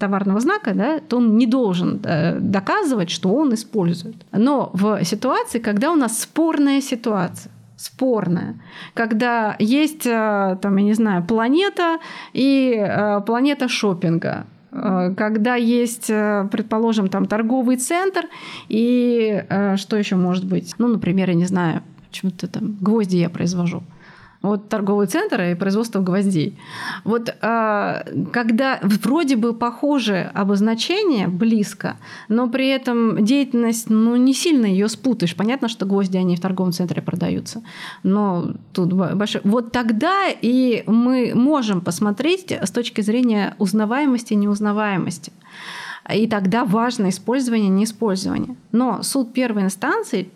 товарного 0.00 0.40
знака, 0.40 0.74
да, 0.74 1.00
то 1.00 1.18
он 1.18 1.36
не 1.36 1.46
должен 1.46 2.00
доказывать, 2.40 3.10
что 3.10 3.30
он 3.34 3.54
использует. 3.54 4.16
Но 4.32 4.70
в 4.72 5.04
ситуации, 5.04 5.58
когда 5.58 5.92
у 5.92 5.96
нас 5.96 6.20
спорная 6.20 6.80
ситуация, 6.80 7.52
спорная, 7.76 8.54
когда 8.94 9.56
есть, 9.58 10.06
э, 10.06 10.58
там, 10.60 10.76
я 10.76 10.84
не 10.84 10.94
знаю, 10.94 11.24
планета 11.24 11.98
и 12.32 12.74
э, 12.76 13.20
планета 13.26 13.68
шопинга, 13.68 14.44
э, 14.44 14.61
когда 14.72 15.54
есть, 15.54 16.06
предположим, 16.06 17.08
там 17.08 17.26
торговый 17.26 17.76
центр 17.76 18.22
и 18.68 19.44
что 19.76 19.96
еще 19.96 20.16
может 20.16 20.46
быть? 20.46 20.74
Ну, 20.78 20.88
например, 20.88 21.28
я 21.28 21.34
не 21.34 21.44
знаю, 21.44 21.82
почему-то 22.08 22.48
там 22.48 22.78
гвозди 22.80 23.16
я 23.18 23.28
произвожу. 23.28 23.82
Вот 24.42 24.68
торговый 24.68 25.06
центр 25.06 25.40
и 25.40 25.54
производство 25.54 26.00
гвоздей. 26.00 26.58
Вот 27.04 27.34
а, 27.40 28.04
когда 28.32 28.80
вроде 28.82 29.36
бы 29.36 29.54
похожее 29.54 30.30
обозначение 30.34 31.28
близко, 31.28 31.96
но 32.28 32.48
при 32.48 32.68
этом 32.68 33.24
деятельность, 33.24 33.88
ну, 33.88 34.16
не 34.16 34.34
сильно 34.34 34.66
ее 34.66 34.88
спутаешь. 34.88 35.36
Понятно, 35.36 35.68
что 35.68 35.86
гвозди, 35.86 36.16
они 36.16 36.36
в 36.36 36.40
торговом 36.40 36.72
центре 36.72 37.00
продаются. 37.00 37.62
Но 38.02 38.54
тут 38.72 38.92
большой... 38.92 39.42
Вот 39.44 39.70
тогда 39.70 40.28
и 40.28 40.82
мы 40.88 41.32
можем 41.34 41.80
посмотреть 41.80 42.50
с 42.50 42.70
точки 42.72 43.00
зрения 43.00 43.54
узнаваемости 43.58 44.32
и 44.32 44.36
неузнаваемости. 44.36 45.32
И 46.12 46.26
тогда 46.26 46.64
важно 46.64 47.10
использование, 47.10 47.68
не 47.68 47.84
использование. 47.84 48.56
Но 48.72 49.04
суд 49.04 49.32
первой 49.32 49.62
инстанции 49.62 50.30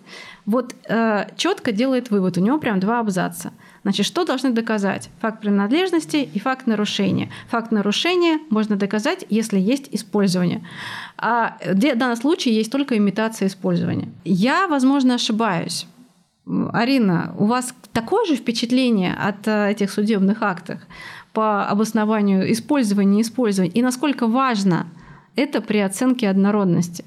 вот 0.45 0.77
э, 0.89 1.27
четко 1.37 1.73
делает 1.73 2.11
вывод. 2.11 2.39
У 2.39 2.41
него 2.41 2.59
прям 2.59 2.79
два 2.79 3.01
абзаца– 3.01 3.51
Значит, 3.87 4.05
что 4.05 4.25
должны 4.25 4.51
доказать? 4.51 5.11
Факт 5.21 5.43
принадлежности 5.43 6.17
и 6.17 6.41
факт 6.41 6.67
нарушения. 6.67 7.31
Факт 7.51 7.71
нарушения 7.71 8.41
можно 8.51 8.75
доказать, 8.75 9.25
если 9.31 9.61
есть 9.61 9.91
использование. 9.93 10.67
А 11.17 11.57
в 11.65 11.77
данном 11.77 12.17
случае 12.17 12.57
есть 12.57 12.73
только 12.73 12.97
имитация 12.97 13.47
использования. 13.47 14.09
Я, 14.25 14.67
возможно, 14.67 15.15
ошибаюсь. 15.15 15.87
Арина, 16.73 17.33
у 17.39 17.45
вас 17.45 17.73
такое 17.93 18.27
же 18.27 18.35
впечатление 18.35 19.15
от 19.15 19.47
э, 19.47 19.71
этих 19.71 19.93
судебных 19.93 20.43
актов 20.43 20.81
по 21.33 21.69
обоснованию 21.69 22.51
использования 22.51 23.21
и 23.21 23.23
использования? 23.23 23.71
И 23.71 23.83
насколько 23.83 24.27
важно 24.27 24.89
это 25.37 25.61
при 25.61 25.79
оценке 25.79 26.29
однородности? 26.29 27.05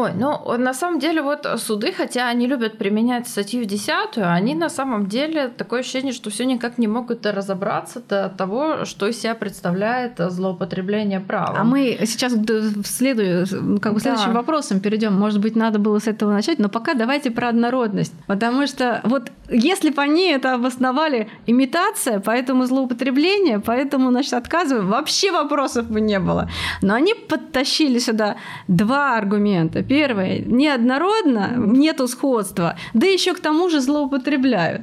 Ой, 0.00 0.12
ну 0.14 0.56
на 0.56 0.74
самом 0.74 0.98
деле 0.98 1.22
вот 1.22 1.46
суды, 1.56 1.92
хотя 1.92 2.28
они 2.28 2.46
любят 2.46 2.78
применять 2.78 3.28
статью 3.28 3.64
10, 3.64 4.18
они 4.18 4.54
на 4.54 4.68
самом 4.68 5.06
деле 5.08 5.48
такое 5.48 5.80
ощущение, 5.80 6.12
что 6.12 6.30
все 6.30 6.44
никак 6.44 6.78
не 6.78 6.86
могут 6.86 7.26
разобраться 7.26 8.00
до 8.08 8.28
того, 8.28 8.84
что 8.84 9.06
из 9.06 9.20
себя 9.20 9.34
представляет 9.34 10.14
злоупотребление 10.18 11.20
права. 11.20 11.58
А 11.58 11.64
мы 11.64 11.98
сейчас 12.04 12.32
следую, 12.84 13.46
как 13.80 13.94
бы 13.94 14.00
следующим 14.00 14.32
да. 14.32 14.38
вопросом 14.40 14.80
перейдем. 14.80 15.14
Может 15.14 15.40
быть, 15.40 15.56
надо 15.56 15.78
было 15.78 15.98
с 15.98 16.06
этого 16.06 16.32
начать, 16.32 16.58
но 16.58 16.68
пока 16.68 16.94
давайте 16.94 17.30
про 17.30 17.48
однородность. 17.48 18.14
Потому 18.26 18.66
что 18.66 19.00
вот 19.04 19.30
если 19.50 19.90
бы 19.90 20.00
они 20.00 20.30
это 20.30 20.54
обосновали 20.54 21.28
имитация, 21.46 22.20
поэтому 22.20 22.64
злоупотребление, 22.66 23.60
поэтому, 23.60 24.10
значит, 24.10 24.32
отказываем, 24.34 24.88
вообще 24.88 25.32
вопросов 25.32 25.90
бы 25.90 26.00
не 26.00 26.18
было. 26.18 26.48
Но 26.82 26.94
они 26.94 27.14
подтащили 27.14 27.98
сюда 27.98 28.36
два 28.68 29.16
аргумента. 29.16 29.82
Первое, 29.90 30.38
неоднородно, 30.38 31.54
нету 31.56 32.06
сходства, 32.06 32.76
да 32.94 33.08
еще 33.08 33.34
к 33.34 33.40
тому 33.40 33.68
же 33.68 33.80
злоупотребляют. 33.80 34.82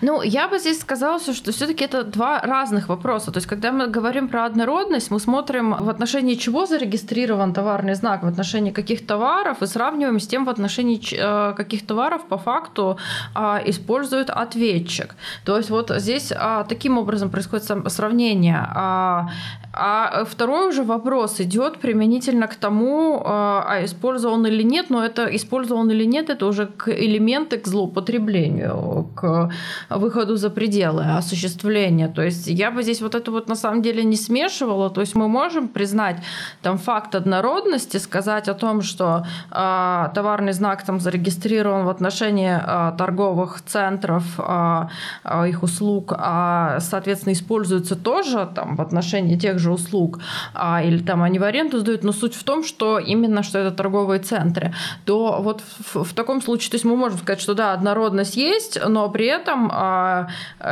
Ну, 0.00 0.22
я 0.22 0.48
бы 0.48 0.58
здесь 0.58 0.80
сказала, 0.80 1.20
что 1.20 1.52
все-таки 1.52 1.84
это 1.84 2.04
два 2.04 2.40
разных 2.40 2.88
вопроса. 2.88 3.32
То 3.32 3.36
есть, 3.36 3.46
когда 3.46 3.70
мы 3.70 3.86
говорим 3.86 4.28
про 4.28 4.46
однородность, 4.46 5.10
мы 5.10 5.20
смотрим 5.20 5.74
в 5.78 5.90
отношении 5.90 6.36
чего 6.36 6.64
зарегистрирован 6.64 7.52
товарный 7.52 7.94
знак, 7.94 8.22
в 8.22 8.26
отношении 8.26 8.70
каких 8.70 9.06
товаров, 9.06 9.62
и 9.62 9.66
сравниваем 9.66 10.18
с 10.18 10.26
тем, 10.26 10.46
в 10.46 10.48
отношении 10.48 10.98
э, 11.12 11.54
каких 11.54 11.86
товаров 11.86 12.22
по 12.24 12.38
факту 12.38 12.96
а, 13.34 13.60
использует 13.66 14.30
ответчик. 14.30 15.16
То 15.44 15.58
есть, 15.58 15.68
вот 15.68 15.92
здесь 15.96 16.32
а, 16.34 16.64
таким 16.64 16.96
образом 16.96 17.28
происходит 17.28 17.70
сравнение. 17.92 18.66
А, 18.74 19.28
а 19.72 20.24
второй 20.24 20.68
уже 20.68 20.82
вопрос 20.82 21.40
идет 21.40 21.78
применительно 21.78 22.46
к 22.46 22.54
тому, 22.54 23.22
а 23.24 23.84
использован 24.20 24.46
или 24.46 24.62
нет, 24.62 24.90
но 24.90 25.04
это 25.04 25.24
использован 25.36 25.90
или 25.90 26.04
нет, 26.04 26.30
это 26.30 26.46
уже 26.46 26.66
к 26.66 26.88
элементы 26.88 27.58
к 27.58 27.66
злоупотреблению, 27.68 29.08
к 29.14 29.50
выходу 29.90 30.36
за 30.36 30.50
пределы 30.50 31.04
осуществления. 31.18 32.08
То 32.08 32.22
есть 32.22 32.46
я 32.46 32.70
бы 32.70 32.82
здесь 32.82 33.00
вот 33.00 33.14
это 33.14 33.30
вот 33.30 33.48
на 33.48 33.56
самом 33.56 33.82
деле 33.82 34.04
не 34.04 34.16
смешивала. 34.16 34.90
То 34.90 35.00
есть 35.00 35.14
мы 35.14 35.28
можем 35.28 35.68
признать 35.68 36.16
там 36.62 36.78
факт 36.78 37.14
однородности, 37.14 37.98
сказать 37.98 38.48
о 38.48 38.54
том, 38.54 38.82
что 38.82 39.24
э, 39.50 40.08
товарный 40.14 40.52
знак 40.52 40.84
там 40.84 41.00
зарегистрирован 41.00 41.84
в 41.84 41.88
отношении 41.88 42.52
э, 42.52 42.92
торговых 42.96 43.62
центров, 43.62 44.24
э, 44.38 45.48
их 45.48 45.62
услуг, 45.62 46.12
а 46.16 46.78
соответственно 46.80 47.32
используется 47.32 47.96
тоже 47.96 48.48
там 48.54 48.76
в 48.76 48.80
отношении 48.80 49.36
тех 49.38 49.58
же 49.58 49.72
услуг, 49.72 50.18
а, 50.54 50.82
или 50.82 50.98
там 50.98 51.22
они 51.22 51.38
в 51.38 51.44
аренду 51.44 51.78
сдают, 51.78 52.04
но 52.04 52.12
суть 52.12 52.34
в 52.34 52.42
том, 52.42 52.64
что 52.64 52.98
именно 52.98 53.42
что 53.42 53.58
это 53.58 53.70
торговые 54.10 54.20
центры, 54.20 54.72
то 55.04 55.40
вот 55.40 55.62
в, 55.78 56.04
в 56.04 56.12
таком 56.14 56.42
случае, 56.42 56.70
то 56.70 56.74
есть 56.76 56.84
мы 56.84 56.96
можем 56.96 57.18
сказать, 57.18 57.40
что 57.40 57.54
да, 57.54 57.72
однородность 57.72 58.36
есть, 58.36 58.78
но 58.88 59.08
при 59.10 59.26
этом 59.26 59.70
а, 59.72 60.28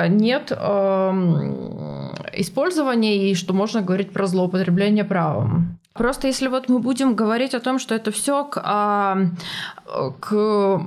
нет 0.08 0.52
а, 0.52 1.12
использования 2.32 3.30
и 3.30 3.34
что 3.34 3.54
можно 3.54 3.82
говорить 3.82 4.12
про 4.12 4.26
злоупотребление 4.26 5.04
правом. 5.04 5.78
Просто 5.94 6.28
если 6.28 6.48
вот 6.48 6.68
мы 6.68 6.78
будем 6.78 7.14
говорить 7.14 7.54
о 7.54 7.60
том, 7.60 7.78
что 7.78 7.94
это 7.94 8.10
все 8.10 8.44
к, 8.44 8.60
а, 8.64 9.18
к 10.20 10.80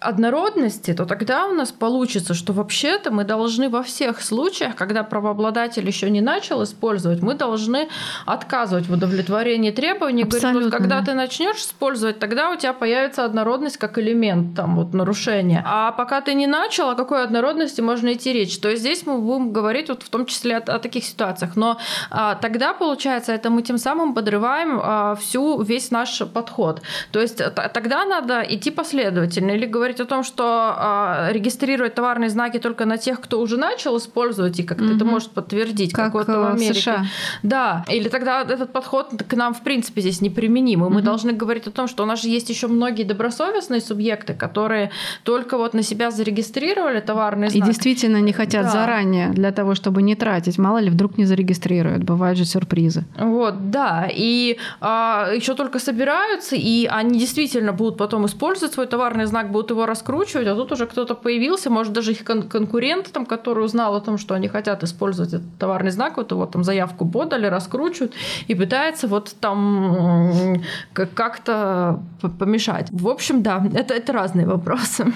однородности, 0.00 0.94
то 0.94 1.04
тогда 1.06 1.46
у 1.46 1.52
нас 1.52 1.72
получится, 1.72 2.34
что 2.34 2.52
вообще-то 2.52 3.10
мы 3.10 3.24
должны 3.24 3.68
во 3.68 3.82
всех 3.82 4.22
случаях, 4.22 4.76
когда 4.76 5.02
правообладатель 5.02 5.86
еще 5.86 6.08
не 6.10 6.20
начал 6.20 6.62
использовать, 6.62 7.20
мы 7.20 7.34
должны 7.34 7.88
отказывать 8.24 8.86
в 8.86 8.92
удовлетворении 8.92 9.70
требований. 9.70 10.22
Абсолютно. 10.22 10.52
Говорить, 10.52 10.72
вот, 10.72 10.78
когда 10.78 11.02
ты 11.02 11.14
начнешь 11.14 11.56
использовать, 11.56 12.18
тогда 12.18 12.50
у 12.50 12.56
тебя 12.56 12.72
появится 12.72 13.24
однородность 13.24 13.76
как 13.76 13.98
элемент 13.98 14.54
там, 14.54 14.76
вот, 14.76 14.94
нарушения. 14.94 15.62
А 15.66 15.92
пока 15.92 16.20
ты 16.20 16.34
не 16.34 16.46
начал, 16.46 16.90
о 16.90 16.94
какой 16.94 17.24
однородности 17.24 17.80
можно 17.80 18.12
идти 18.12 18.32
речь? 18.32 18.58
То 18.58 18.68
есть 18.68 18.82
здесь 18.82 19.04
мы 19.06 19.18
будем 19.18 19.52
говорить 19.52 19.88
вот 19.88 20.02
в 20.02 20.08
том 20.08 20.26
числе 20.26 20.58
о, 20.58 20.76
о 20.76 20.78
таких 20.78 21.04
ситуациях. 21.04 21.56
Но 21.56 21.78
а, 22.10 22.36
тогда, 22.36 22.72
получается, 22.72 23.32
это 23.32 23.50
мы 23.50 23.62
тем 23.62 23.78
самым 23.78 24.14
подрываем 24.14 24.78
а, 24.80 25.14
всю, 25.16 25.60
весь 25.62 25.90
наш 25.90 26.22
подход. 26.32 26.82
То 27.10 27.20
есть 27.20 27.42
тогда 27.54 28.04
надо 28.04 28.42
идти 28.42 28.70
последовательно 28.70 29.52
или 29.52 29.66
говорить 29.66 29.87
говорить 29.88 30.00
о 30.00 30.04
том, 30.04 30.22
что 30.22 30.74
э, 30.78 31.32
регистрировать 31.32 31.94
товарные 31.94 32.28
знаки 32.28 32.58
только 32.58 32.84
на 32.84 32.98
тех, 32.98 33.20
кто 33.20 33.40
уже 33.40 33.56
начал 33.56 33.96
использовать, 33.96 34.60
и 34.60 34.62
как-то 34.62 34.84
mm-hmm. 34.84 34.96
это 34.96 35.04
может 35.04 35.30
подтвердить, 35.30 35.92
как, 35.92 36.12
как 36.12 36.14
вот 36.14 36.28
в 36.28 36.46
Америке. 36.50 36.74
США. 36.74 37.06
Да, 37.42 37.84
или 37.88 38.08
тогда 38.08 38.42
этот 38.42 38.72
подход 38.72 39.10
к 39.26 39.36
нам, 39.36 39.54
в 39.54 39.62
принципе, 39.62 40.00
здесь 40.02 40.20
неприменим. 40.20 40.84
И 40.84 40.88
mm-hmm. 40.88 40.92
мы 40.92 41.02
должны 41.02 41.32
говорить 41.32 41.66
о 41.66 41.70
том, 41.70 41.88
что 41.88 42.02
у 42.02 42.06
нас 42.06 42.22
же 42.22 42.28
есть 42.28 42.50
еще 42.50 42.66
многие 42.66 43.04
добросовестные 43.04 43.80
субъекты, 43.80 44.34
которые 44.34 44.90
только 45.22 45.56
вот 45.56 45.74
на 45.74 45.82
себя 45.82 46.10
зарегистрировали 46.10 47.00
товарный 47.00 47.48
знак. 47.48 47.64
И 47.64 47.66
действительно 47.66 48.20
не 48.20 48.32
хотят 48.32 48.64
да. 48.64 48.70
заранее 48.70 49.30
для 49.30 49.52
того, 49.52 49.74
чтобы 49.74 50.02
не 50.02 50.14
тратить. 50.14 50.58
Мало 50.58 50.78
ли, 50.78 50.90
вдруг 50.90 51.18
не 51.18 51.24
зарегистрируют. 51.24 52.04
Бывают 52.04 52.38
же 52.38 52.44
сюрпризы. 52.44 53.04
Вот, 53.18 53.70
да. 53.70 54.08
И 54.10 54.58
а, 54.80 55.30
еще 55.34 55.54
только 55.54 55.78
собираются, 55.78 56.56
и 56.56 56.86
они 56.86 57.18
действительно 57.18 57.72
будут 57.72 57.96
потом 57.96 58.26
использовать 58.26 58.74
свой 58.74 58.86
товарный 58.86 59.26
знак, 59.26 59.50
будут 59.50 59.70
его 59.70 59.77
его 59.78 59.86
раскручивать, 59.86 60.46
а 60.46 60.54
тут 60.54 60.72
уже 60.72 60.86
кто-то 60.86 61.14
появился, 61.14 61.70
может, 61.70 61.92
даже 61.92 62.12
их 62.12 62.24
кон- 62.24 62.48
конкурент, 62.48 63.12
там, 63.12 63.26
который 63.26 63.64
узнал 63.64 63.94
о 63.94 64.00
том, 64.00 64.18
что 64.18 64.34
они 64.34 64.48
хотят 64.48 64.82
использовать 64.82 65.34
этот 65.34 65.58
товарный 65.58 65.90
знак, 65.90 66.16
вот 66.16 66.32
его 66.32 66.46
там 66.46 66.64
заявку 66.64 67.06
подали, 67.08 67.46
раскручивают 67.46 68.12
и 68.48 68.54
пытается 68.54 69.08
вот 69.08 69.34
там 69.40 70.62
как-то 70.94 72.00
помешать. 72.38 72.88
В 72.90 73.08
общем, 73.08 73.42
да, 73.42 73.64
это, 73.74 73.94
это 73.94 74.12
разные 74.12 74.46
вопросы. 74.46 75.12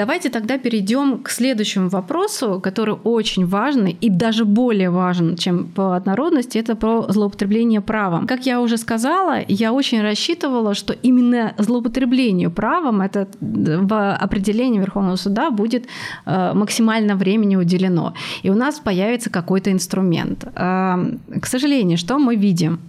Давайте 0.00 0.30
тогда 0.30 0.56
перейдем 0.56 1.18
к 1.18 1.28
следующему 1.28 1.90
вопросу, 1.90 2.58
который 2.58 2.94
очень 3.04 3.44
важный 3.44 3.98
и 4.00 4.08
даже 4.08 4.46
более 4.46 4.88
важен, 4.88 5.36
чем 5.36 5.66
по 5.66 5.94
однородности, 5.94 6.56
это 6.56 6.74
про 6.74 7.02
злоупотребление 7.12 7.82
правом. 7.82 8.26
Как 8.26 8.46
я 8.46 8.62
уже 8.62 8.78
сказала, 8.78 9.40
я 9.46 9.74
очень 9.74 10.00
рассчитывала, 10.00 10.72
что 10.72 10.94
именно 10.94 11.52
злоупотреблению 11.58 12.50
правом 12.50 13.02
это 13.02 13.28
в 13.40 14.14
определении 14.14 14.80
Верховного 14.80 15.16
суда 15.16 15.50
будет 15.50 15.84
э, 16.24 16.54
максимально 16.54 17.14
времени 17.14 17.56
уделено. 17.56 18.14
И 18.42 18.48
у 18.48 18.54
нас 18.54 18.78
появится 18.78 19.28
какой-то 19.28 19.70
инструмент. 19.70 20.46
Э, 20.56 20.96
к 21.42 21.44
сожалению, 21.44 21.98
что 21.98 22.18
мы 22.18 22.36
видим? 22.36 22.80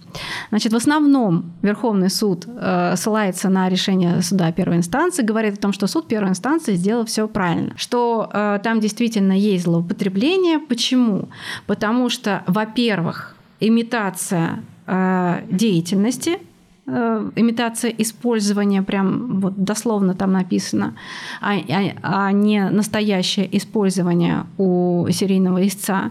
Значит, 0.48 0.72
в 0.72 0.76
основном 0.76 1.52
Верховный 1.60 2.08
суд 2.08 2.46
э, 2.46 2.94
ссылается 2.96 3.50
на 3.50 3.68
решение 3.68 4.22
суда 4.22 4.50
первой 4.50 4.78
инстанции, 4.78 5.22
говорит 5.22 5.58
о 5.58 5.60
том, 5.60 5.74
что 5.74 5.86
суд 5.86 6.08
первой 6.08 6.30
инстанции 6.30 6.74
сделал 6.74 7.01
сделал 7.02 7.06
все 7.06 7.28
правильно. 7.28 7.72
Что 7.76 8.28
э, 8.32 8.58
там 8.62 8.80
действительно 8.80 9.32
есть 9.32 9.64
злоупотребление. 9.64 10.58
Почему? 10.58 11.28
Потому 11.66 12.10
что, 12.10 12.42
во-первых, 12.46 13.36
имитация 13.60 14.62
э, 14.86 15.42
деятельности, 15.50 16.38
э, 16.86 17.30
имитация 17.36 17.90
использования, 17.98 18.82
прям 18.82 19.40
вот 19.40 19.64
дословно 19.64 20.14
там 20.14 20.32
написано, 20.32 20.94
а, 21.40 21.54
а, 21.54 21.92
а 22.02 22.32
не 22.32 22.70
настоящее 22.70 23.48
использование 23.56 24.44
у 24.58 25.06
серийного 25.10 25.66
истца. 25.66 26.10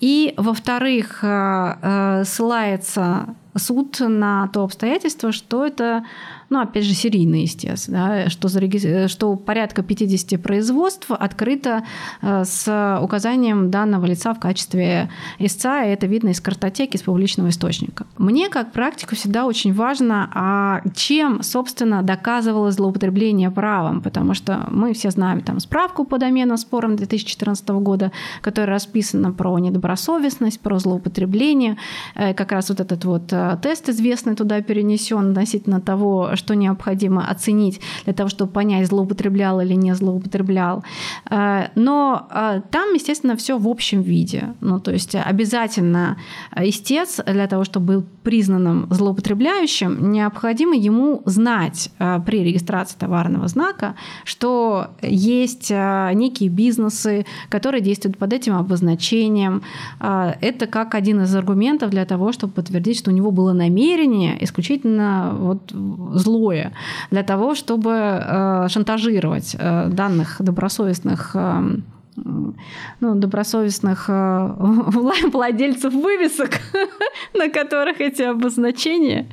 И, 0.00 0.34
во-вторых, 0.36 1.20
э, 1.22 1.76
э, 1.82 2.24
ссылается 2.24 3.26
суд 3.56 4.00
на 4.00 4.48
то 4.48 4.64
обстоятельство, 4.64 5.32
что 5.32 5.64
это 5.64 6.04
ну, 6.50 6.60
опять 6.60 6.84
же, 6.84 6.94
серийный 6.94 7.42
естественно, 7.42 8.24
да, 8.24 8.30
что, 8.30 8.48
зареги... 8.48 9.08
что 9.08 9.36
порядка 9.36 9.82
50 9.82 10.40
производств 10.42 11.10
открыто 11.10 11.84
э, 12.22 12.44
с 12.44 13.00
указанием 13.02 13.70
данного 13.70 14.06
лица 14.06 14.34
в 14.34 14.40
качестве 14.40 15.10
истца, 15.38 15.84
и 15.84 15.90
это 15.90 16.06
видно 16.06 16.30
из 16.30 16.40
картотеки, 16.40 16.96
из 16.96 17.02
публичного 17.02 17.48
источника. 17.48 18.06
Мне, 18.18 18.48
как 18.48 18.72
практику, 18.72 19.16
всегда 19.16 19.46
очень 19.46 19.72
важно, 19.72 20.30
а 20.34 20.82
чем, 20.94 21.42
собственно, 21.42 22.02
доказывалось 22.02 22.74
злоупотребление 22.74 23.50
правом, 23.50 24.00
потому 24.02 24.34
что 24.34 24.66
мы 24.70 24.92
все 24.92 25.10
знаем 25.10 25.40
там 25.40 25.60
справку 25.60 26.04
по 26.04 26.18
доменам 26.18 26.56
спорам 26.56 26.96
2014 26.96 27.68
года, 27.70 28.12
которая 28.40 28.74
расписана 28.74 29.32
про 29.32 29.58
недобросовестность, 29.58 30.60
про 30.60 30.78
злоупотребление, 30.78 31.76
э, 32.14 32.34
как 32.34 32.52
раз 32.52 32.68
вот 32.68 32.80
этот 32.80 33.04
вот 33.04 33.32
э, 33.32 33.58
тест 33.62 33.88
известный 33.88 34.34
туда 34.34 34.60
перенесен 34.62 35.30
относительно 35.30 35.80
того, 35.80 36.33
что 36.36 36.54
необходимо 36.54 37.26
оценить 37.28 37.80
для 38.04 38.12
того, 38.12 38.28
чтобы 38.28 38.52
понять, 38.52 38.86
злоупотреблял 38.86 39.60
или 39.60 39.74
не 39.74 39.94
злоупотреблял. 39.94 40.84
Э, 41.30 41.68
но 41.74 42.28
там, 42.70 42.94
естественно, 42.94 43.36
все 43.36 43.58
в 43.58 43.68
общем 43.68 44.02
виде. 44.02 44.54
Ну, 44.60 44.80
то 44.80 44.92
есть 44.92 45.14
обязательно 45.14 46.16
истец 46.56 47.20
для 47.26 47.46
того, 47.46 47.64
чтобы 47.64 47.86
был 47.86 48.04
признанным 48.22 48.86
злоупотребляющим, 48.90 50.12
необходимо 50.12 50.74
ему 50.74 51.22
знать 51.26 51.90
при 51.98 52.44
регистрации 52.44 52.96
товарного 52.98 53.48
знака, 53.48 53.94
что 54.24 54.88
есть 55.02 55.70
некие 55.70 56.48
бизнесы, 56.48 57.26
которые 57.48 57.82
действуют 57.82 58.18
под 58.18 58.32
этим 58.32 58.56
обозначением. 58.56 59.62
Это 60.00 60.66
как 60.66 60.94
один 60.94 61.22
из 61.22 61.34
аргументов 61.34 61.90
для 61.90 62.04
того, 62.04 62.32
чтобы 62.32 62.52
подтвердить, 62.54 62.98
что 62.98 63.10
у 63.10 63.14
него 63.14 63.30
было 63.30 63.52
намерение 63.52 64.42
исключительно 64.42 65.34
вот 65.38 65.72
злое 66.24 66.72
для 67.10 67.22
того, 67.22 67.54
чтобы 67.54 67.90
э, 67.92 68.68
шантажировать 68.68 69.56
э, 69.58 69.88
данных 69.88 70.36
добросовестных 70.40 71.30
э, 71.34 71.62
ну, 72.16 73.14
добросовестных 73.14 74.08
владельцев 75.32 75.92
вывесок, 75.92 76.60
на 77.34 77.48
которых 77.48 78.00
эти 78.00 78.22
обозначения, 78.22 79.26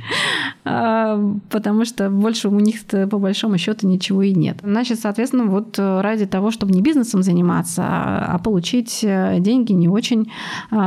потому 0.64 1.86
что 1.86 2.10
больше 2.10 2.50
у 2.50 2.60
них 2.60 2.82
по 2.86 3.18
большому 3.18 3.58
счету 3.58 3.88
ничего 3.88 4.24
и 4.24 4.34
нет. 4.34 4.58
Значит, 4.64 5.00
соответственно, 5.00 5.46
вот 5.46 5.78
ради 5.78 6.26
того, 6.26 6.52
чтобы 6.52 6.74
не 6.74 6.82
бизнесом 6.82 7.24
заниматься, 7.24 7.84
а 7.84 8.40
получить 8.44 9.00
деньги 9.02 9.74
не 9.74 9.88
очень 9.88 10.32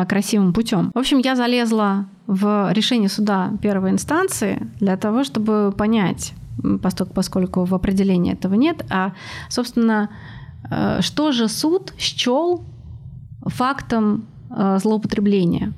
красивым 0.08 0.52
путем. 0.52 0.90
В 0.94 0.98
общем, 0.98 1.18
я 1.18 1.36
залезла 1.36 2.06
в 2.26 2.72
решение 2.72 3.08
суда 3.08 3.52
первой 3.62 3.90
инстанции 3.90 4.68
для 4.80 4.96
того, 4.96 5.24
чтобы 5.24 5.72
понять, 5.76 6.32
поскольку 7.14 7.64
в 7.64 7.74
определении 7.74 8.32
этого 8.32 8.54
нет, 8.54 8.84
а, 8.90 9.12
собственно, 9.48 10.08
э, 10.10 10.43
что 11.00 11.32
же 11.32 11.48
суд 11.48 11.92
счел 11.98 12.64
фактом 13.46 14.26
э, 14.50 14.78
злоупотребления. 14.80 15.72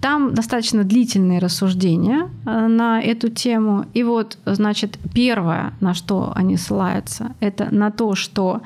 Там 0.00 0.34
достаточно 0.34 0.84
длительные 0.84 1.38
рассуждения 1.38 2.28
э, 2.44 2.66
на 2.66 3.00
эту 3.00 3.30
тему. 3.30 3.86
И 3.94 4.02
вот, 4.02 4.38
значит, 4.44 4.98
первое, 5.14 5.72
на 5.80 5.94
что 5.94 6.32
они 6.34 6.56
ссылаются, 6.56 7.34
это 7.40 7.68
на 7.74 7.90
то, 7.90 8.14
что 8.14 8.62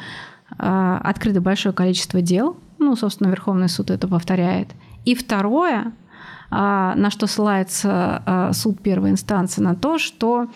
открыто 0.57 1.43
большое 1.43 1.75
количество 1.75 2.23
дел. 2.23 2.57
Ну, 2.79 2.97
собственно, 2.97 3.29
Верховный 3.29 3.69
суд 3.69 3.91
это 3.91 4.09
повторяет. 4.09 4.69
И 5.05 5.15
второе, 5.15 5.93
на 6.51 7.11
что 7.11 7.27
ссылается 7.27 8.51
суд 8.55 8.81
первой 8.81 9.11
инстанции, 9.11 9.61
на 9.61 9.77
то, 9.77 9.99
что 9.99 10.49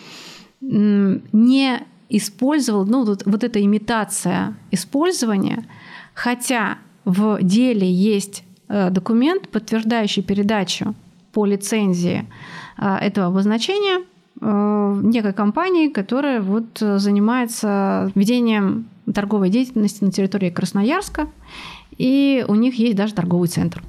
не 0.61 1.79
использовал, 2.09 2.85
ну, 2.85 3.03
вот, 3.03 3.23
вот 3.25 3.43
эта 3.43 3.63
имитация 3.63 4.55
использования, 4.71 5.65
хотя 6.13 6.77
в 7.05 7.41
деле 7.41 7.91
есть 7.91 8.43
э, 8.69 8.89
документ, 8.89 9.49
подтверждающий 9.49 10.23
передачу 10.23 10.95
по 11.31 11.45
лицензии 11.45 12.27
а, 12.77 12.99
этого 12.99 13.27
обозначения 13.27 14.03
э, 14.39 15.01
некой 15.03 15.33
компании, 15.33 15.89
которая 15.89 16.41
вот 16.41 16.77
занимается 16.79 18.11
ведением 18.15 18.87
торговой 19.13 19.49
деятельности 19.49 20.03
на 20.03 20.11
территории 20.11 20.49
Красноярска, 20.49 21.27
и 21.97 22.45
у 22.47 22.55
них 22.55 22.75
есть 22.75 22.95
даже 22.95 23.13
торговый 23.13 23.47
центр 23.47 23.83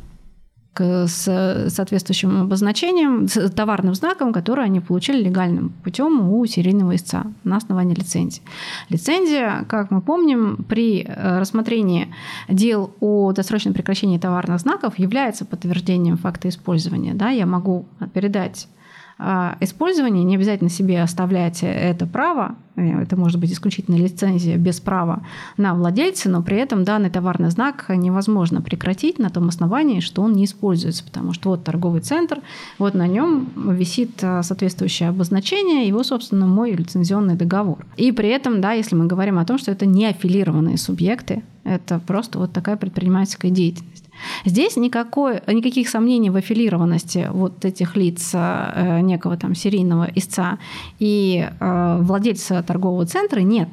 с 0.80 1.68
соответствующим 1.68 2.42
обозначением, 2.42 3.28
с 3.28 3.50
товарным 3.50 3.94
знаком, 3.94 4.32
который 4.32 4.64
они 4.64 4.80
получили 4.80 5.22
легальным 5.22 5.70
путем 5.82 6.28
у 6.30 6.44
серийного 6.46 6.96
истца 6.96 7.26
на 7.44 7.56
основании 7.56 7.94
лицензии. 7.94 8.42
Лицензия, 8.88 9.64
как 9.68 9.90
мы 9.90 10.00
помним, 10.00 10.64
при 10.68 11.02
э, 11.02 11.38
рассмотрении 11.38 12.08
дел 12.48 12.92
о 13.00 13.32
досрочном 13.32 13.74
прекращении 13.74 14.18
товарных 14.18 14.60
знаков 14.60 14.98
является 14.98 15.44
подтверждением 15.44 16.16
факта 16.16 16.48
использования. 16.48 17.14
Да, 17.14 17.30
я 17.30 17.46
могу 17.46 17.86
передать 18.12 18.68
а, 19.16 19.56
использование, 19.60 20.24
не 20.24 20.34
обязательно 20.34 20.70
себе 20.70 21.00
оставлять 21.00 21.60
это 21.62 22.06
право, 22.06 22.56
э, 22.74 23.02
это 23.02 23.16
может 23.16 23.38
быть 23.38 23.52
исключительно 23.52 23.94
лицензия 23.94 24.56
без 24.56 24.80
права 24.80 25.24
на 25.56 25.74
владельца, 25.74 26.28
но 26.28 26.42
при 26.42 26.56
этом 26.56 26.82
данный 26.84 27.10
товарный 27.10 27.50
знак 27.50 27.86
невозможно 27.88 28.60
прекратить 28.60 29.20
на 29.20 29.30
том 29.30 29.48
основании, 29.48 30.00
что 30.00 30.22
он 30.22 30.32
не 30.32 30.44
используется, 30.44 31.04
потому 31.04 31.32
что 31.32 31.50
вот 31.50 31.62
торговый 31.62 32.00
центр, 32.00 32.40
вот 32.78 32.94
на 32.94 33.06
нем 33.06 33.48
висит 33.56 34.18
а, 34.22 34.42
соответствующее 34.42 35.10
обозначение, 35.10 35.86
его, 35.86 36.02
собственно, 36.02 36.46
мой 36.46 36.72
лицензионный 36.72 37.36
договор. 37.36 37.86
И 37.96 38.10
при 38.10 38.30
этом, 38.30 38.60
да, 38.60 38.72
если 38.72 38.96
мы 38.96 39.06
говорим 39.06 39.38
о 39.38 39.44
том, 39.44 39.58
что 39.58 39.70
это 39.70 39.86
не 39.86 40.06
аффилированные 40.06 40.76
субъекты, 40.76 41.44
это 41.62 41.98
просто 41.98 42.38
вот 42.38 42.52
такая 42.52 42.76
предпринимательская 42.76 43.50
деятельность. 43.50 44.03
Здесь 44.44 44.76
никакой, 44.76 45.40
никаких 45.46 45.88
сомнений 45.88 46.30
в 46.30 46.36
аффилированности 46.36 47.28
вот 47.30 47.64
этих 47.64 47.96
лиц 47.96 48.30
э, 48.34 49.00
некого 49.00 49.36
там 49.36 49.54
серийного 49.54 50.08
истца 50.14 50.58
и 50.98 51.48
э, 51.60 51.98
владельца 52.00 52.62
торгового 52.62 53.06
центра 53.06 53.40
нет. 53.40 53.68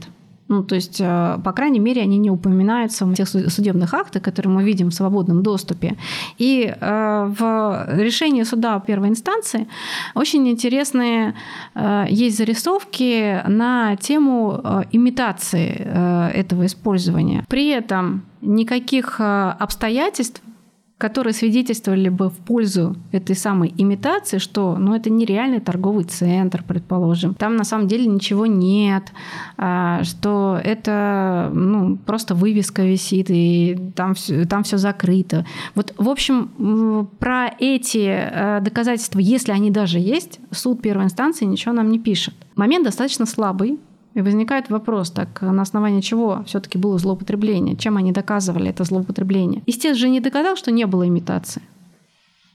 Ну, 0.51 0.63
то 0.63 0.75
есть, 0.75 0.99
э, 0.99 1.39
по 1.43 1.53
крайней 1.53 1.79
мере, 1.79 2.01
они 2.01 2.17
не 2.17 2.29
упоминаются 2.29 3.05
в 3.05 3.13
тех 3.13 3.27
судебных 3.27 3.93
актах, 3.93 4.21
которые 4.21 4.53
мы 4.53 4.63
видим 4.63 4.89
в 4.89 4.93
свободном 4.93 5.43
доступе. 5.43 5.95
И 6.37 6.73
в 6.81 7.87
решении 7.97 8.43
суда 8.43 8.79
первой 8.79 9.09
инстанции 9.09 9.67
очень 10.15 10.47
интересные 10.49 11.35
есть 12.09 12.37
зарисовки 12.37 13.41
на 13.47 13.95
тему 13.95 14.85
имитации 14.91 15.69
этого 16.33 16.65
использования. 16.65 17.45
При 17.47 17.69
этом 17.69 18.23
никаких 18.41 19.19
э, 19.19 19.55
обстоятельств, 19.59 20.41
которые 21.01 21.33
свидетельствовали 21.33 22.09
бы 22.09 22.29
в 22.29 22.35
пользу 22.35 22.95
этой 23.11 23.35
самой 23.35 23.73
имитации, 23.75 24.37
что 24.37 24.77
ну, 24.77 24.93
это 24.93 25.09
нереальный 25.09 25.59
торговый 25.59 26.03
центр, 26.03 26.63
предположим. 26.63 27.33
Там 27.33 27.55
на 27.55 27.63
самом 27.63 27.87
деле 27.87 28.05
ничего 28.05 28.45
нет, 28.45 29.11
а, 29.57 30.03
что 30.03 30.61
это 30.63 31.49
ну, 31.51 31.97
просто 31.97 32.35
вывеска 32.35 32.83
висит, 32.83 33.31
и 33.31 33.79
там 33.95 34.13
все, 34.13 34.45
там 34.45 34.61
все 34.61 34.77
закрыто. 34.77 35.43
Вот, 35.73 35.95
в 35.97 36.07
общем, 36.07 37.09
про 37.17 37.49
эти 37.57 38.05
э, 38.05 38.59
доказательства, 38.61 39.17
если 39.17 39.53
они 39.53 39.71
даже 39.71 39.97
есть, 39.97 40.39
суд 40.51 40.83
первой 40.83 41.05
инстанции 41.05 41.45
ничего 41.45 41.73
нам 41.73 41.89
не 41.89 41.97
пишет. 41.97 42.35
Момент 42.55 42.85
достаточно 42.85 43.25
слабый, 43.25 43.79
и 44.14 44.22
возникает 44.22 44.70
вопрос, 44.70 45.12
так 45.12 45.41
на 45.41 45.62
основании 45.62 46.01
чего 46.01 46.43
все-таки 46.45 46.78
было 46.78 46.97
злоупотребление? 46.97 47.76
Чем 47.76 47.97
они 47.97 48.12
доказывали 48.12 48.70
это 48.70 48.84
злоупотребление? 48.84 49.62
Истец 49.66 49.97
же 49.97 50.09
не 50.09 50.20
доказал, 50.20 50.55
что 50.55 50.72
не 50.72 50.86
было 50.86 51.07
имитации. 51.07 51.62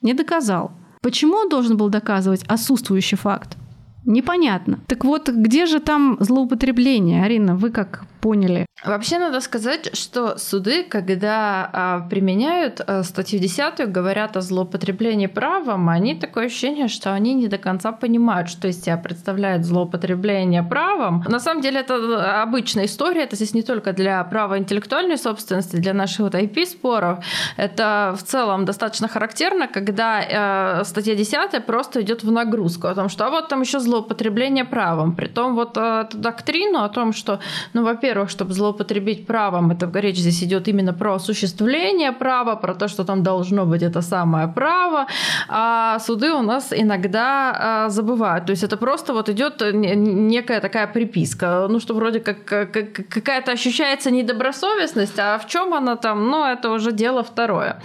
Не 0.02 0.14
доказал. 0.14 0.70
Почему 1.00 1.36
он 1.36 1.48
должен 1.48 1.76
был 1.76 1.88
доказывать 1.88 2.42
отсутствующий 2.48 3.16
факт? 3.16 3.56
Непонятно. 4.04 4.78
Так 4.86 5.04
вот, 5.04 5.28
где 5.28 5.66
же 5.66 5.80
там 5.80 6.16
злоупотребление? 6.20 7.24
Арина, 7.24 7.56
вы 7.56 7.70
как 7.70 8.04
поняли? 8.26 8.66
Вообще 8.84 9.18
надо 9.18 9.40
сказать, 9.40 9.96
что 9.96 10.36
суды, 10.36 10.82
когда 10.82 11.70
а, 11.72 12.00
применяют 12.10 12.80
а, 12.80 13.04
статью 13.04 13.38
10, 13.38 13.90
говорят 13.90 14.36
о 14.36 14.40
злоупотреблении 14.40 15.28
правом, 15.28 15.88
они 15.88 16.14
такое 16.14 16.46
ощущение, 16.46 16.88
что 16.88 17.14
они 17.14 17.34
не 17.34 17.46
до 17.46 17.56
конца 17.58 17.92
понимают, 17.92 18.48
что 18.48 18.66
из 18.68 18.82
себя 18.82 18.96
представляет 18.96 19.64
злоупотребление 19.64 20.64
правом. 20.64 21.24
На 21.28 21.38
самом 21.38 21.62
деле 21.62 21.80
это 21.80 22.42
обычная 22.42 22.86
история, 22.86 23.22
это 23.22 23.36
здесь 23.36 23.54
не 23.54 23.62
только 23.62 23.92
для 23.92 24.24
права 24.24 24.58
интеллектуальной 24.58 25.18
собственности, 25.18 25.76
для 25.76 25.94
наших 25.94 26.18
вот 26.18 26.34
IP-споров. 26.34 27.24
Это 27.56 28.14
в 28.18 28.22
целом 28.24 28.64
достаточно 28.64 29.06
характерно, 29.08 29.68
когда 29.68 30.80
э, 30.80 30.84
статья 30.84 31.14
10 31.14 31.64
просто 31.64 32.02
идет 32.02 32.24
в 32.24 32.30
нагрузку 32.32 32.88
о 32.88 32.94
том, 32.94 33.08
что 33.08 33.26
а 33.26 33.30
вот 33.30 33.48
там 33.48 33.60
еще 33.60 33.78
злоупотребление 33.78 34.64
правом. 34.64 35.14
Притом 35.14 35.54
вот 35.54 35.76
э, 35.76 36.06
эту 36.06 36.18
доктрину 36.18 36.82
о 36.82 36.88
том, 36.88 37.12
что, 37.12 37.38
ну, 37.72 37.84
во-первых, 37.84 38.15
во-первых, 38.16 38.30
чтобы 38.30 38.54
злоупотребить 38.54 39.26
правом, 39.26 39.70
это 39.70 39.90
речь 40.00 40.16
здесь 40.16 40.42
идет 40.42 40.68
именно 40.68 40.94
про 40.94 41.14
осуществление 41.14 42.12
права, 42.12 42.56
про 42.56 42.74
то, 42.74 42.88
что 42.88 43.04
там 43.04 43.22
должно 43.22 43.66
быть 43.66 43.82
это 43.82 44.02
самое 44.02 44.48
право, 44.48 45.06
а 45.48 45.98
суды 45.98 46.32
у 46.32 46.42
нас 46.42 46.72
иногда 46.72 47.52
а, 47.54 47.88
забывают. 47.88 48.46
То 48.46 48.52
есть 48.52 48.64
это 48.64 48.76
просто 48.76 49.12
вот 49.12 49.28
идет 49.28 49.62
некая 49.72 50.60
такая 50.60 50.86
приписка, 50.86 51.66
ну 51.68 51.80
что 51.80 51.94
вроде 51.94 52.20
как, 52.20 52.44
как 52.44 52.72
какая-то 53.08 53.52
ощущается 53.52 54.10
недобросовестность, 54.10 55.18
а 55.18 55.38
в 55.38 55.46
чем 55.46 55.74
она 55.74 55.96
там, 55.96 56.30
ну 56.30 56.44
это 56.44 56.70
уже 56.70 56.92
дело 56.92 57.22
второе. 57.22 57.76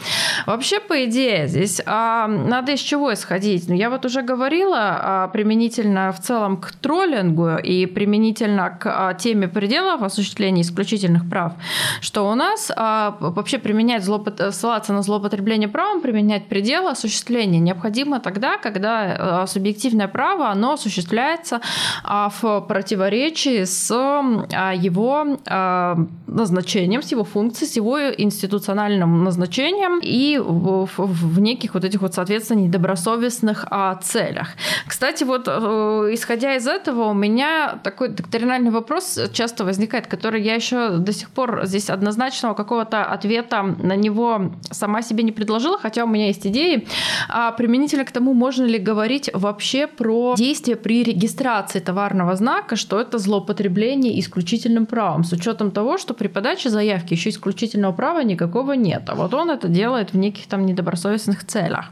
Вообще, 0.46 0.80
по 0.80 0.94
идее, 0.94 1.48
здесь 1.48 1.82
а, 1.86 2.28
надо 2.28 2.72
из 2.72 2.80
чего 2.80 3.12
исходить? 3.12 3.70
Ну, 3.70 3.76
я 3.76 3.90
вот 3.90 4.06
уже 4.06 4.22
говорила 4.22 4.78
а, 4.80 5.28
применительно 5.28 6.12
в 6.12 6.20
целом 6.20 6.58
к 6.58 6.72
троллингу 6.72 7.58
и 7.58 7.86
применительно 7.86 8.70
к 8.70 8.86
а, 8.86 9.14
теме 9.14 9.48
пределов 9.48 10.02
осуществления 10.04 10.21
исключительных 10.22 11.30
прав, 11.30 11.54
что 12.02 12.30
у 12.30 12.36
нас 12.36 12.72
а, 12.76 13.18
вообще 13.20 13.58
применять 13.58 14.04
злоупот... 14.04 14.54
ссылаться 14.54 14.94
на 14.94 15.02
злоупотребление 15.02 15.70
правом, 15.70 16.02
применять 16.02 16.48
пределы 16.48 16.92
осуществления 16.92 17.60
необходимо 17.60 18.20
тогда, 18.20 18.58
когда 18.58 19.42
а, 19.44 19.48
субъективное 19.48 20.08
право, 20.08 20.50
оно 20.50 20.74
осуществляется 20.74 21.62
а, 22.04 22.30
в 22.42 22.62
противоречии 22.62 23.64
с 23.64 23.92
а, 23.92 24.74
его 24.74 25.38
а, 25.46 25.98
назначением, 26.28 27.02
с 27.02 27.12
его 27.12 27.24
функцией, 27.24 27.70
с 27.70 27.76
его 27.76 28.00
институциональным 28.00 29.24
назначением 29.24 30.00
и 30.02 30.38
в, 30.38 30.86
в, 30.86 30.98
в 30.98 31.40
неких 31.40 31.74
вот 31.74 31.84
этих 31.84 32.02
вот, 32.02 32.14
соответственно, 32.14 32.60
недобросовестных 32.60 33.66
а, 33.70 33.96
целях. 33.96 34.50
Кстати, 34.88 35.24
вот 35.24 35.48
э, 35.48 36.10
исходя 36.12 36.56
из 36.56 36.68
этого, 36.68 37.10
у 37.10 37.14
меня 37.14 37.80
такой 37.84 38.10
доктринальный 38.10 38.72
вопрос 38.72 39.20
часто 39.34 39.66
возникает, 39.66 40.01
который 40.08 40.42
я 40.42 40.56
еще 40.56 40.98
до 40.98 41.14
сих 41.14 41.30
пор 41.30 41.62
здесь 41.66 41.90
однозначного 41.90 42.54
какого-то 42.54 43.04
ответа 43.04 43.64
на 43.64 43.96
него 43.96 44.52
сама 44.70 45.02
себе 45.02 45.24
не 45.24 45.32
предложила, 45.32 45.78
хотя 45.78 46.04
у 46.04 46.08
меня 46.08 46.28
есть 46.28 46.46
идеи. 46.48 46.88
А 47.30 47.52
применительно 47.52 48.06
к 48.06 48.12
тому, 48.12 48.34
можно 48.34 48.66
ли 48.66 48.80
говорить 48.80 49.30
вообще 49.34 49.88
про 49.88 50.36
действие 50.38 50.76
при 50.76 51.04
регистрации 51.04 51.80
товарного 51.80 52.36
знака, 52.36 52.76
что 52.76 53.00
это 53.00 53.18
злоупотребление 53.18 54.20
исключительным 54.20 54.86
правом, 54.86 55.24
с 55.24 55.32
учетом 55.32 55.72
того, 55.72 55.98
что 55.98 56.14
при 56.14 56.28
подаче 56.28 56.70
заявки 56.70 57.14
еще 57.14 57.30
исключительного 57.30 57.94
права 57.94 58.24
никакого 58.24 58.74
нет. 58.74 59.04
А 59.08 59.16
вот 59.16 59.34
он 59.34 59.50
это 59.50 59.68
делает 59.68 60.14
в 60.14 60.18
неких 60.18 60.48
там 60.48 60.66
недобросовестных 60.66 61.46
целях. 61.46 61.92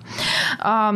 А, 0.59 0.91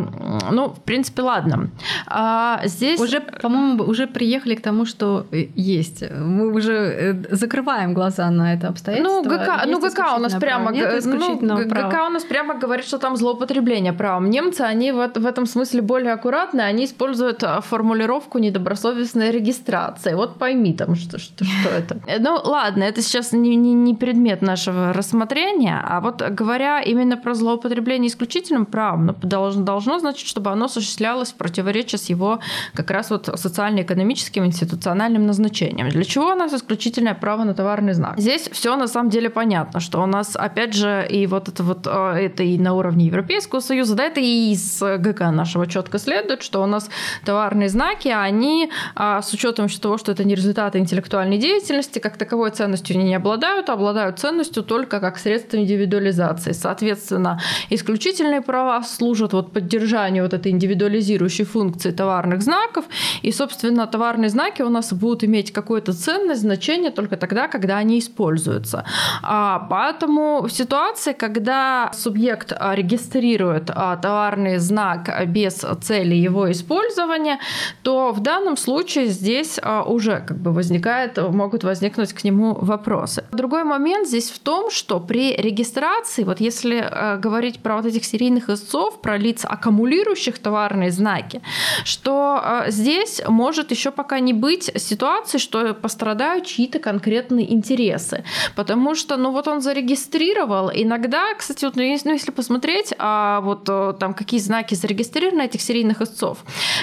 ну, 0.52 0.70
в 0.70 0.82
принципе, 0.82 1.22
ладно. 1.22 1.70
А, 2.08 2.62
здесь... 2.66 3.00
Уже, 3.00 3.22
по-моему, 3.22 3.84
уже 3.84 4.08
приехали 4.08 4.56
к 4.56 4.62
тому, 4.62 4.86
что 4.86 5.26
есть. 5.32 6.04
Мы 6.12 6.54
уже 6.54 6.74
э, 6.74 7.03
закрываем 7.30 7.94
глаза 7.94 8.30
на 8.30 8.54
это 8.54 8.70
обстоятельство. 8.70 9.22
Ну, 9.22 9.24
ГК, 9.24 9.64
ну, 9.68 9.80
ГК 9.80 10.16
у 10.16 10.20
нас 10.20 10.34
прямо... 10.34 10.72
Нет 10.72 11.04
ну, 11.42 11.58
ГК 11.66 12.08
у 12.08 12.10
нас 12.10 12.24
прямо 12.24 12.56
говорит, 12.56 12.86
что 12.86 12.98
там 12.98 13.16
злоупотребление 13.18 13.94
правом. 13.94 14.30
Немцы, 14.30 14.62
они 14.62 14.92
в, 14.92 15.12
в 15.16 15.26
этом 15.26 15.46
смысле 15.46 15.82
более 15.82 16.14
аккуратны, 16.14 16.62
они 16.62 16.86
используют 16.86 17.44
а, 17.44 17.62
формулировку 17.62 18.40
недобросовестной 18.40 19.32
регистрации. 19.32 20.14
Вот 20.14 20.38
пойми 20.38 20.74
там, 20.74 20.96
что, 20.96 21.20
что, 21.20 21.46
что 21.46 21.70
это. 21.78 22.00
Ну, 22.20 22.40
ладно, 22.44 22.84
это 22.84 23.02
сейчас 23.02 23.32
не, 23.32 23.56
не, 23.56 23.74
не 23.74 23.96
предмет 23.96 24.42
нашего 24.42 24.94
рассмотрения, 24.94 25.82
а 25.84 26.02
вот 26.02 26.22
говоря 26.22 26.82
именно 26.82 27.18
про 27.18 27.34
злоупотребление 27.34 28.10
исключительным 28.10 28.66
правом, 28.66 29.06
ну, 29.06 29.16
должно, 29.22 29.64
должно 29.64 30.00
значить, 30.00 30.28
чтобы 30.28 30.52
оно 30.52 30.66
осуществлялось 30.66 31.32
в 31.32 31.36
противоречии 31.36 31.98
с 31.98 32.10
его 32.10 32.40
как 32.74 32.92
раз 32.92 33.10
вот 33.10 33.30
социально-экономическим 33.36 34.46
институциональным 34.46 35.26
назначением. 35.26 35.90
Для 35.90 36.04
чего 36.04 36.32
у 36.32 36.36
нас 36.36 36.52
исключительное 36.94 37.16
право 37.16 37.44
на 37.44 37.54
товарный 37.54 37.94
знак? 37.94 38.14
Здесь 38.18 38.50
все 38.52 38.76
на 38.76 38.88
самом 38.88 39.10
деле 39.10 39.30
понятно, 39.30 39.80
что 39.80 40.02
у 40.02 40.06
нас, 40.06 40.36
опять 40.36 40.74
же, 40.74 41.06
и 41.10 41.28
вот 41.28 41.50
это 41.50 41.64
вот 41.64 41.88
а, 41.88 42.16
это 42.16 42.44
и 42.44 42.58
на 42.58 42.74
уровне 42.74 43.06
Европейского 43.06 43.62
Союза, 43.62 43.96
да, 43.96 44.04
это 44.06 44.20
и 44.20 44.52
из 44.52 44.82
ГК 44.82 45.32
нашего 45.32 45.66
четко 45.68 46.00
следует, 46.00 46.44
что 46.44 46.62
у 46.64 46.66
нас 46.66 46.90
товарные 47.26 47.70
знаки, 47.70 48.10
они 48.10 48.70
а, 48.96 49.22
с 49.22 49.34
учетом 49.34 49.68
того, 49.70 49.98
что 49.98 50.12
это 50.12 50.24
не 50.24 50.36
результаты 50.36 50.78
интеллектуальной 50.78 51.38
деятельности, 51.38 52.00
как 52.00 52.18
таковой 52.18 52.52
ценностью 52.52 52.98
не 52.98 53.16
обладают, 53.16 53.70
а 53.70 53.74
обладают 53.74 54.20
ценностью 54.20 54.64
только 54.64 55.00
как 55.00 55.18
средство 55.18 55.58
индивидуализации. 55.58 56.54
Соответственно, 56.54 57.40
исключительные 57.70 58.42
права 58.42 58.84
служат 58.84 59.34
вот 59.34 59.52
поддержанию 59.52 60.24
вот 60.24 60.34
этой 60.34 60.52
индивидуализирующей 60.52 61.46
функции 61.46 61.92
товарных 61.92 62.42
знаков, 62.42 62.86
и, 63.24 63.32
собственно, 63.32 63.88
товарные 63.88 64.30
знаки 64.30 64.62
у 64.62 64.70
нас 64.70 64.94
будут 64.94 65.24
иметь 65.24 65.52
какую-то 65.52 65.94
ценность, 65.94 66.42
значение 66.42 66.83
только 66.90 67.18
тогда, 67.18 67.48
когда 67.48 67.78
они 67.78 68.00
используются. 68.00 68.86
А, 69.22 69.68
поэтому 69.70 70.44
в 70.44 70.50
ситуации, 70.50 71.14
когда 71.14 71.92
субъект 71.94 72.54
а, 72.56 72.76
регистрирует 72.76 73.70
а, 73.70 73.98
товарный 73.98 74.58
знак 74.58 75.10
без 75.28 75.66
цели 75.82 76.16
его 76.16 76.52
использования, 76.52 77.40
то 77.84 78.12
в 78.12 78.20
данном 78.20 78.58
случае 78.58 79.08
здесь 79.08 79.60
а, 79.62 79.84
уже 79.84 80.24
как 80.28 80.38
бы 80.38 80.52
возникает, 80.52 81.18
могут 81.18 81.64
возникнуть 81.64 82.14
к 82.14 82.24
нему 82.24 82.54
вопросы. 82.54 83.24
Другой 83.32 83.64
момент 83.64 84.08
здесь 84.08 84.30
в 84.30 84.40
том, 84.40 84.72
что 84.72 85.00
при 85.00 85.36
регистрации, 85.36 86.24
вот 86.24 86.40
если 86.40 86.78
а, 86.78 87.18
говорить 87.18 87.60
про 87.60 87.78
вот 87.78 87.86
этих 87.86 88.06
серийных 88.06 88.50
истцов, 88.50 89.02
про 89.02 89.18
лиц, 89.18 89.46
аккумулирующих 89.46 90.40
товарные 90.40 90.92
знаки, 90.92 91.42
что 91.84 92.40
а, 92.42 92.70
здесь 92.70 93.22
может 93.28 93.72
еще 93.72 93.92
пока 93.92 94.20
не 94.20 94.34
быть 94.34 94.72
ситуации, 94.76 95.38
что 95.38 95.74
пострадают 95.74 96.46
чьи-то 96.74 96.80
конкретные 96.80 97.54
интересы. 97.54 98.24
Потому 98.56 98.96
что, 98.96 99.18
ну 99.18 99.32
вот 99.32 99.48
он 99.48 99.62
зарегистрировал, 99.62 100.72
иногда, 100.74 101.34
кстати, 101.38 101.66
вот, 101.66 101.76
ну, 101.76 101.84
если 101.84 102.10
ну, 102.10 102.34
посмотреть, 102.34 102.94
а 102.98 103.42
вот 103.42 103.70
э, 103.70 103.94
там 104.00 104.14
какие 104.14 104.40
знаки 104.40 104.76
зарегистрированы 104.76 105.44
этих 105.44 105.62
серийных 105.62 106.02
истцов, 106.02 106.38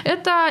это 0.04 0.50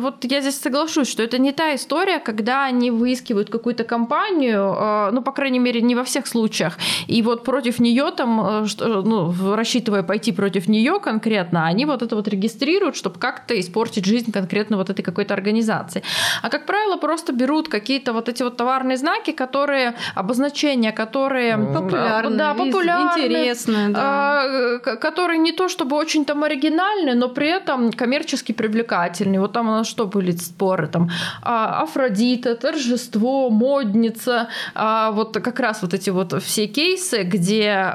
вот 0.00 0.24
я 0.24 0.40
здесь 0.40 0.60
соглашусь, 0.60 1.08
что 1.08 1.22
это 1.22 1.38
не 1.38 1.52
та 1.52 1.74
история, 1.74 2.18
когда 2.18 2.64
они 2.64 2.90
выискивают 2.90 3.50
какую-то 3.50 3.84
компанию, 3.84 4.74
э, 4.78 5.10
ну, 5.12 5.22
по 5.22 5.32
крайней 5.32 5.60
мере, 5.60 5.80
не 5.80 5.94
во 5.94 6.02
всех 6.02 6.26
случаях, 6.26 6.78
и 7.08 7.22
вот 7.22 7.44
против 7.44 7.80
нее 7.80 8.10
там, 8.10 8.40
э, 8.40 8.66
ну, 9.04 9.34
рассчитывая 9.54 10.02
пойти 10.02 10.32
против 10.32 10.68
нее 10.68 11.00
конкретно, 11.00 11.66
они 11.66 11.86
вот 11.86 12.02
это 12.02 12.16
вот 12.16 12.28
регистрируют, 12.28 12.96
чтобы 12.96 13.18
как-то 13.18 13.54
испортить 13.54 14.04
жизнь 14.04 14.32
конкретно 14.32 14.76
вот 14.76 14.90
этой 14.90 15.02
какой-то 15.02 15.34
организации. 15.34 16.02
А, 16.42 16.48
как 16.48 16.66
правило, 16.66 16.96
просто 16.96 17.32
берут 17.32 17.68
какие-то 17.68 18.12
вот 18.12 18.28
эти 18.28 18.42
вот 18.48 18.56
товарные 18.56 18.96
знаки, 18.96 19.32
которые, 19.32 19.94
обозначения, 20.14 20.92
которые... 20.92 21.56
Популярны, 21.58 22.36
да, 22.36 22.54
популярны, 22.54 23.26
интересные, 23.26 23.88
да. 23.90 24.42
А, 24.44 24.78
которые 24.96 25.38
не 25.38 25.52
то 25.52 25.68
чтобы 25.68 25.96
очень 25.96 26.24
там 26.24 26.44
оригинальны, 26.44 27.14
но 27.14 27.28
при 27.28 27.48
этом 27.48 27.92
коммерчески 27.92 28.52
привлекательные. 28.52 29.40
Вот 29.40 29.52
там 29.52 29.68
у 29.68 29.72
нас 29.72 29.86
что 29.86 30.06
были 30.06 30.32
споры? 30.32 30.86
Там 30.88 31.10
а, 31.42 31.82
Афродита, 31.82 32.54
торжество, 32.54 33.50
модница. 33.50 34.48
А, 34.74 35.10
вот 35.10 35.34
как 35.34 35.60
раз 35.60 35.82
вот 35.82 35.94
эти 35.94 36.10
вот 36.10 36.42
все 36.42 36.66
кейсы, 36.66 37.22
где 37.22 37.92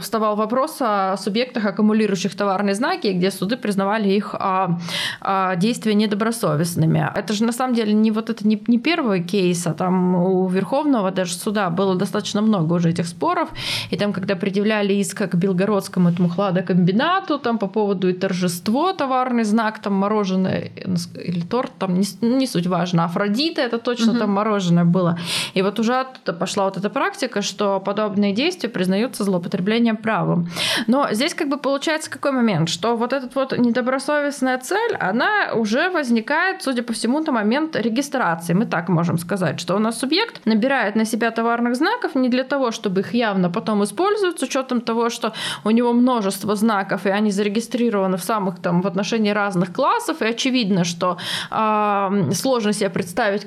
вставал 0.00 0.36
вопрос 0.36 0.76
о 0.80 1.16
субъектах, 1.16 1.64
аккумулирующих 1.64 2.36
товарные 2.36 2.74
знаки, 2.74 3.08
где 3.08 3.30
суды 3.30 3.56
признавали 3.56 4.08
их 4.08 4.34
действия 5.56 5.94
недобросовестными. 5.94 7.10
Это 7.14 7.32
же 7.32 7.44
на 7.44 7.52
самом 7.52 7.74
деле 7.74 7.92
не 7.92 8.10
вот 8.10 8.30
это 8.30 8.46
не, 8.46 8.62
не 8.66 8.78
первый 8.78 9.22
кейс, 9.22 9.66
а 9.66 9.74
там 9.76 10.14
у 10.14 10.48
Верховного 10.48 11.10
даже 11.10 11.34
суда 11.34 11.70
было 11.70 11.94
достаточно 11.94 12.42
много 12.42 12.74
уже 12.74 12.90
этих 12.90 13.06
споров. 13.06 13.48
И 13.90 13.96
там, 13.96 14.12
когда 14.12 14.36
предъявляли 14.36 14.94
иск 14.94 15.28
к 15.28 15.34
Белгородскому 15.34 16.10
этому 16.10 16.28
хладокомбинату, 16.28 17.38
там 17.38 17.58
по 17.58 17.66
поводу 17.66 18.08
и 18.08 18.12
торжество, 18.12 18.92
товарный 18.92 19.44
знак, 19.44 19.78
там 19.80 19.94
мороженое 19.94 20.70
или 21.14 21.40
торт, 21.40 21.72
там 21.78 21.94
не, 21.94 22.06
не 22.20 22.46
суть 22.46 22.66
важно. 22.66 23.04
Афродита 23.04 23.60
это 23.60 23.78
точно 23.78 24.12
угу. 24.12 24.18
там 24.18 24.30
мороженое 24.30 24.84
было. 24.84 25.18
И 25.54 25.62
вот 25.62 25.78
уже 25.78 25.94
оттуда 25.94 26.32
пошла 26.32 26.64
вот 26.64 26.76
эта 26.76 26.90
практика, 26.90 27.42
что 27.42 27.80
подобные 27.80 28.32
действия 28.32 28.68
признаются 28.68 29.24
злоупотреблением 29.24 29.96
правом. 29.96 30.48
Но 30.86 31.08
здесь 31.12 31.34
как 31.34 31.48
бы 31.48 31.58
получается 31.58 32.10
какой 32.10 32.32
момент, 32.32 32.68
что 32.68 32.96
вот 32.96 33.12
эта 33.12 33.28
вот 33.34 33.56
недобросовестная 33.58 34.58
цель, 34.58 34.96
она 34.96 35.52
уже 35.54 35.90
возникает, 35.90 36.62
судя 36.62 36.82
по 36.82 36.92
всему, 36.92 37.20
на 37.20 37.32
момент 37.32 37.76
регистрации. 37.76 38.54
Мы 38.54 38.66
так 38.66 38.88
можем 38.88 39.18
сказать, 39.18 39.60
что 39.66 39.74
у 39.74 39.78
нас 39.80 39.98
субъект 39.98 40.46
набирает 40.46 40.94
на 40.94 41.04
себя 41.04 41.32
товарных 41.32 41.74
знаков 41.74 42.14
не 42.14 42.28
для 42.28 42.44
того, 42.44 42.70
чтобы 42.70 43.00
их 43.00 43.14
явно 43.14 43.50
потом 43.50 43.82
использовать, 43.82 44.38
с 44.38 44.42
учетом 44.42 44.80
того, 44.80 45.10
что 45.10 45.32
у 45.64 45.70
него 45.70 45.92
множество 45.92 46.54
знаков, 46.54 47.04
и 47.04 47.08
они 47.08 47.32
зарегистрированы 47.32 48.16
в 48.16 48.22
самых 48.22 48.60
там 48.60 48.80
в 48.80 48.86
отношении 48.86 49.30
разных 49.32 49.72
классов, 49.72 50.22
и 50.22 50.26
очевидно, 50.26 50.84
что 50.84 51.16
э, 51.50 52.32
сложно 52.32 52.72
себе 52.72 52.90
представить, 52.90 53.42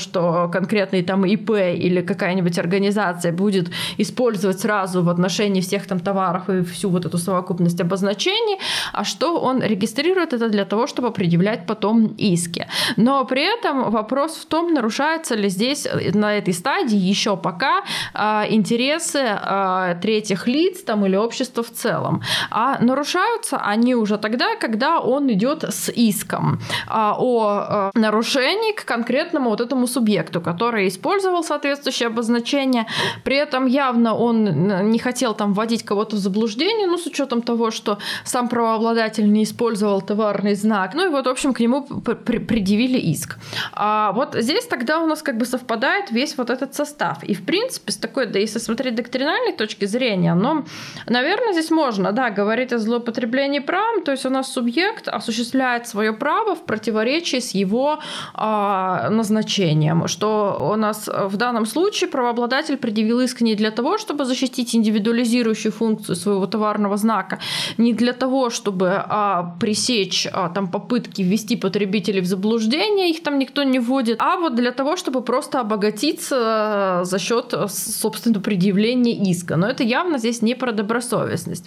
что 0.00 0.50
конкретный 0.52 1.04
там 1.04 1.24
ИП 1.24 1.50
или 1.50 2.00
какая-нибудь 2.00 2.58
организация 2.58 3.32
будет 3.32 3.70
использовать 3.98 4.58
сразу 4.58 5.02
в 5.04 5.08
отношении 5.08 5.60
всех 5.60 5.86
там 5.86 6.00
товаров 6.00 6.50
и 6.50 6.62
всю 6.62 6.90
вот 6.90 7.06
эту 7.06 7.18
совокупность 7.18 7.80
обозначений, 7.80 8.58
а 8.92 9.04
что 9.04 9.40
он 9.40 9.62
регистрирует 9.62 10.32
это 10.32 10.48
для 10.48 10.64
того, 10.64 10.88
чтобы 10.88 11.12
предъявлять 11.12 11.66
потом 11.66 12.06
иски. 12.18 12.66
Но 12.96 13.24
при 13.24 13.42
этом 13.42 13.90
вопрос 13.92 14.36
в 14.36 14.46
том, 14.46 14.74
нарушается 14.74 15.36
ли 15.36 15.49
здесь 15.50 15.86
э, 15.86 16.10
на 16.12 16.38
этой 16.38 16.54
стадии 16.54 16.96
еще 16.96 17.36
пока 17.36 17.82
а, 18.14 18.46
интересы 18.48 19.20
а, 19.22 19.94
третьих 19.94 20.46
лиц 20.46 20.82
там, 20.82 21.04
или 21.06 21.16
общества 21.16 21.62
в 21.62 21.70
целом. 21.70 22.22
А 22.50 22.78
нарушаются 22.82 23.58
они 23.58 23.94
уже 23.94 24.18
тогда, 24.18 24.56
когда 24.56 25.00
он 25.00 25.30
идет 25.32 25.64
с 25.64 25.90
иском 25.90 26.60
а, 26.86 27.14
о 27.18 27.90
нарушении 27.94 28.72
к 28.72 28.84
конкретному 28.84 29.50
вот 29.50 29.60
этому 29.60 29.86
субъекту, 29.86 30.40
который 30.40 30.88
использовал 30.88 31.44
соответствующее 31.44 32.08
обозначение. 32.08 32.86
При 33.24 33.36
этом 33.36 33.66
явно 33.66 34.14
он 34.14 34.90
не 34.90 34.98
хотел 34.98 35.34
там 35.34 35.52
вводить 35.52 35.84
кого-то 35.84 36.16
в 36.16 36.18
заблуждение, 36.18 36.86
ну, 36.86 36.98
с 36.98 37.06
учетом 37.06 37.42
того, 37.42 37.70
что 37.70 37.98
сам 38.24 38.48
правообладатель 38.48 39.30
не 39.30 39.44
использовал 39.44 40.00
товарный 40.02 40.54
знак. 40.54 40.94
Ну 40.94 41.06
и 41.06 41.08
вот, 41.08 41.26
в 41.26 41.28
общем, 41.28 41.52
к 41.52 41.60
нему 41.60 41.82
предъявили 41.82 42.98
иск. 42.98 43.38
А 43.72 44.12
вот 44.12 44.34
здесь 44.34 44.66
тогда 44.66 45.00
у 45.00 45.06
нас 45.06 45.22
как 45.22 45.38
бы 45.40 45.46
совпадает 45.46 46.10
весь 46.10 46.38
вот 46.38 46.50
этот 46.50 46.74
состав. 46.74 47.24
И, 47.24 47.34
в 47.34 47.44
принципе, 47.44 47.92
с 47.92 47.96
такой, 47.96 48.26
да 48.26 48.38
если 48.38 48.60
смотреть 48.60 48.94
доктринальной 48.94 49.52
точки 49.52 49.86
зрения, 49.86 50.34
но, 50.34 50.64
наверное, 51.06 51.52
здесь 51.52 51.70
можно, 51.70 52.12
да, 52.12 52.30
говорить 52.30 52.72
о 52.72 52.78
злоупотреблении 52.78 53.60
правом, 53.60 54.02
то 54.02 54.12
есть 54.12 54.26
у 54.26 54.30
нас 54.30 54.52
субъект 54.52 55.08
осуществляет 55.08 55.86
свое 55.86 56.12
право 56.12 56.54
в 56.54 56.64
противоречии 56.66 57.40
с 57.40 57.54
его 57.54 57.98
а, 58.34 59.08
назначением, 59.10 60.08
что 60.08 60.58
у 60.60 60.76
нас 60.76 61.08
в 61.08 61.36
данном 61.36 61.66
случае 61.66 62.10
правообладатель 62.10 62.76
предъявил 62.76 63.20
иск 63.20 63.40
не 63.40 63.54
для 63.54 63.70
того, 63.70 63.98
чтобы 63.98 64.24
защитить 64.24 64.74
индивидуализирующую 64.74 65.72
функцию 65.72 66.16
своего 66.16 66.46
товарного 66.46 66.96
знака, 66.96 67.38
не 67.78 67.94
для 67.94 68.12
того, 68.12 68.50
чтобы 68.50 68.88
а, 68.90 69.56
пресечь 69.60 70.28
а, 70.32 70.48
там 70.48 70.68
попытки 70.68 71.22
ввести 71.22 71.56
потребителей 71.56 72.20
в 72.20 72.26
заблуждение, 72.26 73.10
их 73.10 73.22
там 73.22 73.38
никто 73.38 73.62
не 73.62 73.78
вводит, 73.78 74.20
а 74.20 74.36
вот 74.36 74.54
для 74.54 74.72
того, 74.72 74.96
чтобы 74.96 75.22
просто 75.30 75.60
обогатиться 75.60 77.02
за 77.04 77.18
счет, 77.20 77.54
собственно, 77.68 78.40
предъявления 78.40 79.30
иска. 79.30 79.54
Но 79.54 79.68
это 79.68 79.84
явно 79.84 80.18
здесь 80.18 80.42
не 80.42 80.56
про 80.56 80.72
добросовестность. 80.72 81.66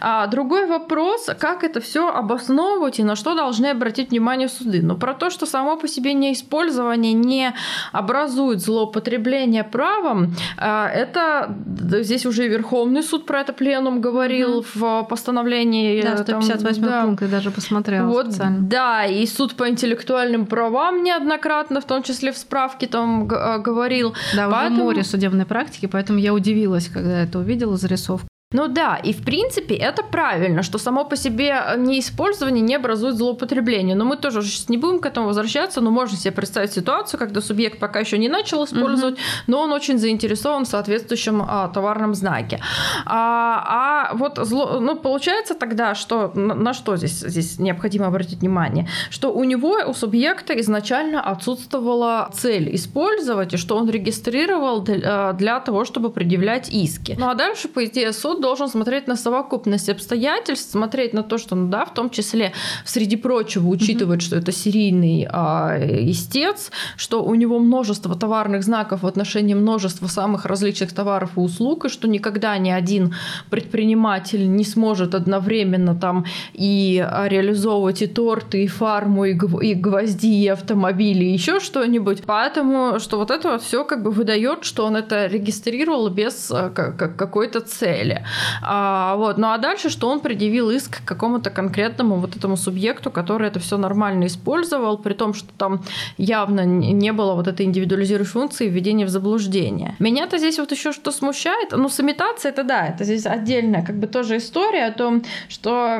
А 0.00 0.26
другой 0.26 0.66
вопрос, 0.66 1.30
как 1.38 1.62
это 1.62 1.80
все 1.80 2.08
обосновывать 2.08 2.98
и 2.98 3.04
на 3.04 3.14
что 3.14 3.36
должны 3.36 3.66
обратить 3.66 4.10
внимание 4.10 4.48
суды. 4.48 4.82
Ну, 4.82 4.96
про 4.96 5.14
то, 5.14 5.30
что 5.30 5.46
само 5.46 5.76
по 5.76 5.86
себе 5.86 6.14
неиспользование 6.14 7.12
не 7.12 7.54
образует 7.92 8.60
злоупотребление 8.60 9.62
правом, 9.62 10.34
а, 10.58 10.88
это 10.88 11.54
здесь 12.00 12.26
уже 12.26 12.48
Верховный 12.48 13.04
суд 13.04 13.24
про 13.24 13.42
это 13.42 13.52
пленум 13.52 14.00
говорил 14.00 14.62
mm-hmm. 14.62 15.02
в 15.02 15.06
постановлении. 15.08 16.02
Да, 16.02 16.16
158 16.16 16.82
там, 16.82 16.90
да. 16.90 17.04
пункт 17.04 17.22
я 17.22 17.28
даже 17.28 17.52
посмотрела 17.52 18.08
вот, 18.08 18.32
специально. 18.32 18.58
Да, 18.62 19.04
и 19.04 19.24
суд 19.26 19.54
по 19.54 19.68
интеллектуальным 19.68 20.46
правам 20.46 21.04
неоднократно, 21.04 21.80
в 21.80 21.84
том 21.84 22.02
числе 22.02 22.32
в 22.32 22.36
справке 22.36 22.88
там 22.96 23.28
а, 23.30 23.58
говорил. 23.58 24.14
Да, 24.34 24.48
Поэтому... 24.48 24.76
уже 24.76 24.84
море 24.84 25.04
судебной 25.04 25.44
практики, 25.44 25.86
поэтому 25.86 26.18
я 26.18 26.32
удивилась, 26.32 26.88
когда 26.88 27.22
это 27.22 27.38
увидела 27.38 27.76
зарисовку. 27.76 28.26
Ну 28.52 28.68
да, 28.68 28.94
и 28.94 29.12
в 29.12 29.24
принципе 29.24 29.74
это 29.74 30.04
правильно, 30.04 30.62
что 30.62 30.78
само 30.78 31.04
по 31.04 31.16
себе 31.16 31.64
неиспользование 31.78 32.62
не 32.62 32.76
образует 32.76 33.16
злоупотребление. 33.16 33.96
Но 33.96 34.04
мы 34.04 34.16
тоже 34.16 34.40
сейчас 34.42 34.68
не 34.68 34.76
будем 34.76 35.00
к 35.00 35.06
этому 35.06 35.26
возвращаться, 35.26 35.80
но 35.80 35.90
можно 35.90 36.16
себе 36.16 36.30
представить 36.30 36.72
ситуацию, 36.72 37.18
когда 37.18 37.40
субъект 37.40 37.80
пока 37.80 37.98
еще 37.98 38.18
не 38.18 38.28
начал 38.28 38.64
использовать, 38.64 39.14
угу. 39.14 39.22
но 39.48 39.62
он 39.62 39.72
очень 39.72 39.98
заинтересован 39.98 40.64
в 40.64 40.68
соответствующем 40.68 41.42
а, 41.42 41.66
товарном 41.66 42.14
знаке. 42.14 42.60
А, 43.04 44.10
а 44.12 44.14
вот 44.14 44.38
зло, 44.38 44.78
ну, 44.78 44.94
получается 44.94 45.56
тогда, 45.56 45.96
что 45.96 46.30
на, 46.36 46.54
на 46.54 46.72
что 46.72 46.96
здесь, 46.96 47.18
здесь 47.18 47.58
необходимо 47.58 48.06
обратить 48.06 48.42
внимание, 48.42 48.88
что 49.10 49.32
у 49.32 49.42
него, 49.42 49.76
у 49.88 49.92
субъекта 49.92 50.58
изначально 50.60 51.20
отсутствовала 51.20 52.30
цель 52.32 52.72
использовать, 52.76 53.54
и 53.54 53.56
что 53.56 53.76
он 53.76 53.90
регистрировал 53.90 54.82
для, 54.82 55.32
для 55.32 55.58
того, 55.58 55.84
чтобы 55.84 56.10
предъявлять 56.10 56.68
иски. 56.68 57.16
Ну 57.18 57.28
а 57.28 57.34
дальше, 57.34 57.66
по 57.66 57.84
идее, 57.84 58.12
суд 58.12 58.35
суд 58.36 58.42
должен 58.42 58.68
смотреть 58.68 59.08
на 59.08 59.16
совокупность 59.16 59.88
обстоятельств, 59.88 60.70
смотреть 60.70 61.14
на 61.14 61.22
то, 61.22 61.38
что, 61.38 61.56
ну 61.56 61.68
да, 61.68 61.84
в 61.84 61.94
том 61.94 62.10
числе, 62.10 62.52
среди 62.84 63.16
прочего, 63.16 63.68
учитывать, 63.68 64.20
mm-hmm. 64.20 64.24
что 64.24 64.36
это 64.36 64.52
серийный 64.52 65.26
а, 65.30 65.76
истец, 65.78 66.70
что 66.96 67.22
у 67.22 67.34
него 67.34 67.58
множество 67.58 68.14
товарных 68.14 68.62
знаков 68.62 69.02
в 69.02 69.06
отношении 69.06 69.54
множества 69.54 70.08
самых 70.08 70.44
различных 70.46 70.92
товаров 70.92 71.30
и 71.36 71.40
услуг, 71.40 71.86
и 71.86 71.88
что 71.88 72.08
никогда 72.08 72.58
ни 72.58 72.70
один 72.70 73.14
предприниматель 73.50 74.48
не 74.48 74.64
сможет 74.64 75.14
одновременно 75.14 75.94
там 75.94 76.24
и 76.52 76.98
а, 76.98 77.28
реализовывать 77.28 78.02
и 78.02 78.06
торты, 78.06 78.64
и 78.64 78.66
фарму, 78.66 79.24
и, 79.24 79.34
гв- 79.34 79.62
и 79.62 79.74
гвозди, 79.74 80.44
и 80.44 80.48
автомобили, 80.48 81.24
и 81.24 81.32
еще 81.32 81.60
что-нибудь. 81.60 82.22
Поэтому, 82.26 83.00
что 83.00 83.18
вот 83.18 83.30
это 83.30 83.52
вот 83.52 83.62
все 83.62 83.84
как 83.84 84.02
бы 84.02 84.10
выдает, 84.10 84.64
что 84.64 84.84
он 84.86 84.96
это 84.96 85.26
регистрировал 85.26 86.08
без 86.10 86.50
а, 86.50 86.70
какой-то 86.70 87.60
цели. 87.60 88.25
А, 88.62 89.16
вот. 89.16 89.38
Ну 89.38 89.48
а 89.48 89.58
дальше, 89.58 89.90
что 89.90 90.08
он 90.08 90.20
предъявил 90.20 90.70
иск 90.70 91.04
какому-то 91.04 91.50
конкретному 91.50 92.16
вот 92.16 92.36
этому 92.36 92.56
субъекту, 92.56 93.10
который 93.10 93.48
это 93.48 93.60
все 93.60 93.76
нормально 93.76 94.26
использовал, 94.26 94.98
при 94.98 95.14
том, 95.14 95.34
что 95.34 95.48
там 95.56 95.82
явно 96.16 96.64
не 96.64 97.12
было 97.12 97.34
вот 97.34 97.48
этой 97.48 97.66
индивидуализирующей 97.66 98.32
функции 98.32 98.68
введения 98.68 99.06
в 99.06 99.08
заблуждение. 99.08 99.94
Меня-то 99.98 100.38
здесь 100.38 100.58
вот 100.58 100.72
еще 100.72 100.92
что 100.92 101.10
смущает, 101.10 101.72
ну 101.72 101.88
с 101.88 102.00
имитацией 102.00 102.52
это 102.52 102.64
да, 102.64 102.86
это 102.86 103.04
здесь 103.04 103.26
отдельная 103.26 103.84
как 103.84 103.96
бы 103.96 104.06
тоже 104.06 104.38
история 104.38 104.86
о 104.86 104.92
том, 104.92 105.22
что 105.48 105.98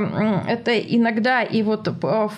это 0.48 0.78
иногда 0.78 1.42
и 1.42 1.62
вот 1.62 1.88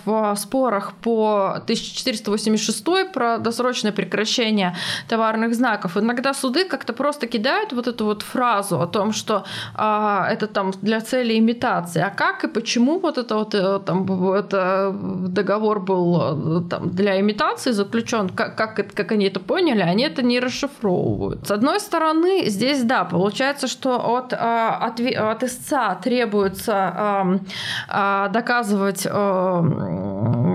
в 0.05 0.35
спорах 0.35 0.93
по 1.01 1.53
1486 1.63 3.11
про 3.13 3.37
досрочное 3.37 3.91
прекращение 3.91 4.75
товарных 5.07 5.55
знаков, 5.55 5.97
иногда 5.97 6.33
суды 6.33 6.65
как-то 6.65 6.93
просто 6.93 7.27
кидают 7.27 7.73
вот 7.73 7.87
эту 7.87 8.05
вот 8.05 8.21
фразу 8.21 8.79
о 8.81 8.87
том, 8.87 9.13
что 9.13 9.43
а, 9.81 10.27
это 10.29 10.47
там 10.47 10.71
для 10.81 10.99
цели 10.99 11.37
имитации. 11.39 12.01
А 12.01 12.09
как 12.09 12.43
и 12.43 12.47
почему 12.47 12.99
вот 12.99 13.17
это 13.17 13.35
вот 13.35 13.55
э, 13.55 13.79
там 13.85 14.31
это 14.33 14.93
договор 14.93 15.79
был 15.79 16.59
э, 16.59 16.69
там 16.69 16.89
для 16.89 17.17
имитации 17.19 17.71
заключен, 17.71 18.29
как, 18.29 18.57
как, 18.57 18.75
как 18.93 19.11
они 19.13 19.27
это 19.27 19.39
поняли, 19.39 19.79
они 19.79 20.03
это 20.03 20.21
не 20.21 20.41
расшифровывают. 20.41 21.47
С 21.47 21.51
одной 21.51 21.79
стороны, 21.79 22.49
здесь 22.49 22.83
да, 22.83 23.05
получается, 23.05 23.67
что 23.67 24.17
от, 24.17 24.33
а, 24.33 24.75
от, 24.81 24.99
от 24.99 25.43
истца 25.43 25.95
требуется 25.95 27.39
доказывать 27.87 29.07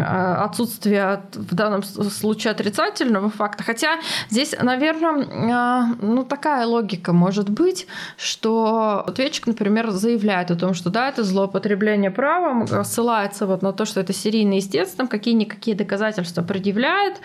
отсутствие 0.05 1.23
в 1.33 1.55
данном 1.55 1.83
случае 1.83 2.53
отрицательного 2.53 3.31
факта. 3.31 3.63
Хотя 3.63 3.99
здесь, 4.31 4.55
наверное, 4.61 5.97
ну 6.01 6.25
такая 6.25 6.67
логика 6.67 7.13
может 7.13 7.49
быть, 7.51 7.87
что 8.17 9.05
ответчик, 9.07 9.47
например, 9.47 9.91
заявляет 9.91 10.51
о 10.51 10.57
том, 10.57 10.75
что 10.75 10.91
да, 10.91 11.09
это 11.09 11.25
злоупотребление 11.25 12.11
правом, 12.11 12.67
ссылается 12.85 13.47
вот 13.47 13.63
на 13.63 13.73
то, 13.73 13.85
что 13.85 14.01
это 14.01 14.13
серийный 14.13 14.59
истец, 14.59 14.91
там 14.91 15.09
какие-никакие 15.09 15.77
доказательства 15.77 16.43
предъявляет, 16.43 17.21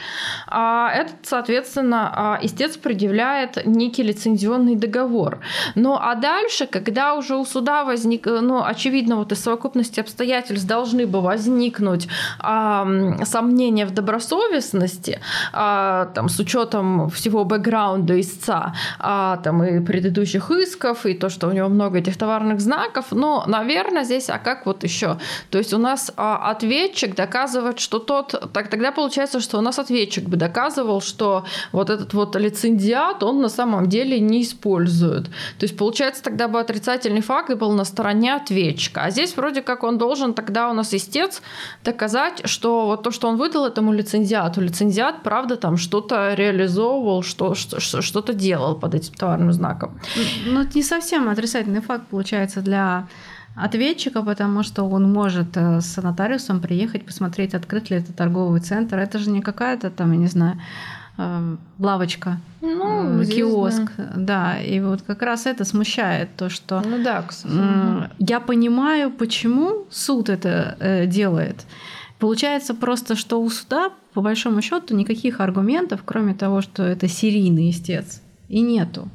а 0.47 0.91
этот, 0.93 1.15
соответственно, 1.23 2.39
истец 2.41 2.77
предъявляет 2.77 3.65
некий 3.65 4.03
лицензионный 4.03 4.75
договор. 4.75 5.39
Ну 5.75 5.97
а 5.99 6.15
дальше, 6.15 6.67
когда 6.67 7.15
уже 7.15 7.35
у 7.35 7.45
суда 7.45 7.83
возник, 7.83 8.25
ну, 8.25 8.63
очевидно, 8.63 9.15
вот 9.17 9.31
из 9.31 9.41
совокупности 9.41 9.99
обстоятельств 9.99 10.67
должны 10.67 11.05
бы 11.07 11.21
возникнуть 11.21 12.07
а, 12.39 12.68
сомнения 13.25 13.85
в 13.85 13.91
добросовестности, 13.91 15.19
а, 15.53 16.05
там, 16.15 16.29
с 16.29 16.39
учетом 16.39 17.09
всего 17.09 17.45
бэкграунда 17.45 18.19
истца, 18.19 18.73
а, 18.99 19.37
там, 19.37 19.63
и 19.63 19.79
предыдущих 19.79 20.51
исков, 20.51 21.05
и 21.05 21.13
то, 21.13 21.29
что 21.29 21.47
у 21.47 21.51
него 21.51 21.69
много 21.69 21.99
этих 21.99 22.17
товарных 22.17 22.59
знаков, 22.59 23.05
но, 23.11 23.43
наверное, 23.47 24.03
здесь, 24.03 24.29
а 24.29 24.39
как 24.39 24.65
вот 24.65 24.83
еще? 24.83 25.17
То 25.49 25.57
есть 25.57 25.73
у 25.73 25.77
нас 25.77 26.11
а, 26.17 26.51
ответчик 26.51 27.15
доказывает, 27.15 27.79
что 27.79 27.99
тот, 27.99 28.51
так 28.53 28.69
тогда 28.69 28.91
получается, 28.91 29.39
что 29.39 29.57
у 29.57 29.61
нас 29.61 29.79
ответчик 29.79 30.25
бы 30.25 30.37
доказывал, 30.37 31.01
что 31.01 31.45
вот 31.71 31.89
этот 31.89 32.13
вот 32.13 32.35
лицензиат, 32.35 33.23
он 33.23 33.41
на 33.41 33.49
самом 33.49 33.87
деле 33.87 34.19
не 34.19 34.41
использует. 34.41 35.25
То 35.57 35.63
есть 35.63 35.77
получается 35.77 36.23
тогда 36.23 36.47
бы 36.47 36.59
отрицательный 36.59 37.21
факт 37.21 37.53
был 37.53 37.71
на 37.71 37.85
стороне 37.85 38.35
ответчика. 38.35 39.03
А 39.03 39.09
здесь 39.11 39.35
вроде 39.35 39.61
как 39.61 39.83
он 39.83 39.97
должен 39.97 40.33
тогда 40.33 40.69
у 40.69 40.73
нас 40.73 40.93
истец 40.93 41.41
доказать, 41.83 42.41
что 42.45 42.58
вот 42.61 43.03
то, 43.03 43.11
что 43.11 43.27
он 43.27 43.37
выдал 43.37 43.65
этому 43.65 43.93
лицензиату, 43.93 44.61
лицензиат, 44.61 45.23
правда, 45.23 45.55
там 45.55 45.77
что-то 45.77 46.33
реализовывал, 46.33 47.23
что, 47.23 47.55
что, 47.55 48.01
что-то 48.01 48.33
делал 48.33 48.75
под 48.75 48.95
этим 48.95 49.13
товарным 49.13 49.53
знаком. 49.53 49.99
Ну, 50.45 50.63
не 50.75 50.83
совсем 50.83 51.29
отрицательный 51.29 51.59
отрицательный 51.59 51.81
факт 51.81 52.07
получается 52.07 52.61
для 52.61 53.07
ответчика, 53.55 54.21
потому 54.21 54.63
что 54.63 54.83
он 54.83 55.11
может 55.11 55.57
э, 55.57 55.81
с 55.81 56.01
нотариусом 56.01 56.61
приехать, 56.61 57.05
посмотреть, 57.05 57.55
открыт 57.55 57.89
ли 57.89 57.97
это 57.97 58.13
торговый 58.13 58.61
центр. 58.61 58.97
Это 58.97 59.19
же 59.19 59.29
не 59.29 59.41
какая-то 59.41 59.89
там, 59.89 60.11
я 60.11 60.17
не 60.17 60.27
знаю, 60.27 60.59
э, 61.17 61.55
лавочка, 61.79 62.37
ну, 62.61 63.21
э, 63.21 63.25
киоск, 63.25 63.91
да. 63.97 64.13
да. 64.15 64.61
И 64.61 64.79
вот 64.79 65.01
как 65.01 65.21
раз 65.21 65.45
это 65.45 65.65
смущает 65.65 66.29
то, 66.37 66.49
что 66.49 66.81
ну, 66.85 67.03
да, 67.03 67.25
я 68.19 68.39
понимаю, 68.39 69.11
почему 69.11 69.85
суд 69.89 70.29
это 70.29 71.05
делает. 71.07 71.65
Получается 72.19 72.75
просто, 72.75 73.15
что 73.15 73.41
у 73.41 73.49
суда, 73.49 73.91
по 74.13 74.21
большому 74.21 74.61
счету, 74.61 74.95
никаких 74.95 75.39
аргументов, 75.39 76.01
кроме 76.05 76.33
того, 76.33 76.61
что 76.61 76.83
это 76.83 77.07
серийный 77.07 77.69
истец, 77.69 78.21
и 78.49 78.59
нету. 78.59 79.09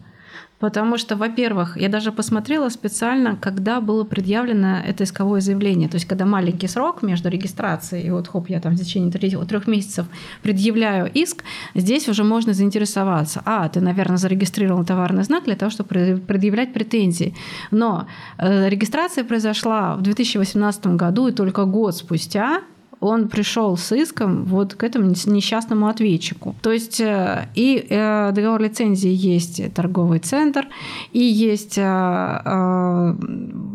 Потому 0.65 0.97
что, 0.97 1.17
во-первых, 1.17 1.77
я 1.77 1.91
даже 1.91 2.11
посмотрела 2.11 2.71
специально, 2.71 3.37
когда 3.37 3.83
было 3.83 4.05
предъявлено 4.05 4.79
это 4.79 5.05
исковое 5.05 5.43
заявление. 5.43 5.91
То 5.91 5.97
есть, 5.97 6.07
когда 6.07 6.25
маленький 6.25 6.69
срок 6.69 7.03
между 7.03 7.29
регистрацией 7.29 8.07
и 8.07 8.11
вот, 8.11 8.29
хоп, 8.29 8.49
я 8.49 8.61
там 8.61 8.75
в 8.75 8.79
течение 8.79 9.13
трех 9.13 9.67
месяцев 9.67 10.07
предъявляю 10.43 11.11
иск, 11.13 11.45
здесь 11.75 12.09
уже 12.09 12.25
можно 12.25 12.55
заинтересоваться. 12.55 13.43
А, 13.45 13.69
ты, 13.69 13.83
наверное, 13.83 14.17
зарегистрировал 14.17 14.87
товарный 14.87 15.25
знак 15.25 15.45
для 15.45 15.57
того, 15.57 15.71
чтобы 15.71 16.23
предъявлять 16.27 16.73
претензии. 16.73 17.35
Но 17.71 18.07
э, 18.39 18.71
регистрация 18.71 19.25
произошла 19.25 19.97
в 19.97 20.01
2018 20.01 20.87
году, 20.87 21.29
и 21.29 21.33
только 21.33 21.67
год 21.67 21.95
спустя 21.95 22.63
он 23.05 23.29
пришел 23.29 23.77
с 23.77 23.95
иском 23.95 24.45
вот 24.45 24.75
к 24.75 24.83
этому 24.83 25.11
несчастному 25.27 25.89
ответчику. 25.89 26.55
То 26.63 26.73
есть 26.73 27.01
э, 27.01 27.49
и 27.55 27.87
э, 27.89 28.33
договор 28.33 28.63
лицензии 28.63 29.11
есть 29.11 29.75
торговый 29.75 30.21
центр, 30.21 30.67
и 31.13 31.21
есть, 31.21 31.77
э, 31.77 33.15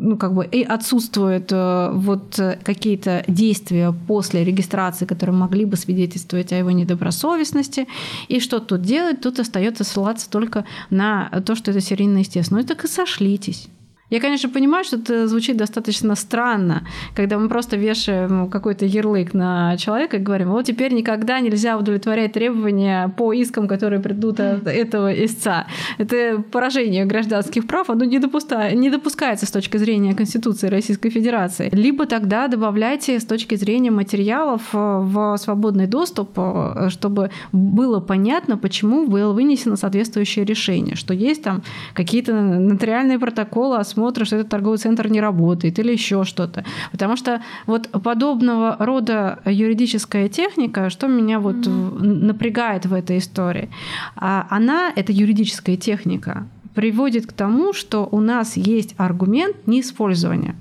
ну, 0.01 0.17
как 0.17 0.33
бы, 0.33 0.45
и 0.45 0.63
отсутствуют 0.63 1.51
вот 1.51 2.39
какие-то 2.63 3.23
действия 3.27 3.93
после 4.07 4.43
регистрации, 4.43 5.05
которые 5.05 5.35
могли 5.35 5.65
бы 5.65 5.77
свидетельствовать 5.77 6.51
о 6.51 6.57
его 6.57 6.71
недобросовестности. 6.71 7.87
И 8.29 8.39
что 8.39 8.59
тут 8.59 8.81
делать? 8.81 9.21
Тут 9.21 9.39
остается 9.39 9.83
ссылаться 9.83 10.29
только 10.29 10.65
на 10.89 11.29
то, 11.45 11.55
что 11.55 11.71
это 11.71 11.81
серийное 11.81 12.21
естественно. 12.21 12.61
Ну 12.61 12.67
так 12.67 12.83
и 12.83 12.87
сошлитесь. 12.87 13.69
Я, 14.09 14.19
конечно, 14.19 14.49
понимаю, 14.49 14.83
что 14.83 14.97
это 14.97 15.27
звучит 15.27 15.57
достаточно 15.57 16.15
странно, 16.15 16.83
когда 17.15 17.37
мы 17.37 17.47
просто 17.47 17.77
вешаем 17.77 18.49
какой-то 18.49 18.85
ярлык 18.85 19.33
на 19.33 19.77
человека 19.77 20.17
и 20.17 20.19
говорим, 20.19 20.49
вот 20.49 20.65
теперь 20.65 20.93
никогда 20.93 21.39
нельзя 21.39 21.77
удовлетворять 21.77 22.33
требования 22.33 23.09
по 23.17 23.33
искам, 23.33 23.67
которые 23.67 24.01
придут 24.01 24.39
от 24.39 24.65
этого 24.67 25.13
истца. 25.25 25.67
Это 25.99 26.43
поражение 26.51 27.05
гражданских 27.05 27.67
прав, 27.67 27.89
оно 27.89 28.03
не, 28.05 28.19
допуста... 28.19 28.71
не 28.71 28.89
допускается 28.89 29.45
с 29.45 29.51
точки 29.51 29.77
зрения 29.77 30.15
Конституции 30.15 30.67
Российской 30.67 31.09
Федерации. 31.11 31.69
Либо 31.71 32.05
тогда 32.05 32.47
добавляйте 32.47 33.19
с 33.19 33.25
точки 33.25 33.55
зрения 33.55 33.91
материалов 33.91 34.61
э, 34.73 34.77
в 34.77 35.37
свободный 35.37 35.85
доступ, 35.85 36.31
э, 36.37 36.89
чтобы 36.89 37.29
было 37.51 37.99
понятно, 37.99 38.57
почему 38.57 39.07
было 39.07 39.33
вынесено 39.33 39.75
соответствующее 39.75 40.45
решение, 40.45 40.95
что 40.95 41.13
есть 41.13 41.43
там 41.43 41.61
какие-то 41.93 42.33
нотариальные 42.33 43.19
протоколы, 43.19 43.77
смотришь, 43.99 44.27
что 44.27 44.37
этот 44.37 44.49
торговый 44.49 44.77
центр 44.77 45.07
не 45.07 45.21
работает 45.21 45.79
или 45.79 45.91
еще 45.91 46.23
что-то. 46.23 46.63
Потому 46.91 47.17
что 47.17 47.41
вот 47.67 47.89
подобного 47.89 48.75
рода 48.79 49.39
юридическая 49.45 50.29
техника, 50.29 50.89
что 50.89 51.07
меня 51.07 51.39
вот 51.39 51.55
mm-hmm. 51.55 52.25
напрягает 52.25 52.85
в 52.85 52.93
этой 52.93 53.17
истории, 53.17 53.69
а 54.15 54.47
она, 54.49 54.91
это 54.95 55.11
юридическая 55.11 55.77
техника, 55.77 56.47
приводит 56.75 57.25
к 57.25 57.33
тому, 57.33 57.73
что 57.73 58.07
у 58.09 58.21
нас 58.21 58.55
есть 58.55 58.95
аргумент 58.97 59.67
неиспользования. 59.67 60.55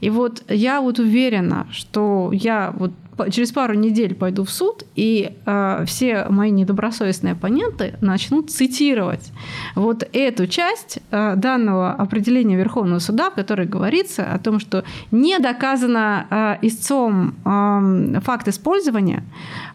И 0.00 0.10
вот 0.10 0.44
я 0.48 0.80
вот 0.80 0.98
уверена, 0.98 1.66
что 1.72 2.30
я 2.32 2.72
вот 2.76 2.92
через 3.30 3.52
пару 3.52 3.74
недель 3.74 4.14
пойду 4.14 4.44
в 4.44 4.50
суд, 4.50 4.84
и 4.94 5.36
э, 5.46 5.84
все 5.86 6.26
мои 6.28 6.50
недобросовестные 6.50 7.32
оппоненты 7.32 7.94
начнут 8.00 8.50
цитировать 8.50 9.32
вот 9.74 10.08
эту 10.12 10.46
часть 10.46 10.98
э, 11.10 11.34
данного 11.36 11.92
определения 11.92 12.56
Верховного 12.56 12.98
суда, 12.98 13.30
в 13.30 13.34
которой 13.34 13.66
говорится 13.66 14.32
о 14.32 14.38
том, 14.38 14.60
что 14.60 14.84
не 15.10 15.38
доказано 15.38 16.26
э, 16.30 16.66
истцом 16.66 17.34
э, 17.44 18.20
факт 18.20 18.48
использования, 18.48 19.24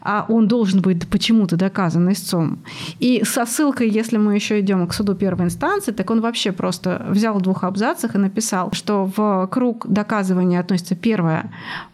а 0.01 0.25
он 0.27 0.47
должен 0.47 0.81
быть 0.81 1.07
почему-то 1.07 1.57
доказан 1.57 2.11
истцом. 2.11 2.59
И 2.99 3.23
со 3.23 3.45
ссылкой, 3.45 3.89
если 3.89 4.17
мы 4.17 4.35
еще 4.35 4.59
идем 4.59 4.87
к 4.87 4.93
суду 4.93 5.15
первой 5.15 5.45
инстанции, 5.45 5.91
так 5.91 6.09
он 6.09 6.21
вообще 6.21 6.51
просто 6.51 7.05
взял 7.09 7.35
в 7.37 7.41
двух 7.41 7.63
абзацах 7.63 8.15
и 8.15 8.17
написал, 8.17 8.71
что 8.71 9.09
в 9.15 9.47
круг 9.51 9.87
доказывания 9.87 10.59
относится 10.59 10.95
первое 10.95 11.51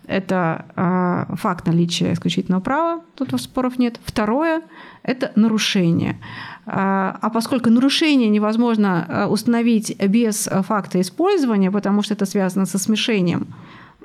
это 0.07 0.65
э, 0.75 1.35
факт 1.35 1.67
наличия 1.67 2.13
исключительного 2.13 2.61
права, 2.61 3.01
тут 3.15 3.39
споров 3.41 3.77
нет. 3.77 3.99
Второе– 4.05 4.61
это 5.03 5.33
нарушение. 5.35 6.17
А, 6.65 7.17
а 7.21 7.29
поскольку 7.29 7.69
нарушение 7.69 8.29
невозможно 8.29 9.05
э, 9.07 9.25
установить 9.25 9.97
без 10.01 10.47
факта 10.67 11.01
использования, 11.01 11.71
потому 11.71 12.03
что 12.03 12.13
это 12.13 12.25
связано 12.25 12.65
со 12.65 12.77
смешением, 12.77 13.47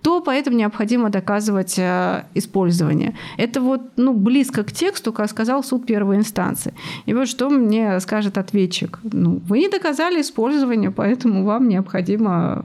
то 0.02 0.20
поэтому 0.20 0.56
необходимо 0.56 1.10
доказывать 1.10 1.78
э, 1.78 2.24
использование. 2.34 3.14
Это 3.38 3.60
вот 3.60 3.82
ну, 3.96 4.12
близко 4.12 4.64
к 4.64 4.72
тексту, 4.72 5.12
как 5.12 5.30
сказал 5.30 5.62
суд 5.62 5.86
первой 5.86 6.16
инстанции. 6.16 6.74
И 7.06 7.14
вот 7.14 7.28
что 7.28 7.48
мне 7.48 8.00
скажет 8.00 8.36
ответчик. 8.36 8.98
Ну, 9.04 9.40
вы 9.48 9.60
не 9.60 9.68
доказали 9.68 10.20
использование, 10.20 10.90
поэтому 10.90 11.44
вам 11.44 11.68
необходимо 11.68 12.64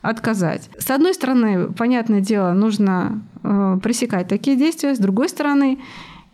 отказать. 0.00 0.70
С 0.78 0.90
одной 0.90 1.12
стороны, 1.12 1.72
понятное 1.72 2.20
дело, 2.20 2.52
нужно 2.52 3.20
э, 3.42 3.78
пресекать 3.82 4.28
такие 4.28 4.56
действия, 4.56 4.94
с 4.94 4.98
другой 4.98 5.28
стороны, 5.28 5.78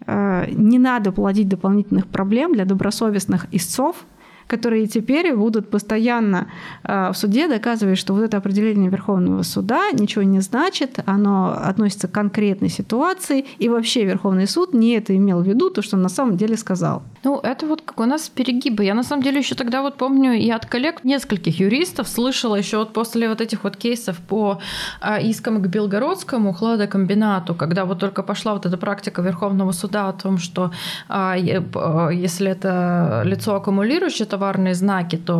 э, 0.06 0.50
не 0.50 0.78
надо 0.78 1.12
плодить 1.12 1.48
дополнительных 1.48 2.06
проблем 2.06 2.52
для 2.52 2.66
добросовестных 2.66 3.46
истцов, 3.52 4.04
которые 4.46 4.86
теперь 4.86 5.34
будут 5.34 5.70
постоянно 5.70 6.48
э, 6.82 7.10
в 7.12 7.16
суде 7.16 7.48
доказывать, 7.48 7.98
что 7.98 8.14
вот 8.14 8.22
это 8.22 8.36
определение 8.36 8.90
Верховного 8.90 9.42
суда 9.42 9.90
ничего 9.92 10.22
не 10.22 10.40
значит, 10.40 10.98
оно 11.06 11.52
относится 11.52 12.08
к 12.08 12.12
конкретной 12.12 12.68
ситуации, 12.68 13.44
и 13.58 13.68
вообще 13.68 14.04
Верховный 14.04 14.46
суд 14.46 14.74
не 14.74 14.96
это 14.96 15.16
имел 15.16 15.40
в 15.40 15.46
виду, 15.46 15.70
то, 15.70 15.82
что 15.82 15.96
он 15.96 16.02
на 16.02 16.08
самом 16.08 16.36
деле 16.36 16.56
сказал. 16.56 17.02
Ну, 17.24 17.40
это 17.42 17.66
вот 17.66 17.82
как 17.82 18.00
у 18.00 18.04
нас 18.04 18.28
перегибы. 18.28 18.84
Я 18.84 18.94
на 18.94 19.02
самом 19.02 19.22
деле 19.22 19.38
еще 19.38 19.54
тогда 19.54 19.82
вот 19.82 19.96
помню 19.96 20.32
и 20.34 20.50
от 20.50 20.66
коллег 20.66 21.04
нескольких 21.04 21.60
юристов 21.60 22.08
слышала 22.08 22.56
еще 22.56 22.78
вот 22.78 22.92
после 22.92 23.28
вот 23.28 23.40
этих 23.40 23.64
вот 23.64 23.76
кейсов 23.76 24.18
по 24.18 24.60
а, 25.00 25.18
искам 25.20 25.62
к 25.62 25.66
Белгородскому 25.66 26.52
хладокомбинату, 26.52 27.54
когда 27.54 27.84
вот 27.84 27.98
только 27.98 28.22
пошла 28.22 28.52
вот 28.52 28.66
эта 28.66 28.76
практика 28.76 29.22
Верховного 29.22 29.72
суда 29.72 30.08
о 30.08 30.12
том, 30.12 30.38
что 30.38 30.70
а, 31.08 31.36
а, 31.36 32.08
если 32.10 32.50
это 32.50 33.22
лицо 33.24 33.54
аккумулирующее 33.54 34.26
товарные 34.34 34.74
знаки, 34.74 35.16
то 35.16 35.34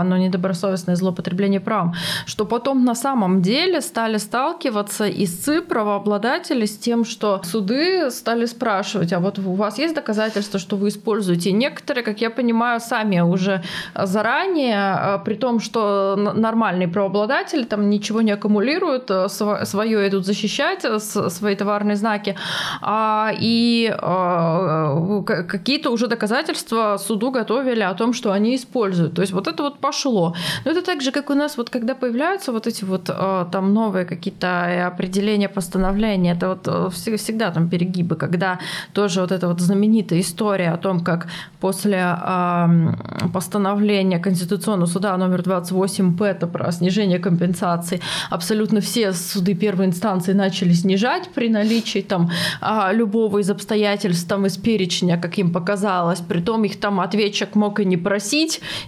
оно 0.00 0.16
недобросовестное 0.16 0.96
злоупотребление 0.96 1.60
правом, 1.60 1.94
что 2.26 2.44
потом 2.44 2.84
на 2.84 2.94
самом 2.94 3.42
деле 3.42 3.80
стали 3.80 4.18
сталкиваться 4.18 5.08
истцы, 5.08 5.62
правообладатели 5.62 6.66
с 6.66 6.76
тем, 6.78 7.04
что 7.04 7.40
суды 7.44 8.10
стали 8.10 8.46
спрашивать, 8.46 9.12
а 9.12 9.20
вот 9.20 9.38
у 9.38 9.54
вас 9.54 9.78
есть 9.78 9.94
доказательства, 9.94 10.58
что 10.58 10.76
вы 10.76 10.88
используете 10.88 11.10
используете. 11.10 11.52
Некоторые, 11.52 12.04
как 12.04 12.20
я 12.20 12.30
понимаю, 12.30 12.80
сами 12.80 13.20
уже 13.20 13.62
заранее, 13.94 14.76
а, 14.76 15.18
при 15.18 15.34
том, 15.34 15.60
что 15.60 16.16
нормальные 16.16 16.88
правообладатели 16.88 17.64
там 17.64 17.90
ничего 17.90 18.22
не 18.22 18.32
аккумулируют, 18.32 19.10
а, 19.10 19.28
свое 19.28 20.08
идут 20.08 20.26
защищать, 20.26 20.84
а, 20.84 20.98
свои 20.98 21.56
товарные 21.56 21.96
знаки, 21.96 22.36
и 23.40 23.94
какие-то 25.26 25.90
уже 25.90 26.06
доказательства 26.06 26.98
суду 26.98 27.30
готовили 27.30 27.82
о 27.82 27.94
том, 27.94 28.12
что 28.12 28.32
они 28.32 28.39
используют. 28.48 29.14
То 29.14 29.22
есть 29.22 29.32
вот 29.32 29.48
это 29.48 29.62
вот 29.62 29.78
пошло. 29.78 30.34
Но 30.64 30.70
это 30.70 30.82
так 30.82 31.02
же, 31.02 31.12
как 31.12 31.30
у 31.30 31.34
нас, 31.34 31.56
вот 31.56 31.70
когда 31.70 31.94
появляются 31.94 32.52
вот 32.52 32.66
эти 32.66 32.84
вот 32.84 33.04
там 33.04 33.74
новые 33.74 34.04
какие-то 34.04 34.86
определения, 34.86 35.48
постановления, 35.48 36.32
это 36.32 36.48
вот 36.48 36.94
всегда 36.94 37.50
там 37.50 37.68
перегибы, 37.68 38.16
когда 38.16 38.58
тоже 38.92 39.20
вот 39.20 39.32
эта 39.32 39.48
вот 39.48 39.60
знаменитая 39.60 40.20
история 40.20 40.70
о 40.70 40.76
том, 40.76 41.00
как 41.00 41.28
после 41.60 41.98
э, 41.98 43.28
постановления 43.32 44.18
Конституционного 44.18 44.88
суда 44.88 45.16
номер 45.16 45.40
28П 45.40 46.46
про 46.46 46.72
снижение 46.72 47.18
компенсаций 47.18 48.00
абсолютно 48.30 48.80
все 48.80 49.12
суды 49.12 49.54
первой 49.54 49.86
инстанции 49.86 50.32
начали 50.32 50.72
снижать 50.72 51.28
при 51.34 51.48
наличии 51.48 52.00
там 52.00 52.30
э, 52.60 52.94
любого 52.94 53.38
из 53.38 53.50
обстоятельств 53.50 54.28
там 54.28 54.46
из 54.46 54.56
перечня, 54.56 55.18
как 55.18 55.38
им 55.38 55.52
показалось. 55.52 56.20
Притом 56.20 56.64
их 56.64 56.78
там 56.80 57.00
ответчик 57.00 57.54
мог 57.54 57.80
и 57.80 57.84
не 57.84 57.96
просить, 57.96 58.29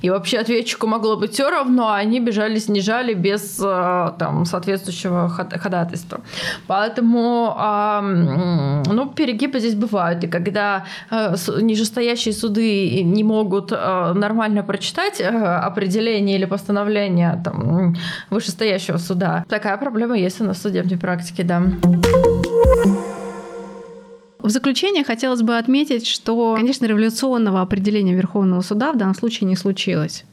и 0.02 0.10
вообще 0.10 0.38
ответчику 0.38 0.86
могло 0.86 1.16
быть 1.16 1.32
все 1.32 1.50
равно, 1.50 1.88
а 1.88 1.96
они 1.96 2.20
бежали, 2.20 2.58
снижали 2.58 3.14
без 3.14 3.60
э, 3.62 4.12
там 4.18 4.44
соответствующего 4.44 5.28
ходатайства. 5.28 6.20
Поэтому 6.66 7.56
ну, 8.86 9.08
перегибы 9.14 9.60
здесь 9.60 9.74
бывают. 9.74 10.24
И 10.24 10.28
когда 10.28 10.84
э, 11.10 11.34
нижестоящий 11.60 12.02
вышестоящие 12.02 12.34
суды 12.34 13.02
не 13.02 13.24
могут 13.24 13.72
э, 13.72 14.12
нормально 14.14 14.62
прочитать 14.62 15.20
определение 15.20 16.36
или 16.36 16.44
постановление 16.44 17.40
там, 17.44 17.94
вышестоящего 18.30 18.98
суда. 18.98 19.44
Такая 19.48 19.76
проблема 19.76 20.16
есть 20.16 20.40
у 20.40 20.44
нас 20.44 20.58
в 20.58 20.62
судебной 20.62 20.98
практике, 20.98 21.42
да. 21.42 21.62
Заключение 24.52 25.02
хотелось 25.02 25.40
бы 25.40 25.56
отметить, 25.56 26.06
что, 26.06 26.56
конечно, 26.56 26.84
революционного 26.84 27.62
определения 27.62 28.12
Верховного 28.12 28.60
суда 28.60 28.92
в 28.92 28.98
данном 28.98 29.14
случае 29.14 29.48
не 29.48 29.56
случилось. 29.56 30.26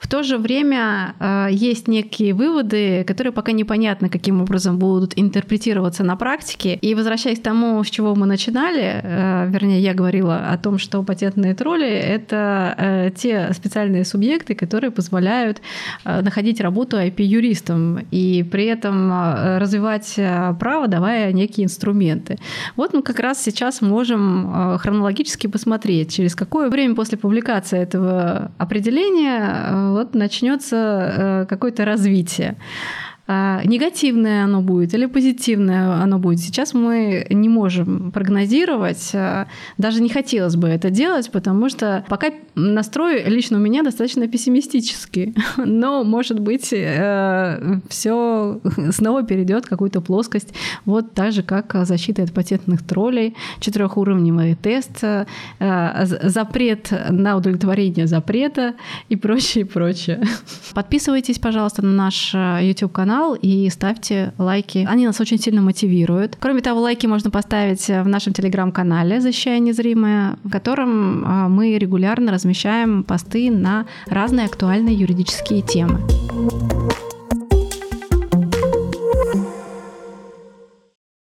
В 0.00 0.08
то 0.08 0.22
же 0.22 0.38
время 0.38 1.14
э, 1.20 1.48
есть 1.50 1.86
некие 1.86 2.32
выводы, 2.32 3.04
которые 3.04 3.32
пока 3.34 3.52
непонятно, 3.52 4.08
каким 4.08 4.40
образом 4.40 4.78
будут 4.78 5.12
интерпретироваться 5.16 6.04
на 6.04 6.16
практике. 6.16 6.74
И 6.74 6.94
возвращаясь 6.94 7.38
к 7.38 7.42
тому, 7.42 7.84
с 7.84 7.90
чего 7.90 8.14
мы 8.14 8.26
начинали, 8.26 9.00
э, 9.02 9.46
вернее, 9.50 9.80
я 9.80 9.92
говорила 9.92 10.50
о 10.50 10.56
том, 10.56 10.78
что 10.78 11.02
патентные 11.02 11.54
тролли— 11.54 11.86
это 11.88 12.74
э, 12.78 13.10
те 13.14 13.52
специальные 13.52 14.06
субъекты, 14.06 14.54
которые 14.54 14.90
позволяют 14.90 15.60
находить 16.04 16.60
работу 16.60 16.96
IP-юристам 16.96 18.06
и 18.10 18.42
при 18.42 18.64
этом 18.64 19.12
развивать 19.58 20.18
право, 20.58 20.88
давая 20.88 21.32
некие 21.32 21.66
инструменты. 21.66 22.38
Вот 22.76 22.94
мы 22.94 23.02
как 23.02 23.18
раз 23.20 23.42
сейчас 23.42 23.82
можем 23.82 24.78
хронологически 24.78 25.46
посмотреть, 25.46 26.14
через 26.14 26.34
какое 26.34 26.70
время 26.70 26.94
после 26.94 27.18
публикации 27.18 27.78
этого 27.78 28.50
определения 28.58 29.89
вот 29.92 30.14
начнется 30.14 30.76
э, 30.76 31.46
какое-то 31.48 31.84
развитие. 31.84 32.56
А, 33.32 33.62
негативное 33.64 34.42
оно 34.42 34.60
будет 34.60 34.92
или 34.92 35.06
позитивное 35.06 36.02
оно 36.02 36.18
будет. 36.18 36.40
Сейчас 36.40 36.74
мы 36.74 37.28
не 37.30 37.48
можем 37.48 38.10
прогнозировать, 38.10 39.12
а, 39.14 39.46
даже 39.78 40.02
не 40.02 40.08
хотелось 40.08 40.56
бы 40.56 40.66
это 40.66 40.90
делать, 40.90 41.30
потому 41.30 41.68
что 41.68 42.04
пока 42.08 42.32
настрой 42.56 43.22
лично 43.22 43.58
у 43.58 43.60
меня 43.60 43.84
достаточно 43.84 44.26
пессимистический, 44.26 45.36
но, 45.56 46.02
может 46.02 46.40
быть, 46.40 46.72
э, 46.72 47.78
все 47.88 48.60
снова 48.90 49.22
перейдет 49.22 49.66
в 49.66 49.68
какую-то 49.68 50.00
плоскость, 50.00 50.52
вот 50.84 51.14
так 51.14 51.30
же, 51.30 51.44
как 51.44 51.72
защита 51.84 52.24
от 52.24 52.32
патентных 52.32 52.84
троллей, 52.84 53.36
четырехуровневый 53.60 54.56
тест, 54.56 55.04
э, 55.04 55.26
запрет 56.04 56.92
на 57.10 57.36
удовлетворение 57.36 58.08
запрета 58.08 58.74
и 59.08 59.14
прочее, 59.14 59.66
прочее. 59.66 60.20
Подписывайтесь, 60.74 61.38
пожалуйста, 61.38 61.82
на 61.82 61.92
наш 61.92 62.34
э, 62.34 62.58
YouTube-канал, 62.62 63.19
канал 63.20 63.36
и 63.40 63.68
ставьте 63.70 64.32
лайки. 64.38 64.86
Они 64.88 65.06
нас 65.06 65.20
очень 65.20 65.38
сильно 65.38 65.60
мотивируют. 65.60 66.36
Кроме 66.40 66.62
того, 66.62 66.80
лайки 66.80 67.06
можно 67.06 67.30
поставить 67.30 67.86
в 67.86 68.08
нашем 68.08 68.32
телеграм-канале 68.32 69.20
«Защищая 69.20 69.58
незримое», 69.58 70.36
в 70.44 70.50
котором 70.50 71.24
а, 71.26 71.48
мы 71.48 71.76
регулярно 71.78 72.32
размещаем 72.32 73.04
посты 73.04 73.50
на 73.50 73.86
разные 74.06 74.46
актуальные 74.46 74.94
юридические 74.94 75.62
темы. 75.62 76.00